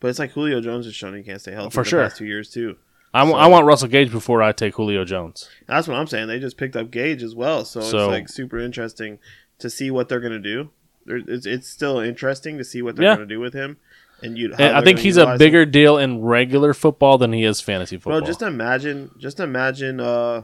but 0.00 0.08
it's 0.08 0.18
like 0.18 0.32
Julio 0.32 0.60
Jones 0.60 0.86
has 0.86 0.94
shown 0.94 1.14
he 1.16 1.22
can't 1.22 1.40
stay 1.40 1.52
healthy 1.52 1.74
For 1.74 1.82
the 1.82 1.88
sure. 1.90 2.02
past 2.02 2.16
two 2.18 2.26
years 2.26 2.50
too. 2.50 2.76
I 3.14 3.26
So- 3.26 3.34
I 3.36 3.46
want 3.46 3.66
Russell 3.66 3.88
Gage 3.88 4.10
before 4.12 4.42
I 4.42 4.52
take 4.52 4.74
Julio 4.74 5.04
Jones. 5.04 5.48
That's 5.66 5.88
what 5.88 5.96
I'm 5.96 6.06
saying. 6.06 6.28
They 6.28 6.38
just 6.38 6.56
picked 6.56 6.76
up 6.76 6.90
Gage 6.90 7.22
as 7.22 7.34
well, 7.34 7.64
so, 7.64 7.80
So- 7.80 7.98
it's 7.98 8.06
like 8.08 8.28
super 8.28 8.58
interesting 8.58 9.18
to 9.58 9.68
see 9.70 9.90
what 9.90 10.08
they're 10.08 10.20
gonna 10.20 10.38
do. 10.38 10.70
It's, 11.06 11.46
it's 11.46 11.68
still 11.68 11.98
interesting 12.00 12.58
to 12.58 12.64
see 12.64 12.82
what 12.82 12.96
they're 12.96 13.06
Yeah. 13.06 13.14
gonna 13.14 13.26
do 13.26 13.40
with 13.40 13.54
him. 13.54 13.78
and 14.20 14.36
you. 14.36 14.52
I 14.58 14.80
think 14.82 14.98
he's 14.98 15.16
a 15.16 15.36
bigger 15.38 15.64
deal 15.64 15.96
in 15.96 16.20
regular 16.22 16.74
football 16.74 17.18
than 17.18 17.32
he 17.32 17.44
is 17.44 17.60
fantasy 17.60 17.96
football. 17.98 18.18
Bro, 18.18 18.26
just 18.26 18.42
imagine, 18.42 19.12
just 19.16 19.38
imagine 19.38 20.00
uh, 20.00 20.42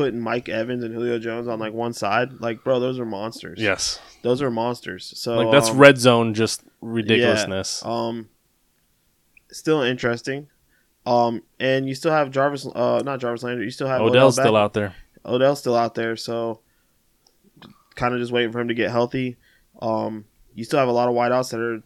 putting 0.00 0.18
Mike 0.18 0.48
Evans 0.48 0.82
and 0.82 0.94
Julio 0.94 1.18
Jones 1.18 1.46
on 1.46 1.58
like 1.58 1.74
one 1.74 1.92
side. 1.92 2.40
Like, 2.40 2.64
bro, 2.64 2.80
those 2.80 2.98
are 2.98 3.04
monsters. 3.04 3.58
yes, 3.60 4.00
those 4.22 4.40
are 4.40 4.50
monsters. 4.50 5.12
So 5.14 5.36
like 5.36 5.52
that's 5.52 5.68
um, 5.68 5.76
red 5.76 5.98
zone, 5.98 6.32
just 6.32 6.62
ridiculousness. 6.80 7.84
Um, 7.84 8.30
still 9.50 9.82
interesting. 9.82 10.48
Um, 11.04 11.42
and 11.58 11.86
you 11.86 11.94
still 11.94 12.12
have 12.12 12.30
Jarvis, 12.30 12.66
uh, 12.66 13.02
not 13.04 13.20
Jarvis 13.20 13.42
Landry. 13.42 13.66
You 13.66 13.70
still 13.70 13.88
have 13.88 14.00
Odell's 14.00 14.38
Odell 14.38 14.44
still 14.46 14.56
out 14.56 14.72
there. 14.72 14.94
Odell's 15.22 15.58
still 15.58 15.76
out 15.76 15.94
there, 15.94 16.16
so 16.16 16.60
kind 17.94 18.14
of 18.14 18.20
just 18.20 18.32
waiting 18.32 18.52
for 18.52 18.60
him 18.60 18.68
to 18.68 18.74
get 18.74 18.90
healthy. 18.90 19.36
Um, 19.82 20.24
you 20.54 20.64
still 20.64 20.78
have 20.78 20.88
a 20.88 20.92
lot 20.92 21.08
of 21.10 21.14
wideouts 21.14 21.50
that 21.50 21.60
are 21.60 21.82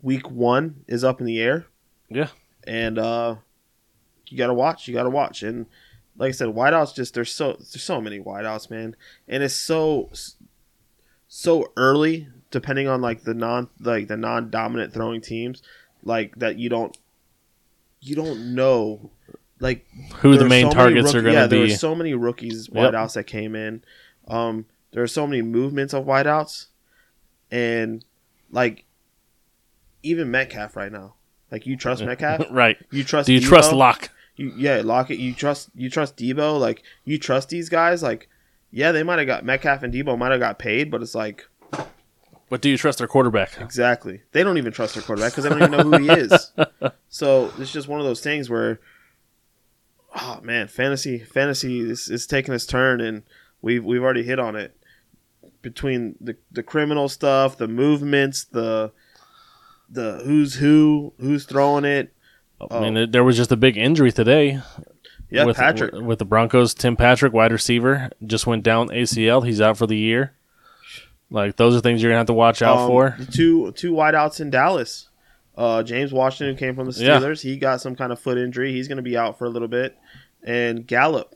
week 0.00 0.30
one 0.30 0.84
is 0.88 1.04
up 1.04 1.20
in 1.20 1.26
the 1.26 1.40
air. 1.40 1.66
Yeah. 2.08 2.28
and 2.66 2.98
uh, 2.98 3.36
you 4.28 4.38
gotta 4.38 4.54
watch. 4.54 4.88
You 4.88 4.94
gotta 4.94 5.10
watch, 5.10 5.42
and 5.42 5.66
like 6.16 6.28
I 6.28 6.32
said, 6.32 6.48
wideouts 6.48 6.94
just 6.94 7.14
there's 7.14 7.32
so 7.32 7.52
there's 7.54 7.82
so 7.82 8.00
many 8.00 8.20
wideouts, 8.20 8.70
man, 8.70 8.96
and 9.28 9.42
it's 9.42 9.54
so 9.54 10.10
so 11.28 11.72
early 11.76 12.28
depending 12.50 12.88
on 12.88 13.00
like 13.00 13.22
the 13.22 13.34
non 13.34 13.68
like 13.80 14.08
the 14.08 14.16
non 14.16 14.50
dominant 14.50 14.92
throwing 14.92 15.20
teams, 15.20 15.62
like 16.02 16.34
that 16.36 16.56
you 16.58 16.68
don't 16.68 16.96
you 18.00 18.14
don't 18.16 18.54
know 18.54 19.10
like 19.60 19.86
Who 20.16 20.36
the 20.38 20.46
main 20.48 20.70
so 20.70 20.74
targets 20.76 21.14
are 21.14 21.18
rookie- 21.18 21.22
going 21.24 21.34
yeah, 21.34 21.42
to 21.42 21.48
there 21.48 21.60
were 21.60 21.66
be? 21.66 21.74
so 21.74 21.94
many 21.94 22.14
rookies 22.14 22.68
Yep. 22.72 22.92
wideouts 22.94 23.12
that 23.14 23.24
came 23.24 23.54
in. 23.54 23.82
Um, 24.26 24.64
there 24.92 25.02
are 25.02 25.06
so 25.08 25.26
many 25.26 25.42
movements 25.42 25.92
of 25.94 26.04
wideouts, 26.06 26.66
and 27.50 28.04
like 28.50 28.84
even 30.02 30.30
Metcalf 30.30 30.76
right 30.76 30.90
now. 30.90 31.14
Like 31.50 31.66
you 31.66 31.76
trust 31.76 32.02
Metcalf, 32.04 32.46
right. 32.50 32.76
you 32.90 33.04
trust. 33.04 33.26
Do 33.26 33.34
you 33.34 33.40
Debo? 33.40 33.44
trust 33.48 33.72
Locke? 33.72 34.10
You, 34.40 34.52
yeah, 34.56 34.80
Lockett. 34.82 35.18
You 35.18 35.34
trust. 35.34 35.68
You 35.74 35.90
trust 35.90 36.16
Debo. 36.16 36.58
Like 36.58 36.82
you 37.04 37.18
trust 37.18 37.50
these 37.50 37.68
guys. 37.68 38.02
Like 38.02 38.28
yeah, 38.70 38.90
they 38.92 39.02
might 39.02 39.18
have 39.18 39.26
got 39.26 39.44
Metcalf 39.44 39.82
and 39.82 39.92
Debo 39.92 40.16
might 40.16 40.30
have 40.30 40.40
got 40.40 40.58
paid, 40.58 40.90
but 40.90 41.02
it's 41.02 41.14
like 41.14 41.46
But 42.48 42.62
do 42.62 42.70
you 42.70 42.78
trust 42.78 42.98
their 42.98 43.06
quarterback? 43.08 43.60
exactly 43.60 44.22
they 44.32 44.42
don't 44.42 44.56
even 44.58 44.72
trust 44.72 44.94
their 44.94 45.02
quarterback 45.02 45.32
because 45.32 45.44
they 45.44 45.50
don't 45.50 45.58
even 45.58 45.70
know 45.72 45.98
who 45.98 45.98
he 46.04 46.10
is. 46.10 46.52
So 47.12 47.52
it's 47.58 47.72
just 47.72 47.88
one 47.88 47.98
of 47.98 48.06
those 48.06 48.20
things 48.20 48.48
where, 48.48 48.78
oh 50.14 50.40
man, 50.42 50.68
fantasy 50.68 51.18
fantasy 51.18 51.80
is, 51.80 52.08
is 52.08 52.24
taking 52.26 52.54
its 52.54 52.64
turn, 52.64 53.00
and 53.00 53.24
we've 53.60 53.84
we've 53.84 54.02
already 54.02 54.22
hit 54.22 54.38
on 54.38 54.54
it 54.54 54.76
between 55.60 56.14
the 56.20 56.36
the 56.52 56.62
criminal 56.62 57.08
stuff, 57.08 57.58
the 57.58 57.66
movements, 57.68 58.44
the 58.44 58.92
the 59.88 60.22
who's 60.24 60.54
who, 60.54 61.12
who's 61.18 61.44
throwing 61.44 61.84
it. 61.84 62.14
I 62.70 62.80
mean, 62.80 62.94
there- 62.94 63.06
there 63.06 63.24
was 63.24 63.36
just 63.36 63.52
a 63.52 63.56
big 63.56 63.76
injury 63.76 64.12
today. 64.12 64.60
Yeah, 65.30 65.44
with, 65.44 65.56
Patrick. 65.56 65.94
with 65.94 66.18
the 66.18 66.24
Broncos. 66.24 66.74
Tim 66.74 66.96
Patrick, 66.96 67.32
wide 67.32 67.52
receiver, 67.52 68.10
just 68.26 68.46
went 68.48 68.64
down 68.64 68.88
ACL. 68.88 69.46
He's 69.46 69.60
out 69.60 69.76
for 69.78 69.86
the 69.86 69.96
year. 69.96 70.32
Like 71.30 71.56
those 71.56 71.76
are 71.76 71.80
things 71.80 72.02
you're 72.02 72.10
gonna 72.10 72.18
have 72.18 72.26
to 72.26 72.32
watch 72.32 72.60
out 72.62 72.76
Um, 72.78 72.88
for. 72.88 73.16
two 73.30 73.70
two 73.72 73.92
wideouts 73.92 74.40
in 74.40 74.50
Dallas. 74.50 75.08
Uh, 75.56 75.82
James 75.84 76.12
Washington 76.12 76.56
came 76.56 76.74
from 76.74 76.90
the 76.90 76.98
Yeah. 77.00 77.18
Steelers. 77.20 77.42
He 77.42 77.56
got 77.56 77.80
some 77.80 77.94
kind 77.94 78.10
of 78.12 78.18
foot 78.18 78.38
injury. 78.38 78.72
He's 78.72 78.88
going 78.88 78.96
to 78.96 79.02
be 79.02 79.16
out 79.16 79.36
for 79.38 79.44
a 79.44 79.48
little 79.50 79.68
bit. 79.68 79.96
And 80.42 80.86
Gallup, 80.86 81.34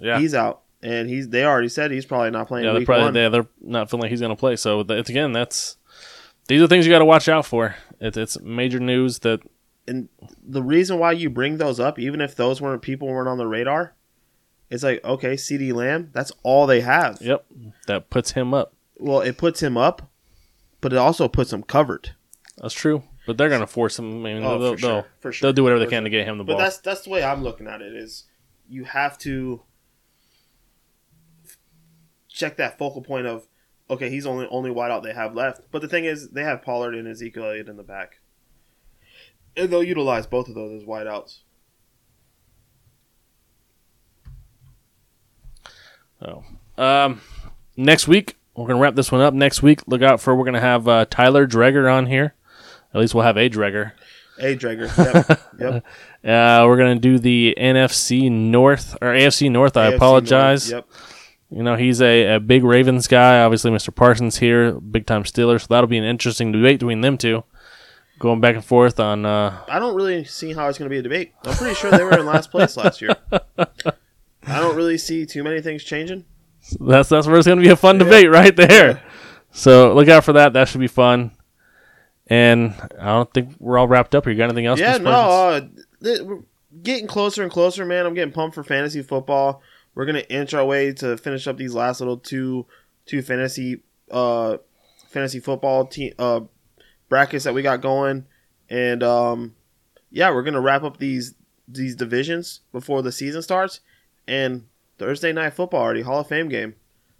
Yeah, 0.00 0.18
he's 0.18 0.34
out, 0.34 0.62
and 0.82 1.08
he's 1.10 1.28
they 1.28 1.44
already 1.44 1.68
said 1.68 1.90
he's 1.90 2.06
probably 2.06 2.30
not 2.30 2.48
playing 2.48 2.64
yeah. 2.64 2.72
They're 2.72 2.80
week 2.80 2.86
probably 2.86 3.04
one. 3.04 3.14
they, 3.14 3.28
they're 3.28 3.46
not 3.60 3.90
feeling 3.90 4.02
like 4.02 4.10
he's 4.10 4.20
gonna 4.20 4.34
play. 4.34 4.56
So 4.56 4.80
it's 4.88 5.10
again, 5.10 5.32
that's 5.32 5.76
these 6.48 6.60
are 6.62 6.66
things 6.66 6.86
you 6.86 6.92
got 6.92 7.00
to 7.00 7.04
watch 7.04 7.28
out 7.28 7.44
for. 7.46 7.76
It, 8.00 8.16
it's 8.16 8.40
major 8.40 8.80
news 8.80 9.18
that 9.20 9.40
And 9.88 10.08
the 10.44 10.62
reason 10.62 10.98
why 10.98 11.12
you 11.12 11.30
bring 11.30 11.58
those 11.58 11.78
up, 11.78 11.98
even 11.98 12.20
if 12.20 12.34
those 12.34 12.60
weren't 12.60 12.82
people 12.82 13.08
weren't 13.08 13.28
on 13.28 13.38
the 13.38 13.46
radar, 13.46 13.94
it's 14.70 14.82
like 14.82 15.04
okay, 15.04 15.34
CeeDee 15.34 15.72
Lamb, 15.72 16.10
that's 16.12 16.32
all 16.42 16.66
they 16.66 16.80
have. 16.80 17.18
yep 17.20 17.44
that 17.86 18.10
puts 18.10 18.32
him 18.32 18.52
up. 18.52 18.74
Well, 18.98 19.20
it 19.20 19.38
puts 19.38 19.62
him 19.62 19.76
up, 19.76 20.10
but 20.80 20.92
it 20.92 20.96
also 20.98 21.28
puts 21.28 21.52
him 21.52 21.62
covered. 21.62 22.14
That's 22.58 22.74
true. 22.74 23.04
But 23.26 23.38
they're 23.38 23.48
gonna 23.48 23.66
force 23.66 23.98
him. 23.98 24.24
I 24.26 24.34
mean, 24.34 24.44
Oh, 24.44 24.58
they'll, 24.58 24.72
for 24.72 24.78
sure, 24.78 24.90
they'll, 24.90 25.06
for 25.20 25.32
sure, 25.32 25.46
they'll 25.46 25.52
do 25.52 25.62
whatever 25.64 25.80
they 25.80 25.86
can 25.86 26.02
sure. 26.02 26.04
to 26.04 26.10
get 26.10 26.26
him 26.26 26.38
the 26.38 26.44
ball. 26.44 26.56
But 26.56 26.62
that's 26.64 26.78
that's 26.78 27.02
the 27.02 27.10
way 27.10 27.22
I'm 27.22 27.42
looking 27.42 27.66
at 27.66 27.80
it. 27.82 27.94
Is 27.94 28.24
you 28.68 28.84
have 28.84 29.18
to 29.18 29.62
check 32.28 32.56
that 32.56 32.78
focal 32.78 33.02
point 33.02 33.26
of 33.26 33.46
okay, 33.88 34.10
he's 34.10 34.26
only 34.26 34.46
only 34.50 34.70
wideout 34.70 35.02
they 35.02 35.12
have 35.14 35.34
left. 35.34 35.62
But 35.70 35.82
the 35.82 35.88
thing 35.88 36.04
is, 36.04 36.30
they 36.30 36.42
have 36.44 36.62
Pollard 36.62 36.94
and 36.94 37.06
Ezekiel 37.08 37.44
Elliott 37.44 37.68
in 37.68 37.76
the 37.76 37.82
back, 37.82 38.20
and 39.56 39.70
they'll 39.70 39.82
utilize 39.82 40.26
both 40.26 40.48
of 40.48 40.54
those 40.54 40.82
as 40.82 40.86
wideouts. 40.86 41.38
Oh. 46.20 46.44
Um, 46.78 47.20
next 47.76 48.08
week 48.08 48.36
we're 48.56 48.66
gonna 48.66 48.80
wrap 48.80 48.94
this 48.94 49.12
one 49.12 49.20
up. 49.20 49.34
Next 49.34 49.62
week, 49.62 49.82
look 49.86 50.02
out 50.02 50.20
for 50.20 50.34
we're 50.34 50.44
gonna 50.44 50.60
have 50.60 50.88
uh, 50.88 51.04
Tyler 51.10 51.46
Dreger 51.46 51.92
on 51.92 52.06
here. 52.06 52.34
At 52.94 53.00
least 53.00 53.14
we'll 53.14 53.24
have 53.24 53.36
a 53.36 53.50
Dreger. 53.50 53.92
Hey, 54.38 54.56
Drager. 54.56 54.88
Yep. 54.96 55.40
yep. 55.58 55.84
Uh, 56.24 56.66
we're 56.66 56.76
gonna 56.78 56.96
do 56.96 57.18
the 57.18 57.54
NFC 57.58 58.30
North 58.30 58.94
or 59.02 59.08
AFC 59.08 59.50
North. 59.50 59.76
I 59.76 59.90
AFC 59.90 59.96
apologize. 59.96 60.70
North, 60.70 60.86
Yep. 60.90 61.00
You 61.48 61.62
know 61.62 61.76
he's 61.76 62.02
a, 62.02 62.34
a 62.34 62.40
big 62.40 62.64
Ravens 62.64 63.06
guy. 63.06 63.40
Obviously, 63.40 63.70
Mr. 63.70 63.94
Parsons 63.94 64.38
here, 64.38 64.72
big 64.72 65.06
time 65.06 65.22
Steelers. 65.22 65.60
So 65.60 65.66
that'll 65.70 65.86
be 65.86 65.98
an 65.98 66.04
interesting 66.04 66.50
debate 66.50 66.80
between 66.80 67.02
them 67.02 67.16
two, 67.16 67.44
going 68.18 68.40
back 68.40 68.54
and 68.54 68.64
forth 68.64 68.98
on. 69.00 69.26
Uh, 69.26 69.62
I 69.68 69.78
don't 69.78 69.94
really 69.94 70.24
see 70.24 70.52
how 70.52 70.68
it's 70.68 70.78
going 70.78 70.88
to 70.88 70.94
be 70.94 70.98
a 70.98 71.02
debate. 71.02 71.32
I'm 71.44 71.54
pretty 71.54 71.74
sure 71.74 71.90
they 71.90 72.04
were 72.04 72.18
in 72.18 72.26
last 72.26 72.50
place 72.50 72.76
last 72.76 73.00
year. 73.02 73.14
I 73.32 74.60
don't 74.60 74.76
really 74.76 74.98
see 74.98 75.26
too 75.26 75.42
many 75.42 75.60
things 75.60 75.82
changing. 75.84 76.24
that's 76.80 77.08
that's 77.08 77.26
where 77.26 77.36
it's 77.36 77.46
gonna 77.46 77.60
be 77.60 77.68
a 77.68 77.76
fun 77.76 77.98
debate 77.98 78.30
right 78.30 78.54
there. 78.54 79.02
So 79.52 79.94
look 79.94 80.08
out 80.08 80.22
for 80.22 80.34
that. 80.34 80.52
That 80.52 80.68
should 80.68 80.82
be 80.82 80.86
fun. 80.86 81.30
And 82.26 82.74
I 83.00 83.06
don't 83.06 83.32
think 83.32 83.54
we're 83.58 83.78
all 83.78 83.88
wrapped 83.88 84.14
up 84.14 84.24
here. 84.24 84.32
You 84.34 84.38
got 84.38 84.50
anything 84.50 84.66
else? 84.66 84.78
Yeah, 84.78 84.98
no, 84.98 85.10
uh, 85.10 85.60
th- 86.04 86.20
we're 86.20 86.40
getting 86.82 87.06
closer 87.06 87.42
and 87.42 87.50
closer, 87.50 87.86
man. 87.86 88.04
I'm 88.04 88.12
getting 88.12 88.34
pumped 88.34 88.54
for 88.54 88.62
fantasy 88.62 89.00
football. 89.00 89.62
We're 89.94 90.04
gonna 90.04 90.24
inch 90.28 90.52
our 90.52 90.64
way 90.66 90.92
to 90.94 91.16
finish 91.16 91.46
up 91.46 91.56
these 91.56 91.72
last 91.72 92.00
little 92.00 92.18
two 92.18 92.66
two 93.06 93.22
fantasy 93.22 93.80
uh 94.10 94.58
fantasy 95.08 95.40
football 95.40 95.86
team 95.86 96.12
uh 96.18 96.40
brackets 97.08 97.44
that 97.44 97.54
we 97.54 97.62
got 97.62 97.80
going, 97.80 98.26
and 98.68 99.02
um 99.02 99.54
yeah, 100.10 100.30
we're 100.30 100.42
gonna 100.42 100.60
wrap 100.60 100.82
up 100.82 100.98
these 100.98 101.34
these 101.68 101.96
divisions 101.96 102.60
before 102.72 103.02
the 103.02 103.12
season 103.12 103.42
starts, 103.42 103.80
and 104.28 104.66
Thursday 104.98 105.32
night 105.32 105.54
football 105.54 105.82
already 105.82 106.02
Hall 106.02 106.20
of 106.20 106.28
Fame 106.28 106.48
game. 106.48 106.74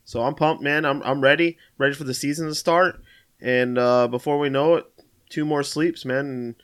So 0.04 0.22
I'm 0.22 0.34
pumped, 0.34 0.62
man. 0.62 0.84
I'm 0.84 1.02
I'm 1.02 1.20
ready, 1.20 1.58
ready 1.78 1.94
for 1.94 2.04
the 2.04 2.14
season 2.14 2.46
to 2.48 2.54
start, 2.54 3.00
and 3.40 3.76
uh, 3.76 4.06
before 4.08 4.38
we 4.38 4.48
know 4.48 4.76
it, 4.76 4.84
two 5.30 5.44
more 5.44 5.62
sleeps, 5.64 6.04
man, 6.04 6.26
and 6.26 6.54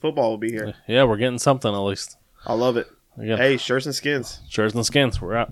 football 0.00 0.30
will 0.30 0.38
be 0.38 0.50
here. 0.52 0.74
Yeah, 0.86 1.04
we're 1.04 1.16
getting 1.16 1.38
something 1.38 1.72
at 1.72 1.78
least. 1.78 2.16
I 2.46 2.52
love 2.52 2.76
it. 2.76 2.88
Again, 3.18 3.38
Hey, 3.38 3.56
shirts 3.56 3.86
and 3.86 3.94
skins. 3.94 4.40
shirts 4.48 4.74
and 4.74 4.84
skins. 4.86 5.20
We're 5.20 5.34
out. 5.36 5.50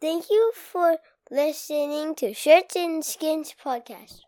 Thank 0.00 0.30
you 0.30 0.52
for 0.54 0.96
listening 1.30 2.14
to 2.16 2.34
Shirts 2.34 2.76
and 2.76 3.04
Skins 3.04 3.54
podcast. 3.64 4.20